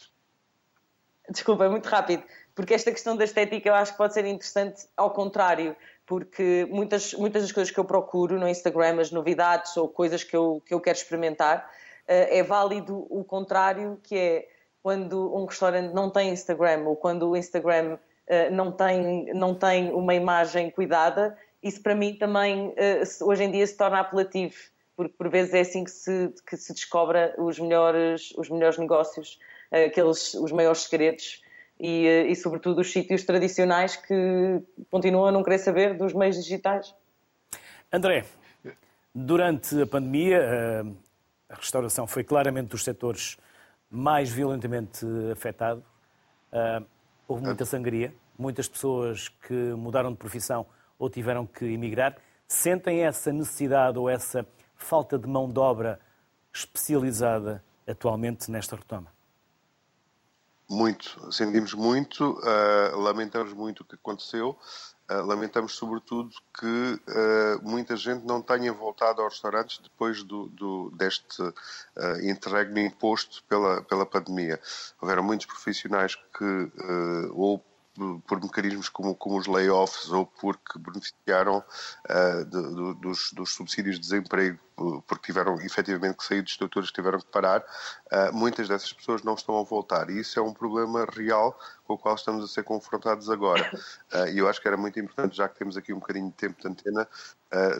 Desculpa, 1.29 1.64
é 1.64 1.68
muito 1.68 1.87
rápido, 1.87 2.23
porque 2.54 2.74
esta 2.74 2.92
questão 2.92 3.16
da 3.16 3.24
estética 3.24 3.68
eu 3.68 3.74
acho 3.74 3.92
que 3.92 3.98
pode 3.98 4.14
ser 4.14 4.24
interessante 4.24 4.86
ao 4.96 5.10
contrário, 5.10 5.74
porque 6.06 6.66
muitas, 6.70 7.12
muitas 7.14 7.42
das 7.42 7.52
coisas 7.52 7.72
que 7.72 7.80
eu 7.80 7.84
procuro 7.84 8.38
no 8.38 8.48
Instagram, 8.48 9.00
as 9.00 9.10
novidades 9.10 9.76
ou 9.76 9.88
coisas 9.88 10.22
que 10.22 10.36
eu, 10.36 10.62
que 10.64 10.72
eu 10.72 10.80
quero 10.80 10.96
experimentar, 10.96 11.68
eh, 12.06 12.38
é 12.38 12.42
válido 12.42 13.06
o 13.10 13.24
contrário, 13.24 13.98
que 14.02 14.16
é 14.16 14.48
quando 14.82 15.34
um 15.34 15.46
restaurante 15.46 15.92
não 15.92 16.10
tem 16.10 16.30
Instagram 16.30 16.84
ou 16.86 16.94
quando 16.94 17.28
o 17.28 17.36
Instagram 17.36 17.98
eh, 18.26 18.50
não, 18.50 18.70
tem, 18.70 19.32
não 19.34 19.54
tem 19.54 19.90
uma 19.92 20.14
imagem 20.14 20.70
cuidada, 20.70 21.36
isso 21.62 21.82
para 21.82 21.94
mim 21.94 22.14
também 22.14 22.72
eh, 22.76 23.02
hoje 23.22 23.44
em 23.44 23.50
dia 23.50 23.66
se 23.66 23.76
torna 23.76 24.00
apelativo, 24.00 24.54
porque 24.96 25.14
por 25.16 25.28
vezes 25.28 25.54
é 25.54 25.60
assim 25.60 25.82
que 25.82 25.90
se, 25.90 26.32
que 26.46 26.56
se 26.56 26.72
descobre 26.72 27.34
os 27.38 27.58
melhores, 27.58 28.32
os 28.36 28.48
melhores 28.48 28.78
negócios, 28.78 29.40
aqueles, 29.72 30.34
os 30.34 30.52
maiores 30.52 30.82
segredos 30.82 31.42
e, 31.78 32.26
e 32.28 32.37
sobretudo 32.37 32.80
os 32.80 32.92
sítios 32.92 33.24
tradicionais 33.24 33.96
que 33.96 34.62
continuam 34.90 35.26
a 35.26 35.32
não 35.32 35.42
querer 35.42 35.58
saber 35.58 35.96
dos 35.96 36.12
meios 36.12 36.37
digitais. 36.37 36.94
André, 37.92 38.24
durante 39.14 39.80
a 39.80 39.86
pandemia, 39.86 40.84
a 41.49 41.55
restauração 41.55 42.07
foi 42.07 42.24
claramente 42.24 42.70
dos 42.70 42.82
setores 42.82 43.36
mais 43.90 44.30
violentamente 44.30 45.07
afetado. 45.30 45.84
Houve 47.28 47.44
muita 47.44 47.64
sangria, 47.64 48.12
muitas 48.38 48.68
pessoas 48.68 49.28
que 49.28 49.55
mudaram 49.55 50.11
de 50.11 50.18
profissão 50.18 50.66
ou 50.99 51.09
tiveram 51.09 51.46
que 51.46 51.64
emigrar. 51.64 52.16
Sentem 52.49 53.05
essa 53.05 53.32
necessidade 53.32 53.99
ou 53.99 54.11
essa 54.11 54.46
falta 54.76 55.18
de 55.18 55.28
mão 55.28 55.49
de 55.49 55.59
obra 55.59 56.01
especializada 56.53 57.62
atualmente 57.86 58.51
nesta 58.51 58.76
retoma? 58.76 59.13
Muito, 60.68 61.30
sentimos 61.30 61.74
muito, 61.74 62.38
uh, 62.40 62.98
lamentamos 62.98 63.52
muito 63.52 63.80
o 63.80 63.84
que 63.84 63.96
aconteceu, 63.96 64.58
uh, 65.10 65.26
lamentamos 65.26 65.74
sobretudo 65.74 66.30
que 66.58 66.66
uh, 66.66 67.62
muita 67.62 67.94
gente 67.96 68.24
não 68.24 68.40
tenha 68.40 68.72
voltado 68.72 69.20
aos 69.20 69.34
restaurantes 69.34 69.78
depois 69.78 70.22
do, 70.22 70.48
do 70.48 70.90
deste 70.96 71.42
interregno 72.22 72.78
imposto 72.78 73.44
pela, 73.44 73.82
pela 73.82 74.06
pandemia. 74.06 74.58
Houveram 75.00 75.22
muitos 75.22 75.46
profissionais 75.46 76.14
que 76.16 76.72
ou 77.32 77.62
por 78.26 78.42
mecanismos 78.42 78.88
como, 78.88 79.14
como 79.14 79.38
os 79.38 79.47
layoffs 79.47 80.11
ou 80.11 80.26
porque 80.26 80.78
beneficiaram 80.78 81.59
uh, 81.59 82.45
de, 82.45 83.01
dos, 83.01 83.32
dos, 83.32 83.55
subsídios 83.55 83.97
de 83.97 84.03
desemprego 84.03 84.59
porque 85.07 85.26
tiveram 85.26 85.61
efetivamente 85.61 86.16
que 86.16 86.24
sair 86.24 86.42
de 86.42 86.51
estruturas 86.51 86.90
que 86.90 86.97
tiveram 86.97 87.20
que 87.20 87.26
parar, 87.26 87.61
uh, 87.61 88.32
muitas 88.32 88.68
dessas 88.68 88.92
pessoas 88.92 89.22
não 89.22 89.34
estão 89.34 89.57
a 89.57 89.62
voltar. 89.62 90.11
E 90.11 90.18
isso 90.18 90.36
é 90.36 90.42
um 90.42 90.53
problema 90.53 91.07
real 91.12 91.57
com 91.84 91.95
o 91.95 91.99
qual 91.99 92.16
estamos 92.16 92.45
a 92.45 92.49
ser 92.49 92.64
confrontados 92.64 93.30
agora. 93.30 93.70
Uh, 94.12 94.26
e 94.30 94.38
eu 94.38 94.49
acho 94.49 94.61
que 94.61 94.66
era 94.66 94.76
muito 94.76 94.99
importante, 94.99 95.36
já 95.36 95.49
que 95.49 95.57
temos 95.57 95.76
aqui 95.76 95.92
um 95.92 96.01
bocadinho 96.01 96.26
de 96.26 96.34
tempo 96.34 96.61
de 96.61 96.68
antena, 96.68 97.09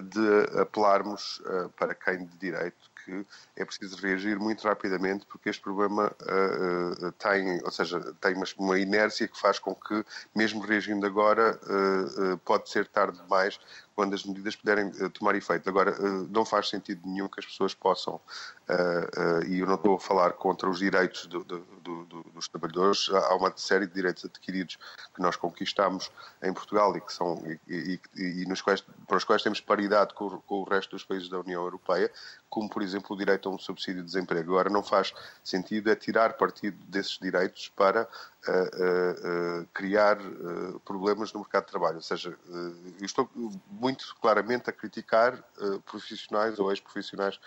de 0.05 0.61
apelarmos 0.61 1.43
para 1.77 1.97
quem 1.97 2.25
de 2.25 2.37
direito 2.37 2.94
que 3.05 3.27
é 3.57 3.65
preciso 3.65 3.97
reagir 3.97 4.39
muito 4.39 4.67
rapidamente 4.67 5.27
porque 5.27 5.51
este 5.51 5.63
problema 5.63 6.11
uh, 6.23 7.07
uh, 7.07 7.13
tem, 7.13 7.63
ou 7.63 7.71
seja, 7.71 8.01
tem 8.21 8.35
uma, 8.59 8.79
inércia 8.79 9.29
que 9.29 9.39
faz 9.39 9.59
com 9.59 9.75
que, 9.75 10.05
mesmo 10.35 10.61
reagindo 10.61 11.07
agora, 11.07 11.59
uh, 11.63 12.39
pode 12.39 12.71
ser 12.71 12.87
tarde 12.89 13.21
demais 13.23 13.59
quando 13.95 14.15
as 14.15 14.25
medidas 14.25 14.57
puderem 14.57 14.91
tomar 15.11 15.35
efeito. 15.35 15.69
Agora, 15.69 15.97
não 16.29 16.45
faz 16.45 16.69
sentido 16.69 17.01
nenhum 17.07 17.29
que 17.29 17.41
as 17.41 17.47
pessoas 17.47 17.75
possam, 17.75 18.21
e 19.49 19.59
eu 19.59 19.67
não 19.67 19.75
estou 19.75 19.97
a 19.97 20.01
falar 20.01 20.33
contra 20.33 20.69
os 20.69 20.79
direitos 20.79 21.27
do, 21.27 21.45
do, 21.45 21.59
do, 21.81 22.23
dos 22.35 22.49
trabalhadores, 22.49 23.09
há 23.11 23.35
uma 23.37 23.53
série 23.57 23.87
de 23.87 23.95
direitos 23.95 24.25
adquiridos 24.25 24.79
que 25.15 25.23
nós 25.23 25.37
conquistamos 25.37 26.11
em 26.43 26.53
Portugal 26.53 26.97
e 26.97 27.01
que 27.01 27.13
são 27.13 27.43
e, 27.69 28.01
e, 28.17 28.43
e 28.43 28.47
nos 28.47 28.61
quais, 28.61 28.81
para 29.07 29.17
os 29.17 29.25
quais 29.25 29.43
temos 29.43 29.61
paridade 29.61 30.15
com, 30.15 30.31
com 30.41 30.63
o 30.63 30.65
resto 30.65 30.91
dos 30.91 31.05
países 31.05 31.29
da 31.29 31.39
União 31.39 31.63
Europeia, 31.63 32.11
como, 32.49 32.69
por 32.69 32.83
exemplo, 32.83 33.15
o 33.15 33.19
direito 33.19 33.49
a 33.49 33.53
um 33.53 33.59
subsídio 33.59 34.03
de 34.03 34.07
desemprego. 34.07 34.53
Agora, 34.53 34.71
não 34.71 34.83
faz 34.83 35.13
sentido 35.43 35.91
é 35.91 35.97
tirar 35.97 36.35
partido 36.35 36.77
desses 36.87 37.19
direitos 37.19 37.69
para 37.69 38.09
uh, 38.49 38.53
uh, 38.53 39.63
uh, 39.63 39.67
criar 39.73 40.19
problemas 40.85 41.33
no 41.33 41.41
mercado 41.41 41.65
de 41.65 41.71
trabalho. 41.71 41.97
Ou 41.97 42.03
seja, 42.03 42.37
eu 43.01 43.05
estou 43.07 43.29
muito 43.71 44.15
claramente 44.21 44.71
a 44.71 44.73
criticar 44.73 45.43
profissionais 45.87 46.59
ou 46.59 46.71
ex-profissionais 46.71 47.39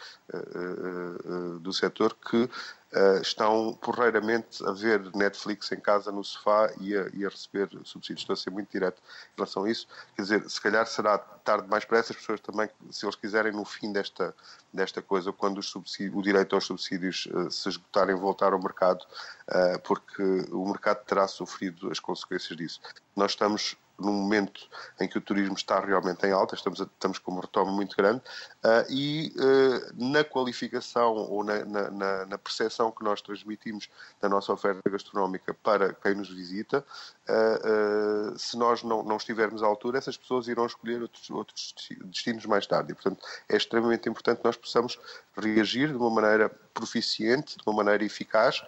do 1.62 1.72
setor 1.74 2.16
que 2.16 2.50
uh, 2.94 3.22
estão 3.22 3.74
porreiramente 3.82 4.64
a 4.66 4.72
ver 4.72 5.14
Netflix 5.16 5.72
em 5.72 5.80
casa 5.80 6.12
no 6.12 6.24
sofá 6.24 6.72
e 6.80 6.96
a, 6.96 7.10
e 7.14 7.26
a, 7.26 7.30
receber 7.30 7.70
subsídios. 7.84 8.22
Estou 8.22 8.34
a 8.34 8.38
ser 8.38 8.50
muito 8.50 8.72
direto 8.72 9.02
em 9.02 9.38
relação 9.38 9.64
a 9.66 9.70
isso. 9.70 9.88
Quer 10.16 10.22
dizer, 10.22 10.50
se 10.50 10.62
calhar 10.62 10.86
será 10.86 11.18
tarde 11.18 11.68
mais 11.68 11.86
para 11.86 12.00
essas 12.00 12.16
pessoas 12.16 12.40
também, 12.40 12.70
se 12.92 13.06
eles 13.06 13.16
quiserem, 13.16 13.52
no 13.52 13.66
fim 13.66 13.92
desta, 13.92 14.36
desta 14.74 15.02
coisa, 15.02 15.32
quando 15.32 15.60
o 15.60 16.22
direito 16.22 16.56
aos 16.56 16.66
subsídios 16.66 17.28
uh, 17.28 17.50
se 17.52 17.70
esgotarem, 17.70 18.16
voltar 18.16 18.54
ao 18.54 18.62
mercado, 18.62 19.06
uh, 19.50 19.80
porque 19.84 20.24
o 20.52 20.66
mercado 20.66 21.04
terá 21.06 21.28
sofrido 21.28 21.90
as 21.92 22.00
consequências 22.00 22.58
disso. 22.58 22.82
Nós 23.16 23.32
estamos 23.32 23.78
num 24.00 24.14
momento 24.14 24.68
em 25.00 25.08
que 25.08 25.18
o 25.18 25.22
turismo 25.22 25.56
está 25.56 25.80
realmente 25.80 26.26
em 26.26 26.32
alta, 26.32 26.56
estamos, 26.56 26.80
a, 26.82 26.84
estamos 26.84 27.18
com 27.20 27.32
uma 27.32 27.42
retoma 27.42 27.72
muito 27.72 27.96
grande, 27.96 28.22
uh, 28.64 28.92
e 28.92 29.34
uh, 29.38 30.12
na 30.12 30.24
qualificação 30.24 31.16
ou 31.16 31.44
na, 31.44 31.66
na, 31.66 32.26
na, 32.26 32.38
percepção 32.38 32.92
que 32.92 33.04
nós 33.04 33.22
transmitimos 33.22 33.90
da 34.22 34.30
nossa 34.30 34.54
oferta 34.54 34.88
gastronómica 34.90 35.54
para 35.54 35.94
quem 35.94 36.16
nos 36.16 36.30
visita, 36.30 36.86
uh, 37.30 38.38
se 38.38 38.58
nós 38.58 38.84
não, 38.84 39.04
não 39.04 39.18
estivermos 39.18 39.62
à 39.64 39.66
altura, 39.66 39.98
essas 39.98 40.18
pessoas 40.18 40.48
irão 40.48 40.66
escolher 40.66 41.02
outros, 41.02 41.30
outros 41.30 41.74
destinos 42.06 42.46
mais 42.46 42.66
tarde. 42.66 42.92
E, 42.92 42.96
portanto, 42.96 43.24
é 43.50 43.58
extremamente 43.58 44.08
importante 44.10 44.40
que 44.40 44.46
nós 44.46 44.58
possamos 44.58 45.00
reagir 45.36 45.90
de 45.90 45.98
uma 45.98 46.10
maneira 46.10 46.50
proficiente, 46.74 47.58
de 47.58 47.64
uma 47.66 47.76
maneira 47.76 48.04
eficaz, 48.04 48.64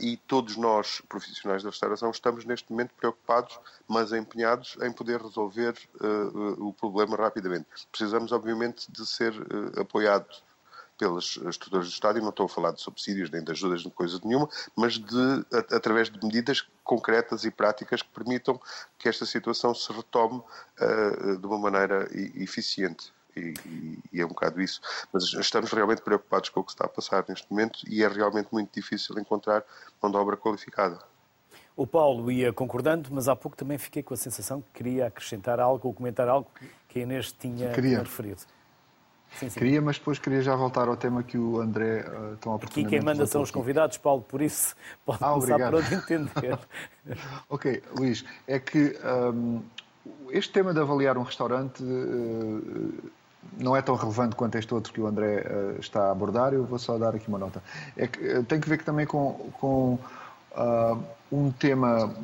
e 0.00 0.16
todos 0.16 0.56
nós, 0.56 1.02
profissionais 1.08 1.62
da 1.62 1.70
restauração, 1.70 2.10
estamos 2.10 2.44
neste 2.44 2.70
momento 2.70 2.92
preocupados, 2.94 3.58
mas 3.86 4.12
empenhados 4.12 4.76
em 4.82 4.92
poder 4.92 5.20
resolver 5.20 5.74
uh, 6.00 6.68
o 6.68 6.72
problema 6.72 7.16
rapidamente. 7.16 7.66
Precisamos, 7.90 8.32
obviamente, 8.32 8.90
de 8.90 9.06
ser 9.06 9.32
uh, 9.32 9.80
apoiados 9.80 10.42
pelas 10.98 11.38
estruturas 11.48 11.86
do 11.86 11.92
Estado, 11.92 12.18
e 12.18 12.22
não 12.22 12.30
estou 12.30 12.46
a 12.46 12.48
falar 12.48 12.72
de 12.72 12.80
subsídios 12.80 13.30
nem 13.30 13.42
de 13.42 13.50
ajudas 13.52 13.82
de 13.82 13.90
coisa 13.90 14.20
nenhuma, 14.24 14.48
mas 14.76 14.98
de, 14.98 15.46
a, 15.52 15.76
através 15.76 16.10
de 16.10 16.18
medidas 16.24 16.66
concretas 16.82 17.44
e 17.44 17.50
práticas 17.50 18.02
que 18.02 18.08
permitam 18.08 18.60
que 18.98 19.08
esta 19.08 19.26
situação 19.26 19.74
se 19.74 19.92
retome 19.92 20.38
uh, 20.38 21.36
de 21.38 21.46
uma 21.46 21.58
maneira 21.58 22.08
eficiente. 22.36 23.12
E, 23.36 23.52
e, 23.66 23.98
e, 24.12 24.20
é 24.20 24.24
um 24.24 24.28
bocado 24.28 24.62
isso. 24.62 24.80
Mas 25.12 25.24
estamos 25.24 25.72
realmente 25.72 26.02
preocupados 26.02 26.50
com 26.50 26.60
o 26.60 26.64
que 26.64 26.70
está 26.70 26.84
a 26.84 26.88
passar 26.88 27.24
neste 27.28 27.50
momento 27.50 27.80
e 27.88 28.04
é 28.04 28.08
realmente 28.08 28.48
muito 28.52 28.72
difícil 28.72 29.18
encontrar 29.18 29.64
mão 30.00 30.10
de 30.10 30.16
obra 30.16 30.36
qualificada. 30.36 31.00
O 31.76 31.84
Paulo 31.84 32.30
ia 32.30 32.52
concordando, 32.52 33.08
mas 33.10 33.26
há 33.26 33.34
pouco 33.34 33.56
também 33.56 33.76
fiquei 33.76 34.02
com 34.02 34.14
a 34.14 34.16
sensação 34.16 34.60
que 34.60 34.68
queria 34.72 35.08
acrescentar 35.08 35.58
algo 35.58 35.88
ou 35.88 35.92
comentar 35.92 36.28
algo 36.28 36.48
que 36.88 37.00
a 37.00 37.02
Inês 37.02 37.32
tinha, 37.32 37.72
queria. 37.72 37.98
referido. 37.98 38.42
Sim, 39.38 39.50
sim. 39.50 39.58
Queria, 39.58 39.82
mas 39.82 39.98
depois 39.98 40.18
queria 40.18 40.40
já 40.42 40.54
voltar 40.54 40.88
ao 40.88 40.96
tema 40.96 41.22
que 41.22 41.36
o 41.36 41.60
André 41.60 42.00
uh, 42.00 42.36
tão 42.36 42.54
Aqui 42.54 42.84
quem 42.84 43.00
manda 43.00 43.26
são 43.26 43.42
os 43.42 43.50
convidados, 43.50 43.98
Paulo, 43.98 44.22
por 44.22 44.40
isso 44.40 44.76
pode 45.04 45.18
ah, 45.22 45.30
começar 45.30 45.54
obrigado. 45.54 45.70
por 45.70 45.84
onde 45.84 45.94
entender. 45.94 46.58
ok, 47.48 47.82
Luís, 47.96 48.24
é 48.46 48.58
que 48.58 48.96
um, 49.34 49.60
este 50.30 50.52
tema 50.52 50.72
de 50.72 50.80
avaliar 50.80 51.18
um 51.18 51.22
restaurante 51.22 51.82
uh, 51.82 53.10
não 53.58 53.76
é 53.76 53.82
tão 53.82 53.94
relevante 53.96 54.36
quanto 54.36 54.56
este 54.56 54.72
outro 54.72 54.92
que 54.92 55.00
o 55.00 55.06
André 55.06 55.42
uh, 55.42 55.80
está 55.80 56.08
a 56.08 56.10
abordar, 56.12 56.52
eu 56.52 56.64
vou 56.64 56.78
só 56.78 56.96
dar 56.96 57.14
aqui 57.14 57.28
uma 57.28 57.38
nota. 57.38 57.62
É 57.96 58.06
que 58.06 58.42
tem 58.44 58.60
que 58.60 58.68
ver 58.68 58.78
que 58.78 58.84
também 58.84 59.06
com, 59.06 59.50
com 59.58 59.98
Uh, 60.54 61.02
um 61.32 61.50
tema 61.50 62.14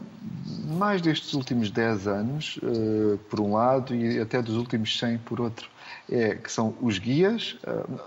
mais 0.68 1.02
destes 1.02 1.34
últimos 1.34 1.68
10 1.68 2.06
anos, 2.06 2.61
uh, 2.62 3.18
por 3.28 3.40
um 3.40 3.54
lado, 3.54 3.92
e 3.92 4.20
até 4.20 4.40
dos 4.40 4.54
últimos 4.54 4.96
100 4.96 5.18
por 5.18 5.40
outro, 5.40 5.68
é, 6.09 6.34
que 6.34 6.51
são 6.51 6.74
os 6.80 6.98
guias, 6.98 7.59
uh, 7.64 8.01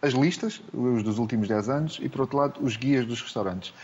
as 0.00 0.12
listas, 0.12 0.60
os 0.72 1.02
dos 1.02 1.18
últimos 1.18 1.48
10 1.48 1.68
anos, 1.68 1.98
e 2.00 2.08
por 2.08 2.22
outro 2.22 2.36
lado, 2.38 2.60
os 2.62 2.76
guias 2.76 3.04
dos 3.04 3.20
restaurantes, 3.20 3.74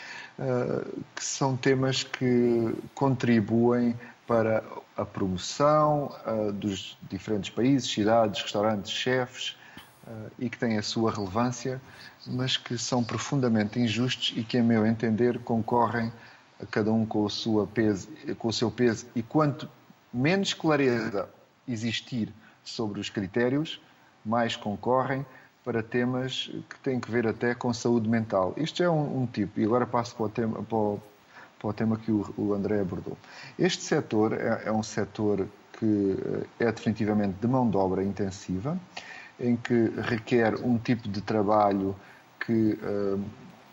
que 1.16 1.24
são 1.24 1.56
temas 1.56 2.04
que 2.04 2.72
contribuem 2.94 3.98
para 4.24 4.62
a 4.96 5.04
promoção 5.04 6.12
dos 6.54 6.96
diferentes 7.10 7.50
países, 7.50 7.90
cidades, 7.90 8.42
restaurantes, 8.42 8.92
chefes, 8.92 9.56
e 10.38 10.48
que 10.48 10.56
têm 10.56 10.78
a 10.78 10.82
sua 10.82 11.10
relevância 11.10 11.80
mas 12.26 12.56
que 12.56 12.76
são 12.78 13.02
profundamente 13.02 13.78
injustos 13.78 14.32
e 14.36 14.42
que, 14.42 14.58
a 14.58 14.62
meu 14.62 14.86
entender, 14.86 15.38
concorrem 15.40 16.12
a 16.60 16.66
cada 16.66 16.92
um 16.92 17.04
com 17.04 17.28
sua 17.28 17.66
peso, 17.66 18.08
com 18.38 18.48
o 18.48 18.52
seu 18.52 18.70
peso. 18.70 19.06
E 19.14 19.22
quanto 19.22 19.68
menos 20.12 20.54
clareza 20.54 21.28
existir 21.66 22.32
sobre 22.64 23.00
os 23.00 23.10
critérios, 23.10 23.80
mais 24.24 24.56
concorrem 24.56 25.24
para 25.64 25.82
temas 25.82 26.50
que 26.68 26.78
têm 26.80 27.00
que 27.00 27.10
ver 27.10 27.26
até 27.26 27.54
com 27.54 27.72
saúde 27.72 28.08
mental. 28.08 28.52
Isto 28.56 28.82
é 28.82 28.90
um, 28.90 29.22
um 29.22 29.26
tipo, 29.26 29.60
e 29.60 29.64
agora 29.64 29.86
passo 29.86 30.14
para 30.14 30.26
o 30.26 30.28
tema, 30.28 30.62
para 30.62 30.76
o, 30.76 31.00
para 31.58 31.68
o 31.68 31.72
tema 31.72 31.96
que 31.96 32.10
o, 32.10 32.34
o, 32.36 32.52
André 32.52 32.80
abordou. 32.80 33.16
Este 33.58 33.82
setor 33.82 34.34
é, 34.34 34.64
é 34.66 34.72
um 34.72 34.82
setor 34.82 35.46
que 35.78 36.16
eh, 36.58 36.66
é 36.66 36.72
definitivamente 36.72 37.34
de 37.40 37.46
mão 37.46 37.68
de 37.68 37.76
obra 37.76 38.04
intensiva, 38.04 38.78
em 39.40 39.56
que 39.56 39.90
requer 40.02 40.54
um 40.56 40.78
tipo 40.78 41.08
de 41.08 41.20
trabalho 41.20 41.96
que 42.38 42.78
uh, 42.82 43.20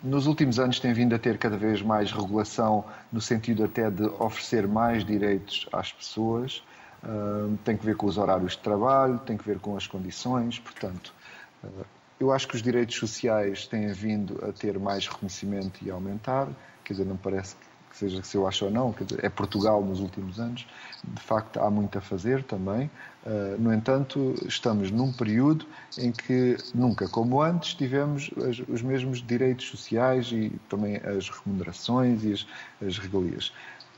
nos 0.02 0.26
últimos 0.26 0.60
anos 0.60 0.80
tem 0.80 0.94
vindo 0.94 1.14
a 1.14 1.20
ter 1.20 1.38
cada 1.38 1.58
vez 1.58 1.82
mais 1.82 2.12
regulação, 2.12 2.86
no 3.12 3.22
sentido 3.22 3.64
até 3.64 3.90
de 3.92 4.04
oferecer 4.20 4.68
mais 4.68 5.06
direitos 5.06 5.68
às 5.72 5.92
pessoas. 5.92 6.64
Tem 7.64 7.76
que 7.76 7.86
ver 7.86 7.96
com 7.96 8.06
os 8.06 8.18
horários 8.18 8.54
de 8.54 8.60
trabalho, 8.60 9.20
tem 9.20 9.36
que 9.38 9.44
ver 9.44 9.60
com 9.60 9.76
as 9.76 9.88
condições, 9.88 10.60
portanto. 10.60 11.14
Uh, 11.64 11.86
eu 12.20 12.32
acho 12.32 12.48
que 12.48 12.56
os 12.56 12.62
direitos 12.62 12.96
sociais 12.98 13.66
têm 13.66 13.92
vindo 13.92 14.40
a 14.48 14.52
ter 14.52 14.78
mais 14.78 15.08
reconhecimento 15.08 15.84
e 15.84 15.90
a 15.90 15.96
aumentar, 15.96 16.48
quer 16.84 16.94
dizer, 16.94 17.06
não 17.06 17.18
parece 17.18 17.56
que 17.90 17.98
seja 17.98 18.22
se 18.24 18.38
eu 18.38 18.48
acho 18.48 18.66
ou 18.66 18.72
não, 18.72 18.92
dizer, 18.92 19.26
é 19.26 19.30
Portugal 19.30 19.84
nos 19.84 20.00
últimos 20.00 20.40
anos, 20.40 20.68
de 21.04 21.22
facto 21.22 21.60
há 21.60 21.70
muito 21.70 21.98
a 21.98 22.02
fazer 22.02 22.44
também. 22.44 22.90
Uh, 23.26 23.60
no 23.60 23.74
entanto, 23.74 24.36
estamos 24.48 24.92
num 24.92 25.12
período 25.12 25.66
em 25.98 26.12
que 26.12 26.58
nunca 26.74 27.08
como 27.08 27.42
antes 27.42 27.74
tivemos 27.74 28.30
os 28.68 28.82
mesmos 28.82 29.22
direitos 29.22 29.68
sociais 29.68 30.32
e 30.32 30.52
também 30.70 30.98
as 30.98 31.30
remunerações 31.30 32.24
e 32.24 32.34
as, 32.34 32.48
as 32.86 32.98
regalias. 32.98 33.52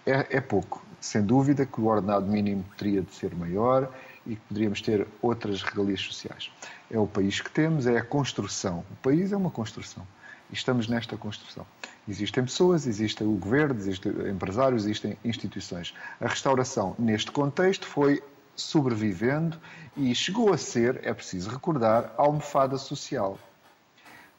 É, 0.06 0.38
é 0.38 0.41
pouco, 0.41 0.84
sem 0.99 1.22
dúvida 1.22 1.66
que 1.66 1.80
o 1.80 1.86
ordenado 1.86 2.26
mínimo 2.26 2.66
teria 2.78 3.01
de 3.01 3.14
ser 3.14 3.34
maior 3.36 3.93
e 4.26 4.36
que 4.36 4.41
poderíamos 4.41 4.82
ter 4.82 5.08
outras 5.22 5.62
regalias 5.62 6.01
sociais. 6.01 6.51
É 6.89 6.97
o 6.97 7.08
país 7.08 7.39
que 7.39 7.49
temos, 7.49 7.88
é 7.88 7.97
a 7.97 8.04
construção. 8.04 8.84
O 8.91 8.95
país 8.97 9.32
é 9.32 9.38
uma 9.38 9.49
construção 9.49 10.06
e 10.51 10.56
estamos 10.56 10.88
nesta 10.88 11.18
construção. 11.18 11.66
Existem 12.08 12.43
pessoas, 12.43 12.86
existe 12.86 13.24
o 13.24 13.32
governo, 13.32 13.80
existem 13.80 14.12
empresários, 14.30 14.84
existem 14.84 15.18
instituições. 15.24 15.93
A 16.20 16.28
restauração, 16.28 16.95
neste 16.99 17.32
contexto, 17.32 17.88
foi 17.88 18.22
sobrevivendo 18.56 19.58
e 19.97 20.14
chegou 20.14 20.54
a 20.54 20.58
ser, 20.58 20.99
é 21.04 21.14
preciso 21.14 21.49
recordar, 21.49 22.14
a 22.18 22.22
almofada 22.22 22.78
social. 22.78 23.39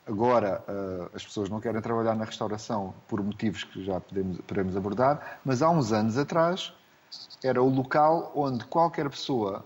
Agora, 0.06 0.62
as 1.14 1.24
pessoas 1.24 1.48
não 1.48 1.60
querem 1.60 1.80
trabalhar 1.80 2.14
na 2.14 2.26
restauração 2.26 2.92
por 3.08 3.22
motivos 3.22 3.64
que 3.64 3.82
já 3.84 3.98
podemos, 4.00 4.38
podemos 4.42 4.76
abordar, 4.76 5.40
mas 5.44 5.62
há 5.62 5.70
uns 5.70 5.92
anos 5.92 6.18
atrás 6.18 6.74
era 7.42 7.62
o 7.62 7.68
local 7.68 8.30
onde 8.34 8.64
qualquer 8.66 9.08
pessoa 9.08 9.64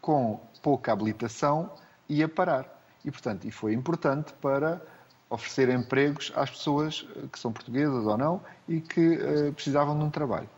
com 0.00 0.40
pouca 0.62 0.92
habilitação 0.92 1.70
ia 2.08 2.28
parar. 2.28 2.66
E, 3.04 3.10
portanto, 3.10 3.46
e 3.46 3.50
foi 3.50 3.72
importante 3.72 4.32
para 4.34 4.80
oferecer 5.28 5.70
empregos 5.70 6.32
às 6.36 6.50
pessoas 6.50 7.06
que 7.32 7.38
são 7.38 7.52
portuguesas 7.52 8.06
ou 8.06 8.18
não 8.18 8.40
e 8.68 8.80
que 8.80 9.16
uh, 9.16 9.52
precisavam 9.52 9.98
de 9.98 10.04
um 10.04 10.10
trabalho. 10.10 10.48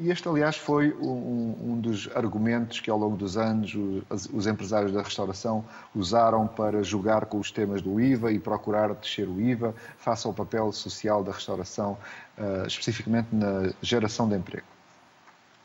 E 0.00 0.10
este, 0.10 0.26
aliás, 0.26 0.56
foi 0.56 0.94
um, 0.94 1.72
um, 1.72 1.78
dos 1.78 2.08
argumentos 2.14 2.80
que, 2.80 2.90
ao 2.90 2.96
longo 2.96 3.18
dos 3.18 3.36
anos, 3.36 3.74
os, 4.08 4.30
os, 4.32 4.46
empresários 4.46 4.92
da 4.92 5.02
restauração 5.02 5.62
usaram 5.94 6.46
para 6.46 6.82
jogar 6.82 7.26
com 7.26 7.38
os 7.38 7.50
temas 7.50 7.82
do 7.82 8.00
IVA 8.00 8.32
e 8.32 8.38
procurar 8.38 8.94
descer 8.94 9.28
o 9.28 9.38
IVA 9.38 9.74
face 9.98 10.26
ao 10.26 10.32
papel 10.32 10.72
social 10.72 11.22
da 11.22 11.32
restauração, 11.32 11.98
uh, 12.38 12.66
especificamente 12.66 13.28
na 13.30 13.74
geração 13.82 14.26
de 14.26 14.36
emprego. 14.36 14.66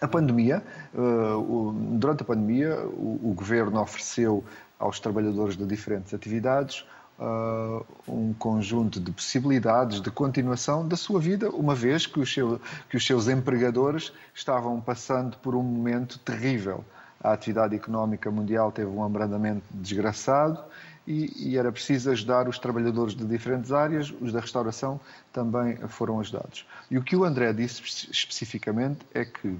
A 0.01 0.07
pandemia, 0.07 0.61
uh, 0.93 1.71
durante 1.97 2.23
a 2.23 2.25
pandemia, 2.25 2.77
o, 2.87 3.31
o 3.31 3.33
governo 3.33 3.79
ofereceu 3.79 4.43
aos 4.77 4.99
trabalhadores 4.99 5.55
de 5.55 5.65
diferentes 5.65 6.13
atividades 6.13 6.85
uh, 7.19 7.85
um 8.07 8.33
conjunto 8.33 8.99
de 8.99 9.11
possibilidades 9.11 10.01
de 10.01 10.11
continuação 10.11 10.87
da 10.87 10.95
sua 10.95 11.19
vida, 11.19 11.49
uma 11.49 11.75
vez 11.75 12.05
que 12.05 12.19
os, 12.19 12.33
seu, 12.33 12.59
que 12.89 12.97
os 12.97 13.05
seus 13.05 13.27
empregadores 13.27 14.11
estavam 14.33 14.79
passando 14.81 15.37
por 15.37 15.55
um 15.55 15.63
momento 15.63 16.19
terrível. 16.19 16.83
A 17.21 17.33
atividade 17.33 17.75
económica 17.75 18.29
mundial 18.29 18.71
teve 18.71 18.89
um 18.89 19.03
abrandamento 19.03 19.63
desgraçado 19.71 20.59
e, 21.07 21.49
e, 21.49 21.57
era 21.57 21.71
preciso 21.71 22.11
ajudar 22.11 22.47
os 22.47 22.59
trabalhadores 22.59 23.15
de 23.15 23.25
diferentes 23.25 23.71
áreas, 23.71 24.13
os 24.21 24.33
da 24.33 24.39
restauração 24.39 24.99
também 25.31 25.77
foram 25.87 26.19
ajudados. 26.19 26.65
E 26.89 26.97
o 26.97 27.03
que 27.03 27.15
o 27.15 27.23
André 27.23 27.53
disse 27.53 27.81
especificamente 28.11 28.99
é 29.13 29.23
que 29.23 29.57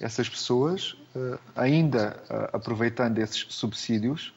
essas 0.00 0.28
pessoas, 0.28 0.92
uh, 1.14 1.38
ainda 1.54 2.16
uh, 2.30 2.56
aproveitando 2.56 3.18
esses 3.18 3.46
subsídios, 3.50 4.34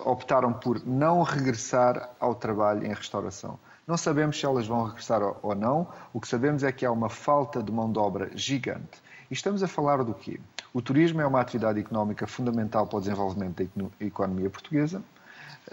optaram 0.00 0.52
por 0.52 0.84
não 0.86 1.22
regressar 1.22 2.10
ao 2.18 2.34
trabalho 2.34 2.84
em 2.84 2.92
restauração. 2.92 3.58
Não 3.86 3.96
sabemos 3.96 4.38
se 4.38 4.44
elas 4.44 4.66
vão 4.66 4.84
regressar 4.84 5.22
ou 5.22 5.54
não, 5.54 5.88
o 6.12 6.20
que 6.20 6.26
sabemos 6.26 6.64
é 6.64 6.72
que 6.72 6.84
há 6.84 6.90
uma 6.90 7.08
falta 7.08 7.62
de 7.62 7.70
mão 7.70 7.90
de 7.90 7.98
obra 7.98 8.30
gigante. 8.34 9.00
E 9.30 9.34
estamos 9.34 9.62
a 9.62 9.68
falar 9.68 10.02
do 10.02 10.12
quê? 10.12 10.40
O 10.74 10.82
turismo 10.82 11.20
é 11.20 11.26
uma 11.26 11.40
atividade 11.40 11.78
económica 11.78 12.26
fundamental 12.26 12.86
para 12.86 12.98
o 12.98 13.00
desenvolvimento 13.00 13.62
da 13.76 14.04
economia 14.04 14.50
portuguesa. 14.50 15.02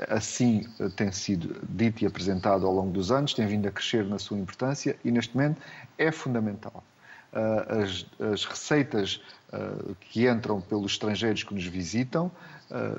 Assim 0.09 0.67
eh, 0.79 0.89
tem 0.89 1.11
sido 1.11 1.59
dito 1.67 2.03
e 2.03 2.07
apresentado 2.07 2.65
ao 2.65 2.73
longo 2.73 2.91
dos 2.91 3.11
anos, 3.11 3.33
tem 3.33 3.45
vindo 3.45 3.67
a 3.67 3.71
crescer 3.71 4.05
na 4.05 4.17
sua 4.17 4.37
importância 4.37 4.95
e 5.03 5.11
neste 5.11 5.35
momento 5.35 5.61
é 5.97 6.11
fundamental. 6.11 6.83
Eh, 7.33 7.83
as, 7.83 8.05
as 8.31 8.45
receitas 8.45 9.21
eh, 9.51 9.93
que 9.99 10.27
entram 10.27 10.61
pelos 10.61 10.93
estrangeiros 10.93 11.43
que 11.43 11.53
nos 11.53 11.65
visitam 11.65 12.31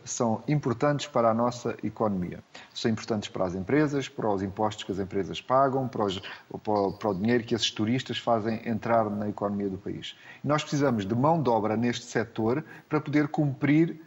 são 0.05 0.43
importantes 0.47 1.07
para 1.07 1.31
a 1.31 1.35
nossa 1.35 1.77
economia. 1.83 2.43
São 2.73 2.91
importantes 2.91 3.29
para 3.29 3.45
as 3.45 3.55
empresas, 3.55 4.09
para 4.09 4.29
os 4.31 4.43
impostos 4.43 4.85
que 4.85 4.93
as 4.93 4.99
empresas 4.99 5.41
pagam, 5.41 5.89
para, 5.89 6.05
os, 6.05 6.23
para, 6.63 7.09
o 7.09 7.15
dinheiro 7.15 7.45
que 7.45 7.55
esses 7.55 7.71
turistas 7.71 8.19
fazem 8.19 8.61
entrar 8.69 9.11
na 9.11 9.29
economia 9.29 9.69
do 9.69 9.79
país. 9.79 10.17
Nós 10.43 10.63
precisamos 10.63 11.07
de 11.07 11.15
mão 11.15 11.43
de 11.43 11.49
obra 11.51 11.77
neste 11.77 12.07
setor 12.07 12.65
para 12.89 13.01
poder 13.01 13.29
cumprir 13.29 14.01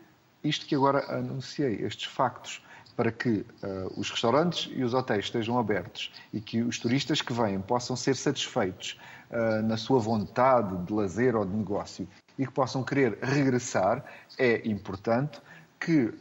isto 0.44 0.66
que 0.66 0.76
agora 0.76 1.00
anunciei, 1.14 1.76
estes 1.82 2.06
factos 2.06 2.62
para 2.98 3.12
que 3.12 3.30
uh, 3.30 3.46
os 3.96 4.10
restaurantes 4.10 4.72
e 4.76 4.84
os 4.84 4.96
hotéis 4.96 5.26
estejam 5.26 5.60
abertos 5.60 6.12
e 6.34 6.42
que 6.42 6.64
os 6.64 6.80
turistas 6.80 7.22
que 7.22 7.32
vêm 7.32 7.62
possam 7.62 7.96
ser 7.96 8.16
satisfeitos 8.16 9.00
uh, 9.30 9.62
na 9.62 9.78
sua 9.78 10.00
vontade 10.00 10.76
de 10.84 10.92
lazer 10.92 11.36
ou 11.36 11.46
de 11.46 11.56
negócio 11.56 12.08
e 12.38 12.46
que 12.46 12.52
possam 12.52 12.84
querer 12.84 13.18
regressar, 13.22 14.04
é 14.38 14.68
importante 14.68 15.42
que 15.80 16.06
uh, 16.06 16.14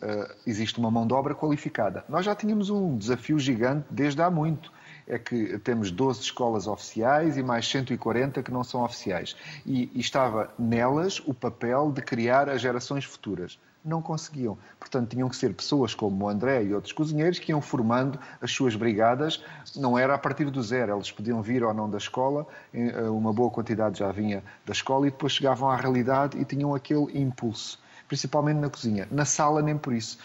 existe 0.47 0.79
uma 0.79 0.91
mão 0.91 1.07
de 1.07 1.15
obra 1.15 1.35
qualificada. 1.35 2.05
Nós 2.09 2.25
já 2.25 2.35
tínhamos 2.35 2.69
um 2.71 2.97
desafio 2.97 3.39
gigante 3.39 3.87
desde 3.91 4.21
há 4.23 4.31
muito. 4.31 4.73
É 5.09 5.19
que 5.19 5.59
temos 5.61 5.91
12 5.91 6.21
escolas 6.21 6.67
oficiais 6.67 7.37
e 7.37 7.43
mais 7.43 7.67
140 7.69 8.43
que 8.43 8.51
não 8.51 8.65
são 8.65 8.83
oficiais. 8.83 9.37
E, 9.65 9.91
e 9.95 10.01
estava 10.01 10.53
nelas 10.59 11.21
o 11.21 11.33
papel 11.33 11.93
de 11.93 12.03
criar 12.03 12.49
as 12.49 12.61
gerações 12.61 13.05
futuras 13.05 13.59
não 13.87 14.03
conseguiam. 14.03 14.59
Portanto, 14.79 15.11
tinham 15.11 15.29
que 15.29 15.37
ser 15.37 15.55
pessoas 15.55 15.95
como 15.95 16.25
o 16.25 16.29
André 16.29 16.65
e 16.65 16.75
outros 16.75 16.93
cozinheiros 16.93 17.39
que 17.39 17.53
iam 17.53 17.61
formando 17.61 18.19
as 18.41 18.51
suas 18.51 18.75
brigadas. 18.75 19.43
Não 19.75 19.99
era 19.99 20.15
a 20.15 20.19
partir 20.19 20.51
do 20.51 20.63
zero, 20.63 20.95
eles 20.95 21.11
podiam 21.11 21.41
vir 21.41 21.63
ou 21.63 21.73
não 21.73 21.89
da 21.89 21.99
escola, 21.99 22.47
eh, 22.75 23.09
uma 23.09 23.33
boa 23.33 23.51
quantidade 23.51 23.99
já 23.99 24.11
vinha 24.11 24.43
da 24.65 24.73
escola 24.73 25.07
e 25.07 25.11
depois 25.11 25.33
chegavam 25.33 25.71
à 25.71 25.77
realidade 25.77 26.39
e 26.39 26.45
tinham 26.45 26.75
aquele 26.75 27.19
impulso, 27.19 27.79
principalmente 28.09 28.59
na 28.59 28.69
cozinha. 28.69 29.07
Na 29.11 29.25
sala, 29.25 29.63
nem 29.63 29.79
por 29.79 29.93
isso. 29.93 30.19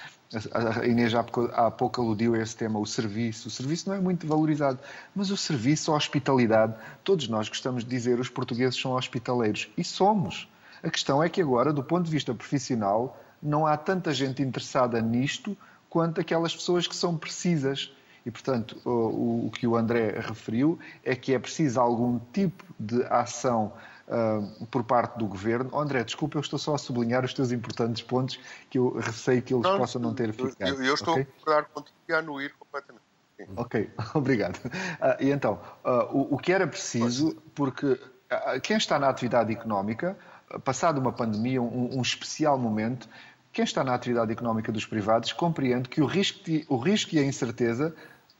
A 0.53 0.87
Inês 0.87 1.11
já 1.11 1.25
há 1.53 1.69
pouco 1.69 2.01
aludiu 2.01 2.35
a 2.35 2.39
esse 2.39 2.55
tema, 2.55 2.79
o 2.79 2.85
serviço. 2.85 3.49
O 3.49 3.51
serviço 3.51 3.89
não 3.89 3.97
é 3.97 3.99
muito 3.99 4.25
valorizado, 4.25 4.79
mas 5.13 5.29
o 5.29 5.35
serviço, 5.35 5.91
a 5.91 5.95
hospitalidade, 5.95 6.73
todos 7.03 7.27
nós 7.27 7.49
gostamos 7.49 7.83
de 7.83 7.89
dizer 7.89 8.17
os 8.17 8.29
portugueses 8.29 8.79
são 8.79 8.93
hospitaleiros 8.93 9.69
e 9.77 9.83
somos. 9.83 10.49
A 10.81 10.89
questão 10.89 11.21
é 11.21 11.29
que 11.29 11.41
agora, 11.41 11.73
do 11.73 11.83
ponto 11.83 12.05
de 12.05 12.11
vista 12.11 12.33
profissional, 12.33 13.19
não 13.41 13.65
há 13.65 13.75
tanta 13.77 14.13
gente 14.13 14.41
interessada 14.41 15.01
nisto 15.01 15.57
quanto 15.89 16.21
aquelas 16.21 16.55
pessoas 16.55 16.87
que 16.87 16.95
são 16.95 17.17
precisas. 17.17 17.93
E, 18.25 18.29
portanto, 18.29 18.79
o, 18.85 19.47
o 19.47 19.51
que 19.51 19.65
o 19.65 19.75
André 19.75 20.19
referiu 20.19 20.79
é 21.03 21.15
que 21.15 21.33
é 21.33 21.39
preciso 21.39 21.79
algum 21.79 22.19
tipo 22.31 22.63
de 22.79 23.03
ação 23.05 23.73
uh, 24.07 24.65
por 24.67 24.83
parte 24.83 25.17
do 25.17 25.25
governo. 25.25 25.69
Oh, 25.73 25.79
André, 25.79 26.03
desculpa, 26.03 26.37
eu 26.37 26.41
estou 26.41 26.59
só 26.59 26.75
a 26.75 26.77
sublinhar 26.77 27.25
os 27.25 27.33
teus 27.33 27.51
importantes 27.51 28.03
pontos 28.03 28.39
que 28.69 28.77
eu 28.77 28.97
receio 28.99 29.41
que 29.41 29.53
eles 29.53 29.63
não, 29.63 29.77
possam 29.77 30.01
não 30.01 30.13
ter 30.13 30.31
ficado. 30.33 30.69
Eu, 30.69 30.83
eu 30.83 30.93
estou 30.93 31.13
okay? 31.13 31.23
a 31.23 31.25
concordar 31.25 31.65
contigo 31.65 31.97
e 32.07 32.13
a 32.13 32.17
anuir 32.19 32.53
completamente. 32.59 33.03
Sim. 33.37 33.47
Ok, 33.55 33.89
obrigado. 34.13 34.57
Uh, 34.57 34.69
e 35.19 35.31
então, 35.31 35.59
uh, 35.83 36.15
o, 36.15 36.35
o, 36.35 36.37
que 36.37 36.53
era 36.53 36.67
preciso, 36.67 37.35
porque 37.55 37.99
quem 38.61 38.77
está 38.77 38.99
na 38.99 39.09
atividade 39.09 39.51
económica, 39.51 40.15
passado 40.63 40.99
uma 40.99 41.11
pandemia, 41.11 41.61
um, 41.61 41.97
um 41.97 42.01
especial 42.01 42.57
momento, 42.57 43.07
quem 43.53 43.63
está 43.63 43.83
na 43.83 43.93
atividade 43.93 44.31
económica 44.31 44.71
dos 44.71 44.85
privados 44.85 45.33
compreende 45.33 45.89
que 45.89 46.01
o 46.01 46.05
risco, 46.05 46.39
o 46.69 46.77
risco 46.77 47.15
e 47.15 47.19
a 47.19 47.23
incerteza 47.23 47.93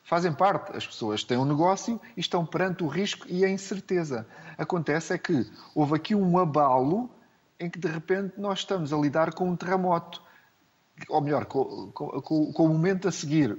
fazem 0.03 0.33
parte. 0.33 0.75
As 0.75 0.87
pessoas 0.87 1.23
têm 1.23 1.37
um 1.37 1.45
negócio 1.45 1.99
e 2.15 2.19
estão 2.19 2.45
perante 2.45 2.83
o 2.83 2.87
risco 2.87 3.25
e 3.29 3.43
a 3.43 3.49
incerteza. 3.49 4.25
Acontece 4.57 5.13
é 5.13 5.17
que 5.17 5.49
houve 5.75 5.95
aqui 5.95 6.15
um 6.15 6.37
abalo 6.37 7.09
em 7.59 7.69
que 7.69 7.77
de 7.77 7.87
repente 7.87 8.33
nós 8.37 8.59
estamos 8.59 8.91
a 8.91 8.97
lidar 8.97 9.33
com 9.33 9.49
um 9.49 9.55
terremoto. 9.55 10.21
Ou 11.09 11.21
melhor, 11.21 11.45
com, 11.45 11.91
com, 11.91 12.53
com 12.53 12.65
o 12.65 12.69
momento 12.69 13.07
a 13.07 13.11
seguir. 13.11 13.57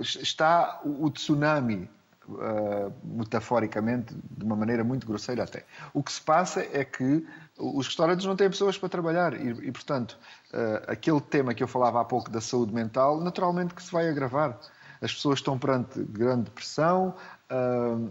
Está 0.00 0.80
o 0.84 1.10
tsunami, 1.10 1.88
uh, 2.34 2.92
metaforicamente, 3.04 4.14
de 4.14 4.44
uma 4.44 4.56
maneira 4.56 4.84
muito 4.84 5.06
grosseira 5.06 5.44
até. 5.44 5.64
O 5.92 6.02
que 6.02 6.12
se 6.12 6.20
passa 6.20 6.66
é 6.72 6.84
que 6.84 7.26
os 7.58 7.86
restaurantes 7.86 8.26
não 8.26 8.36
têm 8.36 8.48
pessoas 8.48 8.78
para 8.78 8.88
trabalhar 8.88 9.34
e, 9.34 9.68
e 9.68 9.72
portanto, 9.72 10.18
uh, 10.52 10.90
aquele 10.90 11.20
tema 11.20 11.54
que 11.54 11.62
eu 11.62 11.68
falava 11.68 12.00
há 12.00 12.04
pouco 12.04 12.30
da 12.30 12.40
saúde 12.40 12.74
mental, 12.74 13.20
naturalmente 13.20 13.74
que 13.74 13.82
se 13.82 13.92
vai 13.92 14.08
agravar. 14.08 14.58
As 15.02 15.14
pessoas 15.14 15.38
estão 15.38 15.58
perante 15.58 16.02
grande 16.02 16.50
pressão, 16.50 17.14
uh, 17.50 18.10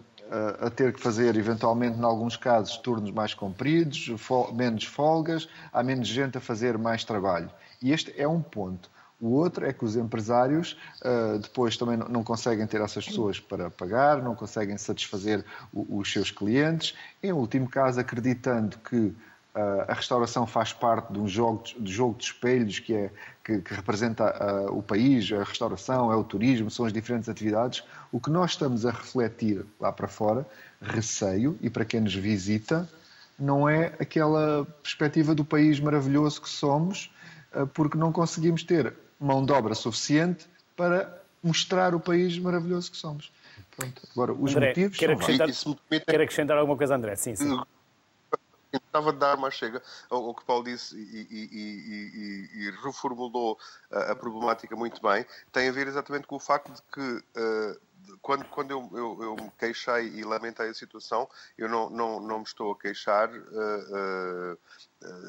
a 0.61 0.69
ter 0.69 0.93
que 0.93 0.99
fazer, 0.99 1.35
eventualmente, 1.35 1.97
em 1.97 2.03
alguns 2.03 2.37
casos, 2.37 2.77
turnos 2.77 3.11
mais 3.11 3.33
compridos, 3.33 4.11
fol 4.17 4.53
menos 4.53 4.85
folgas, 4.85 5.49
há 5.73 5.81
menos 5.81 6.07
gente 6.07 6.37
a 6.37 6.41
fazer 6.41 6.77
mais 6.77 7.03
trabalho. 7.03 7.49
E 7.81 7.91
este 7.91 8.13
é 8.15 8.27
um 8.27 8.41
ponto. 8.41 8.91
O 9.19 9.31
outro 9.31 9.65
é 9.65 9.73
que 9.73 9.83
os 9.83 9.95
empresários 9.95 10.77
uh, 11.01 11.39
depois 11.39 11.75
também 11.75 11.97
não, 11.97 12.23
conseguem 12.23 12.65
ter 12.65 12.79
essas 12.81 13.05
pessoas 13.05 13.39
para 13.39 13.69
pagar, 13.69 14.21
não 14.21 14.33
conseguem 14.33 14.77
satisfazer 14.77 15.43
o, 15.73 15.99
os 15.99 16.11
seus 16.11 16.31
clientes. 16.31 16.95
Em 17.21 17.31
último 17.33 17.69
caso, 17.69 17.99
acreditando 17.99 18.77
que 18.77 19.13
a 19.87 19.93
restauração 19.93 20.45
faz 20.45 20.71
parte 20.71 21.11
de 21.11 21.19
um 21.19 21.27
jogo 21.27 21.63
de, 21.79 21.91
jogo 21.91 22.17
de 22.17 22.25
espelhos 22.25 22.79
que, 22.79 22.93
é, 22.93 23.11
que, 23.43 23.59
que 23.61 23.73
representa 23.73 24.69
uh, 24.69 24.77
o 24.77 24.83
país, 24.83 25.31
a 25.31 25.43
restauração, 25.43 26.11
é 26.11 26.15
o 26.15 26.23
turismo, 26.23 26.69
são 26.69 26.85
as 26.85 26.93
diferentes 26.93 27.27
atividades. 27.27 27.83
O 28.11 28.19
que 28.19 28.29
nós 28.29 28.51
estamos 28.51 28.85
a 28.85 28.91
refletir 28.91 29.65
lá 29.79 29.91
para 29.91 30.07
fora, 30.07 30.45
receio, 30.81 31.57
e 31.61 31.69
para 31.69 31.83
quem 31.83 32.01
nos 32.01 32.13
visita, 32.13 32.87
não 33.37 33.67
é 33.67 33.87
aquela 33.99 34.65
perspectiva 34.83 35.33
do 35.33 35.43
país 35.43 35.79
maravilhoso 35.79 36.41
que 36.41 36.49
somos, 36.49 37.11
uh, 37.53 37.65
porque 37.67 37.97
não 37.97 38.11
conseguimos 38.11 38.63
ter 38.63 38.93
mão 39.19 39.45
de 39.45 39.51
obra 39.51 39.75
suficiente 39.75 40.47
para 40.75 41.21
mostrar 41.43 41.93
o 41.93 41.99
país 41.99 42.37
maravilhoso 42.37 42.91
que 42.91 42.97
somos. 42.97 43.31
Pronto. 43.75 44.01
Agora, 44.11 44.33
os 44.33 44.51
André, 44.55 44.67
motivos 44.69 44.97
quer 44.97 45.11
acrescentar, 45.11 45.53
são... 45.53 45.77
Quer 45.89 46.21
acrescentar 46.21 46.57
alguma 46.57 46.77
coisa, 46.77 46.95
André? 46.95 47.15
Sim, 47.15 47.35
sim. 47.35 47.61
Estava 48.71 49.11
de 49.11 49.19
dar 49.19 49.35
uma 49.35 49.49
chega 49.49 49.81
ao, 50.09 50.33
que 50.35 50.45
Paulo 50.45 50.63
disse 50.65 50.95
e, 50.95 51.27
e, 51.31 51.49
e, 51.51 52.67
e 52.67 52.71
reformulou 52.83 53.57
a, 53.91 54.11
a, 54.11 54.15
problemática 54.15 54.75
muito 54.75 55.01
bem. 55.01 55.25
Tem 55.51 55.69
a 55.69 55.71
ver 55.71 55.87
exatamente 55.87 56.27
com 56.27 56.35
o 56.35 56.39
facto 56.39 56.71
de 56.71 56.81
que 56.91 57.01
uh, 57.01 57.79
quando, 58.21 58.45
quando 58.45 58.71
eu, 58.71 58.89
eu, 58.93 59.23
eu, 59.23 59.35
me 59.35 59.51
queixei 59.57 60.09
e 60.09 60.23
lamentei 60.23 60.69
a 60.69 60.73
situação, 60.73 61.27
eu 61.57 61.67
não, 61.67 61.89
não, 61.89 62.19
não 62.19 62.37
me 62.39 62.43
estou 62.43 62.71
a 62.71 62.77
queixar. 62.77 63.29
Uh, 63.31 64.53
uh, 64.53 64.57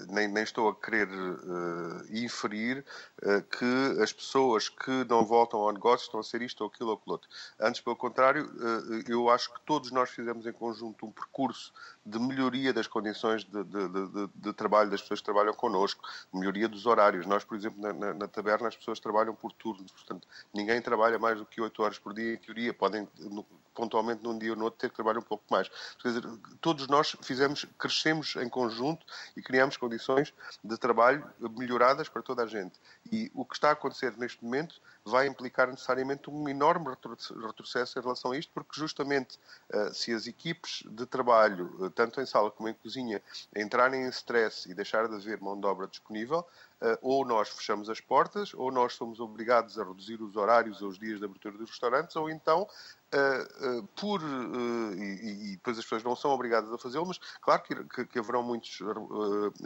nem, 0.08 0.26
nem, 0.26 0.42
estou 0.42 0.68
a 0.68 0.74
querer 0.74 1.08
uh, 1.08 2.04
inferir 2.10 2.84
uh, 3.22 3.42
que 3.42 4.02
as 4.02 4.12
pessoas 4.12 4.68
que 4.68 5.04
não 5.08 5.24
voltam 5.24 5.60
ao 5.60 5.72
negócio 5.72 6.06
estão 6.06 6.18
a 6.18 6.24
ser 6.24 6.42
isto 6.42 6.62
ou 6.62 6.68
aquilo 6.68 6.90
ou 6.90 6.96
aquilo 6.96 7.12
outro. 7.12 7.28
Antes, 7.58 7.80
pelo 7.80 7.94
contrário, 7.94 8.46
uh, 8.46 9.10
eu 9.10 9.30
acho 9.30 9.52
que 9.52 9.60
todos 9.60 9.92
nós 9.92 10.10
fizemos 10.10 10.44
em 10.44 10.52
conjunto 10.52 11.06
um 11.06 11.12
percurso 11.12 11.72
de 12.04 12.18
melhoria 12.18 12.72
das 12.72 12.88
condições 12.88 13.44
de, 13.44 13.62
de, 13.62 13.88
de, 13.88 14.30
de 14.34 14.52
trabalho 14.52 14.90
das 14.90 15.02
pessoas 15.02 15.20
que 15.20 15.26
trabalham 15.26 15.54
connosco, 15.54 16.02
melhoria 16.32 16.68
dos 16.68 16.84
horários. 16.86 17.24
Nós, 17.26 17.44
por 17.44 17.56
exemplo, 17.56 17.80
na, 17.80 17.92
na, 17.92 18.14
na, 18.14 18.28
taberna 18.28 18.66
as 18.66 18.76
pessoas 18.76 18.98
trabalham 18.98 19.34
por 19.34 19.52
turnos, 19.52 19.92
portanto, 19.92 20.26
ninguém 20.52 20.82
trabalha 20.82 21.18
mais 21.18 21.38
do 21.38 21.46
que 21.46 21.60
8 21.60 21.82
horas 21.82 21.98
por 21.98 22.12
dia, 22.12 22.34
em 22.34 22.38
teoria, 22.38 22.74
podem 22.74 23.08
no, 23.18 23.46
pontualmente 23.74 24.22
num 24.22 24.38
dia 24.38 24.50
ou 24.50 24.56
no 24.56 24.64
outro 24.64 24.80
ter 24.80 24.90
que 24.90 24.96
trabalhar 24.96 25.18
um 25.18 25.22
pouco 25.22 25.44
mais. 25.50 25.68
Quer 26.00 26.08
dizer, 26.08 26.22
todos 26.60 26.86
nós 26.88 27.16
fizemos, 27.22 27.64
crescemos 27.78 28.36
em 28.36 28.48
conjunto 28.48 29.04
e 29.36 29.42
criamos 29.42 29.59
condições 29.76 30.32
de 30.62 30.76
trabalho 30.76 31.24
melhoradas 31.56 32.08
para 32.08 32.22
toda 32.22 32.42
a 32.42 32.46
gente. 32.46 32.78
E 33.10 33.30
o 33.34 33.44
que 33.44 33.54
está 33.54 33.70
a 33.70 33.72
acontecer 33.72 34.16
neste 34.16 34.44
momento 34.44 34.80
vai 35.04 35.26
implicar 35.26 35.68
necessariamente 35.68 36.30
um 36.30 36.48
enorme 36.48 36.88
retrocesso 36.88 37.98
em 37.98 38.02
relação 38.02 38.32
a 38.32 38.36
isto, 38.36 38.52
porque 38.52 38.78
justamente 38.78 39.38
eh, 39.70 39.90
se 39.92 40.12
as 40.12 40.26
equipes 40.26 40.84
de 40.86 41.06
trabalho, 41.06 41.86
eh, 41.86 41.90
tanto 41.94 42.20
em 42.20 42.26
sala 42.26 42.50
como 42.50 42.68
em 42.68 42.74
cozinha, 42.74 43.22
entrarem 43.56 44.04
em 44.04 44.08
stress 44.08 44.70
e 44.70 44.74
deixar 44.74 45.08
de 45.08 45.14
haver 45.14 45.40
mão 45.40 45.58
de 45.58 45.66
obra 45.66 45.86
disponível, 45.86 46.46
eh, 46.80 46.98
ou 47.02 47.24
nós 47.24 47.48
fechamos 47.48 47.88
as 47.90 48.00
portas, 48.00 48.54
ou 48.54 48.70
nós 48.70 48.94
somos 48.94 49.20
obrigados 49.20 49.78
a 49.78 49.84
reduzir 49.84 50.20
os 50.22 50.36
horários 50.36 50.80
ou 50.82 50.88
os 50.88 50.98
dias 50.98 51.18
de 51.18 51.24
abertura 51.24 51.56
dos 51.56 51.70
restaurantes, 51.70 52.16
ou 52.16 52.30
então 52.30 52.66
Uh, 53.12 53.78
uh, 53.80 53.82
por 54.00 54.22
uh, 54.22 54.94
e, 54.94 55.50
e, 55.50 55.56
depois 55.56 55.76
as 55.76 55.84
pessoas 55.84 56.04
não 56.04 56.14
são 56.14 56.30
obrigadas 56.30 56.72
a 56.72 56.78
fazê-lo, 56.78 57.06
mas 57.06 57.18
claro 57.40 57.60
que, 57.62 57.74
que, 57.82 58.04
que 58.04 58.18
haverão 58.20 58.40
muitos 58.40 58.78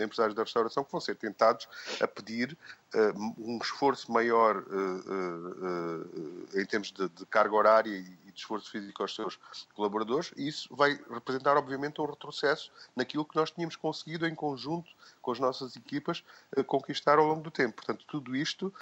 empresários 0.01 0.35
da 0.35 0.43
restauração 0.43 0.83
que 0.83 0.91
vão 0.91 1.01
ser 1.01 1.15
tentados 1.17 1.69
a 2.01 2.09
pedir 2.09 2.57
um 3.37 3.59
esforço 3.63 4.11
maior 4.11 4.65
em 6.55 6.65
termos 6.65 6.91
de, 6.91 7.07
de, 7.07 7.27
carga 7.27 7.55
horária 7.55 8.03
de 8.35 8.41
esforço 8.41 8.71
físico 8.71 9.03
aos 9.03 9.15
seus 9.15 9.39
colaboradores, 9.73 10.33
e 10.37 10.49
isso 10.49 10.75
vai 10.75 10.99
representar, 11.11 11.57
obviamente, 11.57 12.01
um 12.01 12.07
retrocesso 12.07 12.71
naquilo 12.95 13.25
que 13.25 13.37
nós 13.37 13.51
tínhamos 13.51 13.77
conseguido 13.77 14.27
em 14.27 14.35
conjunto 14.35 14.91
com 15.23 15.33
as 15.33 15.39
nossas 15.39 15.77
equipas 15.77 16.23
conquistar 16.67 17.19
ao 17.19 17.27
longo 17.27 17.43
do 17.43 17.51
tempo. 17.51 17.77
Portanto, 17.77 18.05
tudo 18.07 18.37
isto 18.37 18.73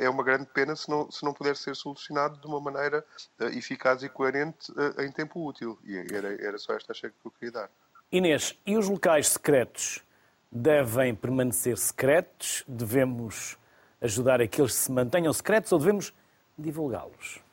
é 0.00 0.08
uma 0.08 0.24
grande 0.24 0.46
pena 0.46 0.74
se 0.74 0.88
não, 0.88 1.10
se 1.10 1.24
não 1.24 1.32
puder 1.32 1.56
ser 1.56 1.76
solucionado 1.76 2.40
de 2.40 2.46
uma 2.46 2.60
maneira 2.60 3.04
eficaz 3.52 4.02
e 4.02 4.08
coerente 4.08 4.72
em 4.98 5.12
tempo 5.12 5.46
útil. 5.46 5.78
E 5.84 5.96
era, 6.12 6.42
era 6.42 6.58
só 6.58 6.74
esta 6.74 6.92
chega 6.94 7.14
que 7.20 7.26
eu 7.26 7.30
queria 7.30 7.52
dar. 7.52 7.70
Inês, 8.10 8.58
e 8.64 8.76
os 8.76 8.88
locais 8.88 9.28
secretos 9.28 10.02
devem 10.50 11.14
permanecer 11.14 11.76
secretos? 11.76 12.64
Devemos 12.66 13.58
ajudar 14.00 14.40
a 14.40 14.48
que 14.48 14.60
eles 14.60 14.74
se 14.74 14.90
mantenham 14.90 15.32
secretos 15.32 15.70
ou 15.72 15.78
devemos 15.78 16.12
divulgá-los? 16.56 17.43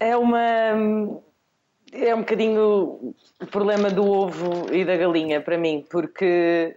É 0.00 0.16
uma. 0.16 1.20
É 1.92 2.14
um 2.14 2.20
bocadinho 2.20 3.14
o 3.40 3.46
problema 3.50 3.90
do 3.90 4.08
ovo 4.08 4.72
e 4.72 4.84
da 4.84 4.96
galinha 4.96 5.40
para 5.40 5.58
mim, 5.58 5.84
porque 5.90 6.76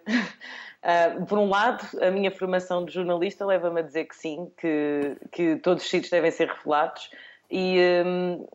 Uh, 0.83 1.23
por 1.27 1.37
um 1.37 1.49
lado, 1.49 1.85
a 2.01 2.11
minha 2.11 2.29
formação 2.29 2.83
de 2.83 2.93
jornalista 2.93 3.45
leva-me 3.45 3.79
a 3.79 3.83
dizer 3.83 4.05
que 4.05 4.15
sim, 4.15 4.51
que, 4.57 5.15
que 5.31 5.55
todos 5.57 5.83
os 5.83 5.89
sítios 5.89 6.11
devem 6.11 6.29
ser 6.29 6.49
revelados. 6.49 7.09
E 7.49 7.77
um, 8.05 8.47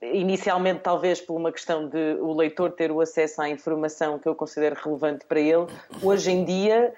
inicialmente, 0.00 0.80
talvez 0.80 1.20
por 1.20 1.36
uma 1.36 1.52
questão 1.52 1.88
de 1.88 2.16
o 2.20 2.32
leitor 2.32 2.72
ter 2.72 2.90
o 2.90 3.00
acesso 3.00 3.42
à 3.42 3.48
informação 3.48 4.18
que 4.18 4.26
eu 4.26 4.34
considero 4.34 4.74
relevante 4.82 5.26
para 5.26 5.38
ele, 5.38 5.66
hoje 6.02 6.30
em 6.30 6.44
dia 6.44 6.94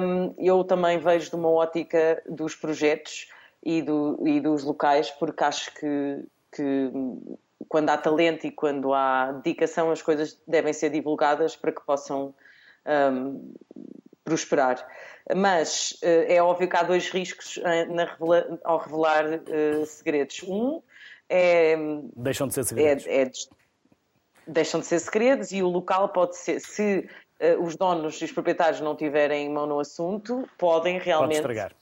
um, 0.00 0.34
eu 0.38 0.62
também 0.62 0.98
vejo 0.98 1.30
de 1.30 1.36
uma 1.36 1.50
ótica 1.50 2.22
dos 2.28 2.54
projetos 2.54 3.28
e, 3.62 3.82
do, 3.82 4.22
e 4.24 4.40
dos 4.40 4.62
locais, 4.62 5.10
porque 5.10 5.42
acho 5.42 5.74
que, 5.74 6.24
que 6.54 6.90
quando 7.68 7.90
há 7.90 7.96
talento 7.96 8.46
e 8.46 8.50
quando 8.50 8.92
há 8.92 9.32
dedicação, 9.32 9.90
as 9.90 10.02
coisas 10.02 10.40
devem 10.46 10.72
ser 10.72 10.90
divulgadas 10.90 11.56
para 11.56 11.72
que 11.72 11.80
possam 11.82 12.34
um, 12.86 13.54
prosperar. 14.24 14.86
Mas 15.34 15.98
eh, 16.02 16.36
é 16.36 16.42
óbvio 16.42 16.68
que 16.68 16.76
há 16.76 16.82
dois 16.82 17.10
riscos 17.10 17.58
eh, 17.58 17.84
revela 17.84 18.60
ao 18.64 18.78
revelar 18.78 19.24
uh, 19.24 19.86
segredos. 19.86 20.42
Um 20.42 20.82
é. 21.28 21.76
Deixam 22.16 22.46
de 22.46 22.54
ser 22.54 22.64
segredos. 22.64 23.06
É, 23.06 23.22
é, 23.22 23.30
deixam 24.46 24.80
de 24.80 24.86
ser 24.86 24.98
segredos 24.98 25.50
e 25.52 25.62
o 25.62 25.68
local 25.68 26.10
pode 26.10 26.36
ser. 26.36 26.60
Se 26.60 27.08
uh, 27.40 27.62
os 27.62 27.76
donos 27.76 28.20
e 28.20 28.24
os 28.24 28.32
proprietários 28.32 28.80
não 28.80 28.94
tiverem 28.94 29.48
mão 29.50 29.66
no 29.66 29.80
assunto, 29.80 30.48
podem 30.58 30.98
realmente. 30.98 31.40
Pode 31.40 31.54
estragar. 31.54 31.72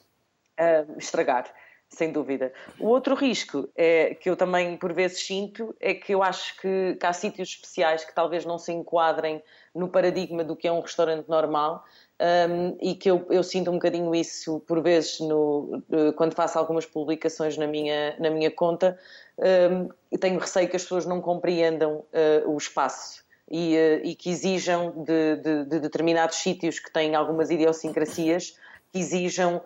Uh, 0.61 0.99
estragar 0.99 1.55
sem 1.93 2.11
dúvida. 2.11 2.53
O 2.79 2.89
outro 2.89 3.15
risco 3.15 3.69
é, 3.77 4.15
que 4.15 4.29
eu 4.29 4.37
também 4.37 4.77
por 4.77 4.93
vezes 4.93 5.25
sinto 5.27 5.75
é 5.79 5.95
que 5.95 6.15
eu 6.15 6.23
acho 6.23 6.59
que, 6.61 6.97
que, 6.99 7.07
há 7.07 7.13
sítios 7.13 7.51
especiais 7.51 8.05
que 8.05 8.15
talvez 8.15 8.45
não 8.45 8.59
se 8.59 8.73
enquadrem 8.73 9.43
no 9.75 9.89
paradigma 9.89 10.43
do 10.43 10.57
que 10.57 10.67
é 10.67 10.73
um 10.73 10.81
restaurante 10.81 11.29
normal 11.29 11.85
um, 12.21 12.77
e 12.81 12.95
que 12.95 13.11
eu, 13.11 13.27
eu, 13.31 13.43
sinto 13.43 13.71
um 13.71 13.75
bocadinho 13.75 14.15
isso 14.15 14.61
por 14.61 14.81
vezes 14.83 15.21
no, 15.21 15.83
quando 16.17 16.35
faço 16.35 16.59
algumas 16.59 16.87
publicações 16.87 17.57
na 17.57 17.67
minha, 17.67 18.17
na 18.19 18.31
minha 18.31 18.51
conta. 18.51 18.99
Um, 19.39 19.89
tenho 20.19 20.39
receio 20.39 20.69
que 20.69 20.77
as 20.77 20.83
pessoas 20.83 21.05
não 21.05 21.21
compreendam 21.21 22.05
uh, 22.13 22.51
o 22.51 22.57
espaço 22.57 23.25
e, 23.51 23.75
uh, 23.77 24.07
e 24.07 24.15
que 24.15 24.31
exijam 24.31 24.93
de, 25.05 25.37
de, 25.37 25.65
de, 25.65 25.81
determinados 25.81 26.37
sítios 26.37 26.79
que 26.79 26.93
têm 26.93 27.15
algumas 27.15 27.51
idiosincrasias, 27.51 28.57
que 28.93 29.01
exijam 29.01 29.61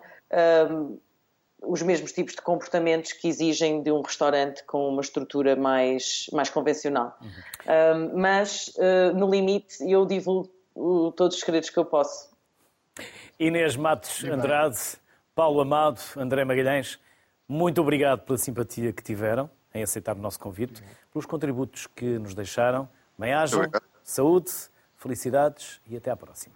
um, 0.71 0.97
os 1.61 1.81
mesmos 1.81 2.11
tipos 2.11 2.33
de 2.33 2.41
comportamentos 2.41 3.13
que 3.13 3.27
exigem 3.27 3.81
de 3.81 3.91
um 3.91 4.01
restaurante 4.01 4.63
com 4.65 4.89
uma 4.89 5.01
estrutura 5.01 5.55
mais, 5.55 6.27
mais 6.31 6.49
convencional. 6.49 7.17
Uhum. 7.21 8.11
mas, 8.15 8.71
uh, 8.77 9.15
no 9.15 9.29
limite, 9.29 9.77
eu 9.81 10.05
divulgo 10.05 10.49
todos 11.15 11.35
os 11.35 11.41
segredos 11.41 11.69
que 11.69 11.77
eu 11.77 11.85
posso. 11.85 12.29
Inês 13.39 13.75
Matos 13.75 14.23
Andrade, 14.23 14.79
Paulo 15.35 15.61
Amado, 15.61 15.99
André 16.15 16.43
Magalhães, 16.45 16.99
muito 17.47 17.81
obrigado 17.81 18.21
pela 18.21 18.37
simpatia 18.37 18.91
que 18.91 19.01
tiveram 19.01 19.49
em 19.73 19.83
aceitar 19.83 20.15
o 20.15 20.19
nosso 20.19 20.39
convite, 20.39 20.83
pelos 21.11 21.25
contributos 21.25 21.87
que 21.87 22.19
nos 22.19 22.33
deixaram. 22.33 22.89
Bem-ajam, 23.17 23.69
saúde, 24.03 24.51
felicidades 24.95 25.79
e 25.87 25.95
até 25.95 26.11
à 26.11 26.17
próxima. 26.17 26.55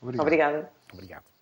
Obrigado. 0.00 0.22
Obrigada. 0.22 0.72
Obrigado. 0.92 1.37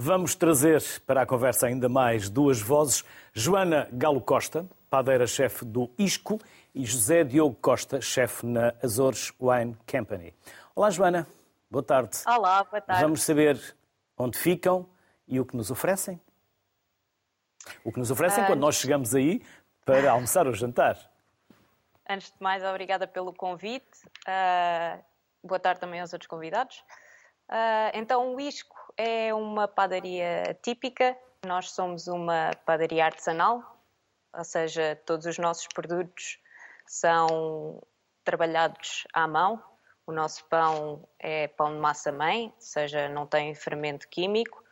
Vamos 0.00 0.36
trazer 0.36 0.80
para 1.04 1.22
a 1.22 1.26
conversa 1.26 1.66
ainda 1.66 1.88
mais 1.88 2.30
duas 2.30 2.62
vozes. 2.62 3.04
Joana 3.32 3.88
Galo 3.92 4.20
Costa, 4.20 4.64
padeira-chefe 4.88 5.64
do 5.64 5.90
ISCO, 5.98 6.38
e 6.72 6.86
José 6.86 7.24
Diogo 7.24 7.56
Costa, 7.60 8.00
chefe 8.00 8.46
na 8.46 8.72
Azores 8.80 9.32
Wine 9.40 9.76
Company. 9.90 10.32
Olá, 10.72 10.88
Joana. 10.90 11.26
Boa 11.68 11.82
tarde. 11.82 12.16
Olá, 12.24 12.62
boa 12.62 12.80
tarde. 12.80 13.02
Vamos 13.02 13.24
saber 13.24 13.60
onde 14.16 14.38
ficam 14.38 14.88
e 15.26 15.40
o 15.40 15.44
que 15.44 15.56
nos 15.56 15.68
oferecem. 15.68 16.20
O 17.82 17.90
que 17.90 17.98
nos 17.98 18.12
oferecem 18.12 18.44
uh... 18.44 18.46
quando 18.46 18.60
nós 18.60 18.76
chegamos 18.76 19.16
aí 19.16 19.44
para 19.84 20.12
almoçar 20.12 20.46
ou 20.46 20.54
jantar. 20.54 20.96
Antes 22.08 22.28
de 22.30 22.36
mais, 22.38 22.62
obrigada 22.62 23.08
pelo 23.08 23.32
convite. 23.32 24.06
Uh, 24.28 25.02
boa 25.42 25.58
tarde 25.58 25.80
também 25.80 26.00
aos 26.00 26.12
outros 26.12 26.28
convidados. 26.28 26.84
Uh, 27.48 27.90
então, 27.94 28.32
o 28.36 28.40
Isco 28.40 28.87
é 28.98 29.32
uma 29.32 29.68
padaria 29.68 30.58
típica. 30.60 31.16
Nós 31.46 31.70
somos 31.70 32.08
uma 32.08 32.50
padaria 32.66 33.06
artesanal, 33.06 33.62
ou 34.36 34.44
seja, 34.44 35.00
todos 35.06 35.24
os 35.24 35.38
nossos 35.38 35.68
produtos 35.68 36.38
são 36.84 37.80
trabalhados 38.24 39.06
à 39.14 39.26
mão, 39.26 39.62
o 40.06 40.12
nosso 40.12 40.44
pão 40.46 41.08
é 41.18 41.48
pão 41.48 41.72
de 41.72 41.78
massa 41.78 42.10
mãe, 42.10 42.52
ou 42.54 42.60
seja, 42.60 43.08
não 43.08 43.26
tem 43.26 43.54
fermento 43.54 44.08
químico. 44.08 44.64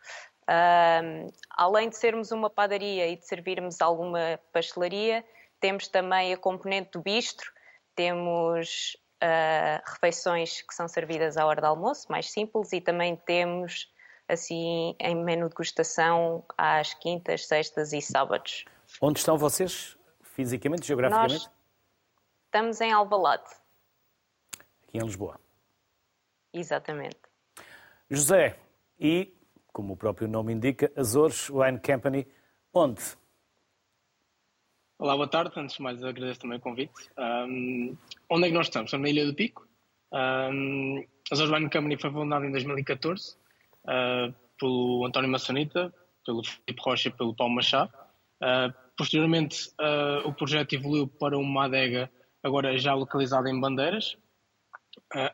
Um, 0.49 1.27
além 1.51 1.89
de 1.89 1.97
sermos 1.97 2.31
uma 2.31 2.49
padaria 2.49 3.07
e 3.07 3.15
de 3.15 3.25
servirmos 3.25 3.81
alguma 3.81 4.39
pastelaria, 4.51 5.23
temos 5.59 5.87
também 5.87 6.33
a 6.33 6.37
componente 6.37 6.91
do 6.91 7.01
bistro, 7.01 7.51
temos 7.95 8.97
uh, 9.23 9.81
refeições 9.85 10.61
que 10.61 10.73
são 10.73 10.87
servidas 10.87 11.37
à 11.37 11.45
hora 11.45 11.61
do 11.61 11.67
almoço, 11.67 12.11
mais 12.11 12.31
simples, 12.31 12.71
e 12.73 12.81
também 12.81 13.15
temos, 13.15 13.91
assim, 14.27 14.95
em 14.99 15.15
menu 15.15 15.43
de 15.43 15.49
degustação 15.49 16.43
às 16.57 16.93
quintas, 16.93 17.45
sextas 17.45 17.93
e 17.93 18.01
sábados. 18.01 18.65
Onde 19.01 19.19
estão 19.19 19.37
vocês, 19.37 19.97
fisicamente, 20.21 20.87
geograficamente? 20.87 21.33
Nós 21.33 21.51
estamos 22.45 22.81
em 22.81 22.91
Alvalade 22.91 23.45
aqui 24.87 24.97
aqui 24.97 24.97
em 24.97 25.01
Lisboa. 25.01 25.39
Exatamente. 26.53 27.17
José, 28.09 28.57
e, 28.99 29.33
como 29.71 29.93
o 29.93 29.97
próprio 29.97 30.27
nome 30.27 30.53
indica, 30.53 30.91
Azores 30.95 31.49
Wine 31.49 31.79
Company, 31.79 32.27
onde? 32.73 33.01
Olá, 34.97 35.15
boa 35.15 35.27
tarde. 35.27 35.51
Antes 35.57 35.75
de 35.75 35.81
mais, 35.83 36.03
agradeço 36.03 36.39
também 36.39 36.57
o 36.57 36.61
convite. 36.61 37.11
Um, 37.17 37.95
onde 38.29 38.45
é 38.45 38.47
que 38.47 38.55
nós 38.55 38.67
estamos? 38.67 38.87
Estamos 38.87 39.03
na 39.03 39.09
Ilha 39.09 39.25
do 39.25 39.35
Pico. 39.35 39.67
Um, 40.11 41.05
Azores 41.31 41.51
Wine 41.51 41.69
Company 41.69 41.99
foi 41.99 42.11
fundada 42.11 42.45
em 42.45 42.51
2014 42.51 43.37
uh, 43.87 44.33
pelo 44.59 45.05
António 45.05 45.29
Maçanita, 45.29 45.93
pelo 46.25 46.43
Filipe 46.43 46.81
Rocha 46.83 47.09
e 47.09 47.11
pelo 47.11 47.35
Paulo 47.35 47.55
Machado. 47.55 47.91
Uh, 48.41 48.73
posteriormente, 48.97 49.69
uh, 49.79 50.27
o 50.27 50.33
projeto 50.33 50.73
evoluiu 50.73 51.07
para 51.07 51.37
uma 51.37 51.65
adega 51.65 52.11
agora 52.43 52.77
já 52.77 52.93
localizada 52.93 53.49
em 53.49 53.59
Bandeiras, 53.59 54.17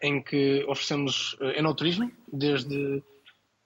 em 0.01 0.21
que 0.21 0.63
oferecemos 0.67 1.37
enoturismo, 1.55 2.11
desde 2.31 3.03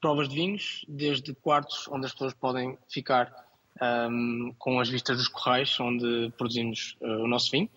provas 0.02 0.28
de 0.28 0.36
vinhos, 0.36 0.86
desde 0.88 1.34
quartos 1.34 1.88
onde 1.88 2.06
as 2.06 2.12
pessoas 2.12 2.34
podem 2.34 2.78
ficar 2.90 3.34
um, 3.82 4.54
com 4.58 4.80
as 4.80 4.90
vistas 4.90 5.18
dos 5.18 5.28
corrais, 5.28 5.80
onde 5.80 6.32
produzimos 6.38 6.98
o 7.02 7.28
nosso 7.28 7.52
vinho. 7.52 7.70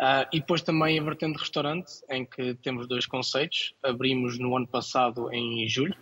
Uh, 0.00 0.26
e 0.32 0.40
depois 0.40 0.60
também 0.60 0.98
a 0.98 1.02
vertente 1.02 1.34
de 1.34 1.40
restaurante, 1.40 2.02
em 2.10 2.24
que 2.24 2.54
temos 2.56 2.88
dois 2.88 3.06
conceitos. 3.06 3.74
Abrimos 3.82 4.38
no 4.38 4.56
ano 4.56 4.66
passado, 4.66 5.32
em 5.32 5.68
julho, 5.68 5.96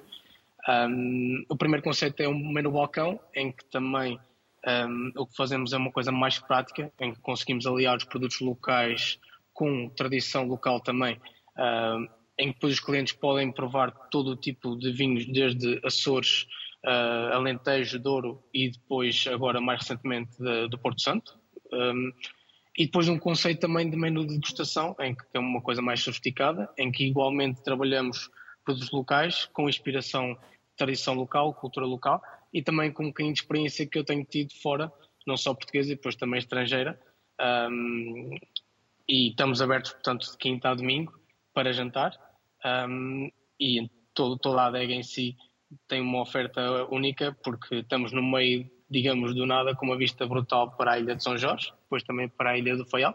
um, 0.68 1.44
o 1.48 1.56
primeiro 1.56 1.82
conceito 1.82 2.20
é 2.22 2.28
um 2.28 2.52
menu 2.52 2.70
balcão, 2.70 3.18
em 3.34 3.50
que 3.50 3.64
também 3.70 4.18
um, 4.66 5.12
o 5.16 5.26
que 5.26 5.36
fazemos 5.36 5.72
é 5.72 5.76
uma 5.76 5.90
coisa 5.90 6.12
mais 6.12 6.38
prática, 6.38 6.92
em 7.00 7.12
que 7.12 7.20
conseguimos 7.20 7.66
aliar 7.66 7.96
os 7.96 8.04
produtos 8.04 8.40
locais 8.40 9.18
com 9.52 9.88
tradição 9.90 10.46
local 10.46 10.80
também, 10.80 11.20
um, 11.58 12.08
em 12.38 12.48
que 12.48 12.54
depois 12.54 12.74
os 12.74 12.80
clientes 12.80 13.12
podem 13.12 13.52
provar 13.52 13.90
todo 14.10 14.30
o 14.30 14.36
tipo 14.36 14.76
de 14.76 14.92
vinhos, 14.92 15.26
desde 15.26 15.80
Açores, 15.84 16.46
uh, 16.84 17.34
Alentejo, 17.34 17.98
Douro 17.98 18.42
e 18.54 18.70
depois, 18.70 19.26
agora 19.26 19.60
mais 19.60 19.80
recentemente, 19.80 20.36
de, 20.38 20.68
do 20.68 20.78
Porto 20.78 21.02
Santo. 21.02 21.40
E 22.76 22.86
depois 22.86 23.08
um 23.08 23.18
conceito 23.18 23.60
também 23.60 23.88
de 23.88 23.96
menu 23.96 24.26
de 24.26 24.34
degustação, 24.34 24.96
em 25.00 25.14
que 25.14 25.22
é 25.34 25.38
uma 25.38 25.60
coisa 25.60 25.82
mais 25.82 26.00
sofisticada, 26.00 26.70
em 26.78 26.90
que 26.90 27.04
igualmente 27.04 27.62
trabalhamos 27.62 28.30
produtos 28.64 28.90
locais 28.90 29.46
com 29.52 29.68
inspiração 29.68 30.36
tradição 30.76 31.14
local, 31.14 31.54
cultura 31.54 31.86
local 31.86 32.22
e 32.52 32.62
também 32.62 32.92
com 32.92 33.04
um 33.04 33.08
bocadinho 33.08 33.34
de 33.34 33.40
experiência 33.40 33.86
que 33.86 33.98
eu 33.98 34.04
tenho 34.04 34.24
tido 34.24 34.52
fora, 34.60 34.92
não 35.26 35.36
só 35.36 35.54
portuguesa 35.54 35.92
e 35.92 35.96
depois 35.96 36.16
também 36.16 36.38
estrangeira. 36.38 37.00
Um, 37.40 38.30
e 39.08 39.30
estamos 39.30 39.62
abertos, 39.62 39.92
portanto, 39.92 40.30
de 40.30 40.36
quinta 40.36 40.70
a 40.70 40.74
domingo 40.74 41.18
para 41.54 41.72
jantar. 41.72 42.12
Um, 42.64 43.30
e 43.58 43.90
todo, 44.14 44.38
toda 44.38 44.62
a 44.62 44.66
adega 44.66 44.92
em 44.92 45.02
si 45.02 45.36
tem 45.88 46.00
uma 46.00 46.20
oferta 46.20 46.84
única 46.90 47.36
porque 47.42 47.76
estamos 47.76 48.12
no 48.12 48.22
meio, 48.22 48.70
digamos, 48.90 49.34
do 49.34 49.46
nada, 49.46 49.74
com 49.74 49.86
uma 49.86 49.96
vista 49.96 50.26
brutal 50.26 50.72
para 50.72 50.92
a 50.92 50.98
Ilha 50.98 51.16
de 51.16 51.22
São 51.22 51.36
Jorge, 51.36 51.72
depois 51.82 52.02
também 52.02 52.28
para 52.28 52.50
a 52.50 52.58
Ilha 52.58 52.76
do 52.76 52.84
Faial. 52.84 53.14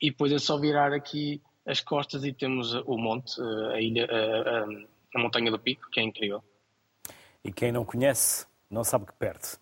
E 0.00 0.10
depois 0.10 0.30
é 0.32 0.38
só 0.38 0.58
virar 0.58 0.92
aqui 0.92 1.40
as 1.66 1.80
costas 1.80 2.24
e 2.24 2.32
temos 2.32 2.74
o 2.74 2.96
monte, 2.96 3.40
a 3.72 3.80
ilha, 3.80 4.06
a, 4.06 4.60
a, 4.60 4.64
a 5.16 5.18
montanha 5.18 5.50
do 5.50 5.58
Pico, 5.58 5.90
que 5.90 6.00
é 6.00 6.02
incrível. 6.02 6.42
E 7.44 7.52
quem 7.52 7.72
não 7.72 7.84
conhece 7.84 8.46
não 8.70 8.84
sabe 8.84 9.06
que 9.06 9.12
perde. 9.14 9.56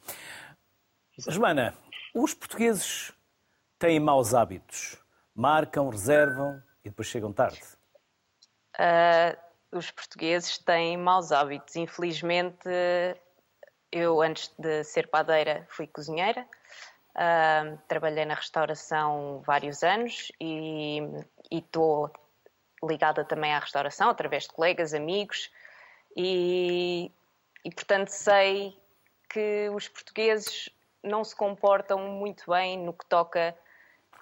Joana, 1.19 1.75
os 2.15 2.35
portugueses 2.35 3.13
têm 3.79 3.99
maus 3.99 4.35
hábitos. 4.35 4.97
Marcam, 5.35 5.89
reservam 5.89 6.63
e 6.85 6.91
depois 6.91 7.09
chegam 7.09 7.33
tarde. 7.33 7.61
Uh, 8.79 9.37
os 9.77 9.91
portugueses 9.91 10.59
têm 10.59 10.97
maus 10.97 11.33
hábitos. 11.33 11.77
Infelizmente, 11.77 12.69
eu 13.91 14.21
antes 14.23 14.53
de 14.59 14.85
ser 14.85 15.09
padeira 15.09 15.67
fui 15.71 15.87
cozinheira. 15.87 16.47
Uh, 17.15 17.79
trabalhei 17.87 18.25
na 18.25 18.35
restauração 18.35 19.41
vários 19.47 19.85
anos 19.85 20.33
e 20.41 21.01
estou 21.51 22.11
ligada 22.83 23.25
também 23.25 23.55
à 23.55 23.59
restauração 23.61 24.11
através 24.11 24.45
de 24.45 24.49
colegas, 24.51 24.93
amigos 24.93 25.49
e 26.17 27.11
e, 27.65 27.71
portanto, 27.71 28.09
sei 28.09 28.79
que 29.31 29.71
os 29.71 29.89
portugueses 29.89 30.69
não 31.03 31.25
se 31.25 31.35
comportam 31.35 31.99
muito 31.99 32.51
bem 32.51 32.79
no 32.79 32.93
que 32.93 33.07
toca 33.07 33.57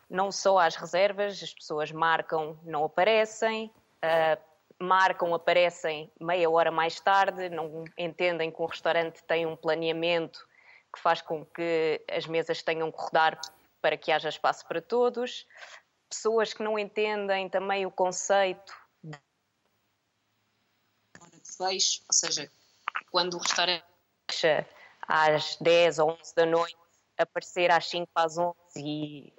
não 0.09 0.31
só 0.31 0.59
às 0.59 0.77
reservas, 0.77 1.43
as 1.43 1.53
pessoas 1.53 1.91
marcam, 1.91 2.57
não 2.63 2.85
aparecem, 2.85 3.73
uh, 4.05 4.41
marcam, 4.79 5.35
aparecem 5.35 6.11
meia 6.21 6.49
hora 6.49 6.71
mais 6.71 7.01
tarde, 7.01 7.49
não 7.49 7.85
entendem 7.99 8.51
que 8.51 8.63
o 8.63 8.67
restaurante 8.67 9.23
tem 9.25 9.45
um 9.45 9.57
planeamento 9.57 10.47
que 10.93 11.01
faz 11.01 11.23
com 11.23 11.45
que 11.45 12.05
as 12.11 12.27
mesas 12.27 12.63
tenham 12.63 12.91
que 12.91 12.99
rodar 12.99 13.41
para 13.81 13.97
que 13.97 14.13
haja 14.13 14.29
espaço 14.29 14.67
para 14.67 14.81
todos. 14.81 15.47
Pessoas 16.09 16.53
que 16.53 16.63
não 16.63 16.79
entendem 16.79 17.49
também 17.49 17.87
o 17.87 17.91
conceito 17.91 18.75
de 19.03 19.19
fecho, 21.57 22.03
ou 22.09 22.13
seja, 22.13 22.51
quando 23.11 23.35
o 23.35 23.39
restaurante 23.39 23.85
fecha 24.31 24.67
às 25.09 25.57
10 25.57 25.99
ou 25.99 26.11
11 26.13 26.35
da 26.35 26.47
noite, 26.47 26.77
aparecer 27.19 27.71
às 27.71 27.89
5 27.89 28.09
às 28.15 28.39
11 28.39 28.57
e 28.77 29.33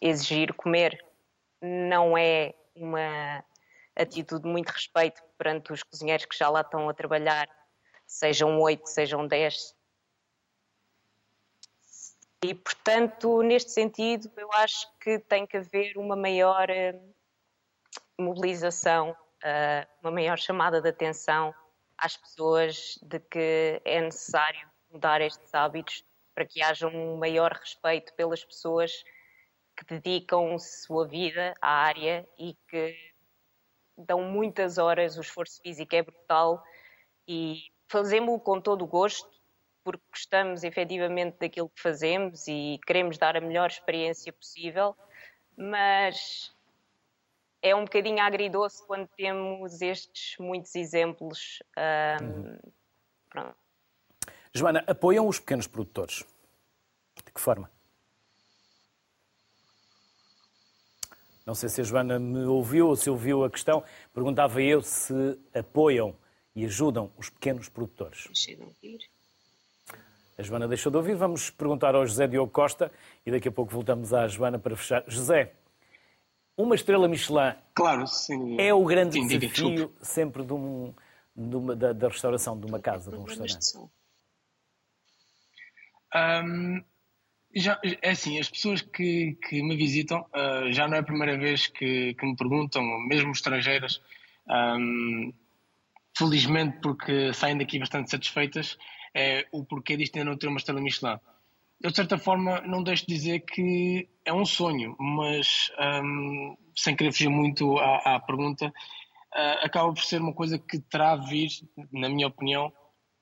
exigir 0.00 0.54
comer 0.54 1.04
não 1.60 2.16
é 2.16 2.54
uma 2.74 3.44
atitude 3.94 4.42
de 4.42 4.48
muito 4.48 4.70
respeito 4.70 5.22
perante 5.36 5.72
os 5.72 5.82
cozinheiros 5.82 6.24
que 6.24 6.36
já 6.36 6.48
lá 6.48 6.62
estão 6.62 6.88
a 6.88 6.94
trabalhar, 6.94 7.48
sejam 8.06 8.58
8, 8.60 8.86
sejam 8.86 9.26
10. 9.26 9.74
E, 12.42 12.54
portanto, 12.54 13.42
neste 13.42 13.70
sentido, 13.70 14.30
eu 14.36 14.50
acho 14.54 14.88
que 14.98 15.18
tem 15.18 15.46
que 15.46 15.58
haver 15.58 15.98
uma 15.98 16.16
maior 16.16 16.70
eh, 16.70 16.98
mobilização, 18.18 19.14
eh, 19.44 19.86
uma 20.02 20.10
maior 20.10 20.38
chamada 20.38 20.80
de 20.80 20.88
atenção 20.88 21.54
às 21.98 22.16
pessoas 22.16 22.98
de 23.02 23.20
que 23.20 23.82
é 23.84 24.00
necessário 24.00 24.66
mudar 24.90 25.20
estes 25.20 25.54
hábitos 25.54 26.02
para 26.34 26.46
que 26.46 26.62
haja 26.62 26.86
um 26.86 27.18
maior 27.18 27.52
respeito 27.52 28.14
pelas 28.14 28.42
pessoas 28.42 29.04
que 29.76 29.84
dedicam 29.84 30.58
sua 30.58 31.06
vida 31.06 31.54
à 31.60 31.70
área 31.70 32.26
e 32.38 32.56
que 32.68 32.96
dão 33.98 34.22
muitas 34.22 34.78
horas, 34.78 35.18
o 35.18 35.20
esforço 35.20 35.60
físico 35.60 35.94
é 35.94 36.02
brutal 36.02 36.64
e 37.28 37.64
fazemos-o 37.86 38.40
com 38.40 38.58
todo 38.58 38.82
o 38.82 38.86
gosto 38.86 39.39
porque 39.82 40.02
gostamos 40.10 40.64
efetivamente 40.64 41.38
daquilo 41.38 41.68
que 41.68 41.80
fazemos 41.80 42.46
e 42.48 42.78
queremos 42.86 43.18
dar 43.18 43.36
a 43.36 43.40
melhor 43.40 43.68
experiência 43.68 44.32
possível, 44.32 44.96
mas 45.56 46.54
é 47.62 47.74
um 47.74 47.84
bocadinho 47.84 48.20
agridoce 48.20 48.86
quando 48.86 49.08
temos 49.16 49.82
estes 49.82 50.36
muitos 50.38 50.74
exemplos. 50.74 51.62
Um, 52.22 53.38
uhum. 53.38 53.54
Joana, 54.52 54.84
apoiam 54.86 55.28
os 55.28 55.38
pequenos 55.38 55.66
produtores? 55.66 56.24
De 57.24 57.32
que 57.32 57.40
forma? 57.40 57.70
Não 61.46 61.54
sei 61.54 61.68
se 61.68 61.80
a 61.80 61.84
Joana 61.84 62.18
me 62.18 62.44
ouviu 62.44 62.88
ou 62.88 62.96
se 62.96 63.10
ouviu 63.10 63.44
a 63.44 63.50
questão. 63.50 63.82
Perguntava 64.12 64.62
eu 64.62 64.82
se 64.82 65.38
apoiam 65.54 66.16
e 66.54 66.64
ajudam 66.64 67.12
os 67.16 67.28
pequenos 67.28 67.68
produtores. 67.68 68.24
Deixei 68.26 68.56
de 68.56 68.62
ouvir. 68.62 69.00
A 70.40 70.42
Joana 70.42 70.66
deixou 70.66 70.90
de 70.90 70.96
ouvir. 70.96 71.14
Vamos 71.14 71.50
perguntar 71.50 71.94
ao 71.94 72.06
José 72.06 72.26
Diogo 72.26 72.50
Costa 72.50 72.90
e 73.26 73.30
daqui 73.30 73.48
a 73.48 73.52
pouco 73.52 73.70
voltamos 73.70 74.14
à 74.14 74.26
Joana 74.26 74.58
para 74.58 74.74
fechar. 74.74 75.04
José, 75.06 75.52
uma 76.56 76.74
estrela 76.74 77.06
Michelin 77.06 77.54
claro, 77.74 78.06
sim. 78.06 78.58
é 78.58 78.72
o 78.72 78.82
grande 78.86 79.12
sim, 79.14 79.26
desafio 79.26 79.70
diga, 79.70 79.90
sempre 80.00 80.42
de 80.42 80.54
um, 80.54 80.94
de 81.36 81.56
uma, 81.56 81.76
da, 81.76 81.92
da, 81.92 82.08
restauração 82.08 82.58
de 82.58 82.66
uma 82.66 82.80
casa, 82.80 83.10
de 83.10 83.18
um 83.18 83.24
restaurante. 83.24 83.90
Um, 86.16 86.82
já, 87.54 87.78
é 88.00 88.10
assim, 88.10 88.40
as 88.40 88.48
pessoas 88.48 88.80
que, 88.80 89.36
que 89.46 89.62
me 89.62 89.76
visitam 89.76 90.20
uh, 90.34 90.72
já 90.72 90.88
não 90.88 90.96
é 90.96 91.00
a 91.00 91.04
primeira 91.04 91.36
vez 91.36 91.66
que, 91.66 92.14
que 92.14 92.24
me 92.24 92.34
perguntam, 92.34 92.82
mesmo 93.06 93.30
estrangeiras, 93.30 94.00
um, 94.48 95.34
felizmente 96.16 96.78
porque 96.80 97.30
saem 97.34 97.58
daqui 97.58 97.78
bastante 97.78 98.10
satisfeitas, 98.10 98.78
é 99.14 99.46
o 99.52 99.64
porquê 99.64 99.96
disto 99.96 100.16
ainda 100.16 100.30
não 100.30 100.38
ter 100.38 100.48
uma 100.48 100.58
estrela 100.58 100.80
Michelin 100.80 101.18
eu 101.82 101.90
de 101.90 101.96
certa 101.96 102.18
forma 102.18 102.60
não 102.60 102.82
deixo 102.82 103.06
de 103.06 103.14
dizer 103.14 103.40
que 103.40 104.06
é 104.24 104.32
um 104.32 104.44
sonho, 104.44 104.94
mas 104.98 105.70
um, 106.04 106.56
sem 106.76 106.94
querer 106.94 107.10
fugir 107.10 107.30
muito 107.30 107.78
à, 107.78 108.16
à 108.16 108.20
pergunta, 108.20 108.66
uh, 108.68 109.64
acaba 109.64 109.92
por 109.92 110.02
ser 110.02 110.20
uma 110.20 110.34
coisa 110.34 110.58
que 110.58 110.78
terá 110.78 111.16
de 111.16 111.30
vir, 111.30 111.48
na 111.90 112.08
minha 112.08 112.26
opinião, 112.26 112.70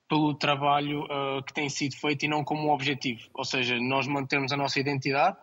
pelo 0.09 0.35
trabalho 0.35 1.05
uh, 1.05 1.43
que 1.45 1.55
tem 1.55 1.69
sido 1.69 1.95
feito 1.97 2.25
e 2.25 2.29
não 2.29 2.43
como 2.43 2.67
um 2.67 2.71
objetivo. 2.71 3.29
Ou 3.35 3.45
seja, 3.45 3.79
nós 3.79 4.09
mantermos 4.09 4.51
a 4.51 4.57
nossa 4.57 4.81
identidade, 4.81 5.37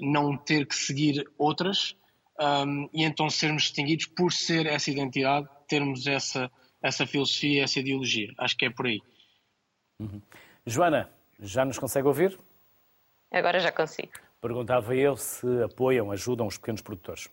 não 0.00 0.36
ter 0.36 0.66
que 0.66 0.74
seguir 0.74 1.28
outras 1.36 1.94
um, 2.40 2.88
e 2.94 3.04
então 3.04 3.28
sermos 3.28 3.64
distinguidos 3.64 4.06
por 4.06 4.32
ser 4.32 4.64
essa 4.64 4.90
identidade, 4.90 5.46
termos 5.68 6.06
essa, 6.06 6.50
essa 6.82 7.06
filosofia, 7.06 7.64
essa 7.64 7.80
ideologia. 7.80 8.32
Acho 8.38 8.56
que 8.56 8.64
é 8.64 8.70
por 8.70 8.86
aí. 8.86 9.02
Uhum. 10.02 10.22
Joana, 10.66 11.10
já 11.40 11.64
nos 11.64 11.78
consegue 11.78 12.06
ouvir? 12.06 12.38
Agora 13.30 13.58
já 13.60 13.72
consigo. 13.72 14.12
Perguntava 14.40 14.94
eu 14.94 15.16
se 15.16 15.46
apoiam, 15.62 16.10
ajudam 16.10 16.46
os 16.46 16.58
pequenos 16.58 16.82
produtores. 16.82 17.28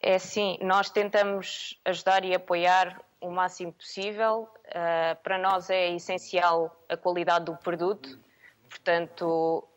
É 0.00 0.18
sim, 0.18 0.56
nós 0.62 0.88
tentamos 0.88 1.78
ajudar 1.84 2.24
e 2.24 2.34
apoiar 2.34 3.00
o 3.20 3.30
máximo 3.30 3.72
possível. 3.72 4.48
Uh, 4.68 5.20
para 5.22 5.36
nós 5.36 5.68
é 5.68 5.90
essencial 5.94 6.74
a 6.88 6.96
qualidade 6.96 7.44
do 7.46 7.56
produto, 7.56 8.18
portanto, 8.68 9.68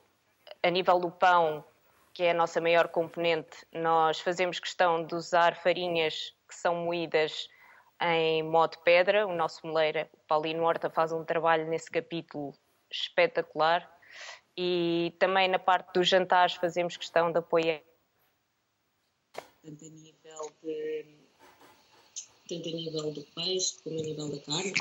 a 0.62 0.70
nível 0.70 1.00
do 1.00 1.12
pão, 1.12 1.66
que 2.14 2.24
é 2.24 2.32
a 2.32 2.34
nossa 2.34 2.62
maior 2.62 2.88
componente, 2.88 3.66
nós 3.74 4.20
fazemos 4.20 4.60
questão 4.60 5.04
de 5.04 5.16
usar 5.16 5.58
farinhas 5.58 6.34
que 6.48 6.56
são 6.56 6.76
moídas 6.76 7.50
em 8.04 8.44
modo 8.44 8.78
pedra. 8.80 9.26
O 9.26 9.36
nosso 9.36 9.66
moleiro, 9.66 10.08
Paulino 10.28 10.64
Horta, 10.64 10.90
faz 10.90 11.12
um 11.12 11.24
trabalho 11.24 11.68
nesse 11.68 11.90
capítulo 11.90 12.54
espetacular. 12.92 13.90
E 14.58 15.16
também 15.20 15.48
na 15.48 15.58
parte 15.58 15.94
dos 15.94 16.08
jantares 16.08 16.56
fazemos 16.56 16.98
questão 16.98 17.32
de 17.32 17.40
apoiar. 17.40 17.82
Tanto 19.64 19.86
a 19.86 19.90
nível 19.90 20.52
de 20.62 21.24
tanto 22.48 22.70
a 22.70 22.72
nível 22.74 23.14
do 23.14 23.24
peixe 23.34 23.82
como 23.82 24.00
a 24.00 24.04
nível 24.04 24.30
da 24.30 24.42
carne, 24.42 24.74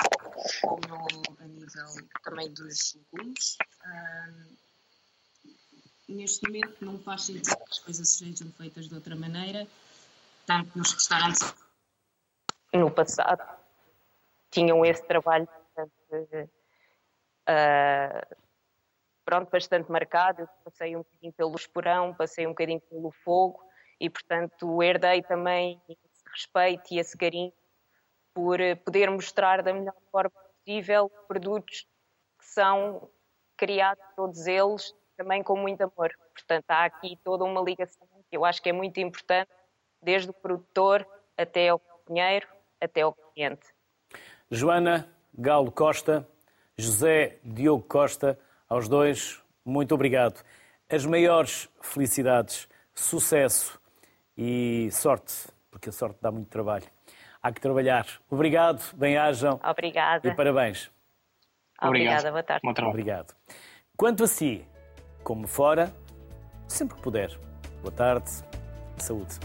como 0.60 1.38
a 1.38 1.44
nível 1.46 2.08
também 2.24 2.52
dos 2.52 2.96
legumes. 3.12 3.56
Um, 3.86 4.56
neste 6.16 6.46
momento 6.46 6.84
não 6.84 6.98
faz 6.98 7.22
sentido 7.22 7.56
que 7.56 7.70
as 7.70 7.78
coisas 7.78 8.08
sejam 8.08 8.50
feitas 8.52 8.88
de 8.88 8.94
outra 8.94 9.14
maneira, 9.14 9.66
tanto 10.44 10.76
nos 10.76 10.92
restaurantes. 10.92 11.54
No 12.72 12.90
passado 12.90 13.42
tinham 14.50 14.84
esse 14.84 15.04
trabalho 15.06 15.46
bastante, 15.46 16.50
uh, 17.48 18.36
pronto, 19.24 19.50
bastante 19.50 19.90
marcado. 19.90 20.42
Eu 20.42 20.48
passei 20.64 20.94
um 20.96 21.00
bocadinho 21.00 21.32
pelo 21.32 21.56
esporão, 21.56 22.14
passei 22.14 22.46
um 22.46 22.50
bocadinho 22.50 22.80
pelo 22.80 23.10
fogo 23.10 23.60
e, 24.00 24.08
portanto, 24.08 24.82
herdei 24.82 25.22
também 25.22 25.80
esse 25.88 26.24
respeito 26.30 26.92
e 26.92 26.98
esse 26.98 27.16
carinho 27.16 27.52
por 28.34 28.60
eh, 28.60 28.74
poder 28.74 29.10
mostrar 29.10 29.62
da 29.62 29.72
melhor 29.72 29.94
forma 30.10 30.30
possível 30.30 31.10
produtos 31.28 31.86
que 32.38 32.46
são 32.46 33.10
criados, 33.56 34.02
todos 34.16 34.46
eles, 34.46 34.94
também 35.16 35.42
com 35.42 35.56
muito 35.56 35.82
amor. 35.82 36.12
Portanto, 36.32 36.64
há 36.68 36.84
aqui 36.84 37.18
toda 37.22 37.44
uma 37.44 37.60
ligação 37.60 38.06
que 38.28 38.36
eu 38.36 38.44
acho 38.44 38.62
que 38.62 38.70
é 38.70 38.72
muito 38.72 38.98
importante, 38.98 39.50
desde 40.00 40.30
o 40.30 40.32
produtor 40.32 41.06
até 41.36 41.68
ao 41.68 41.78
cozinheiro, 41.78 42.48
até 42.82 43.02
ao 43.02 43.14
cliente. 43.14 43.66
Joana 44.50 45.08
Galo 45.32 45.70
Costa, 45.70 46.28
José 46.76 47.38
Diogo 47.44 47.84
Costa, 47.84 48.38
aos 48.68 48.88
dois, 48.88 49.40
muito 49.64 49.94
obrigado. 49.94 50.42
As 50.88 51.06
maiores 51.06 51.70
felicidades, 51.80 52.68
sucesso 52.94 53.80
e 54.36 54.90
sorte, 54.90 55.48
porque 55.70 55.88
a 55.88 55.92
sorte 55.92 56.18
dá 56.20 56.30
muito 56.30 56.48
trabalho. 56.48 56.86
Há 57.42 57.50
que 57.52 57.60
trabalhar. 57.60 58.06
Obrigado, 58.28 58.82
bem-ajam. 58.94 59.58
Obrigada. 59.64 60.28
E 60.28 60.34
parabéns. 60.34 60.90
Obrigada, 61.80 62.30
boa 62.30 62.42
tarde. 62.42 62.62
Obrigado. 62.82 63.34
Quanto 63.96 64.24
a 64.24 64.26
si, 64.26 64.64
como 65.24 65.46
fora, 65.46 65.92
sempre 66.68 66.96
que 66.96 67.02
puder. 67.02 67.36
Boa 67.80 67.92
tarde, 67.92 68.30
saúde. 68.98 69.40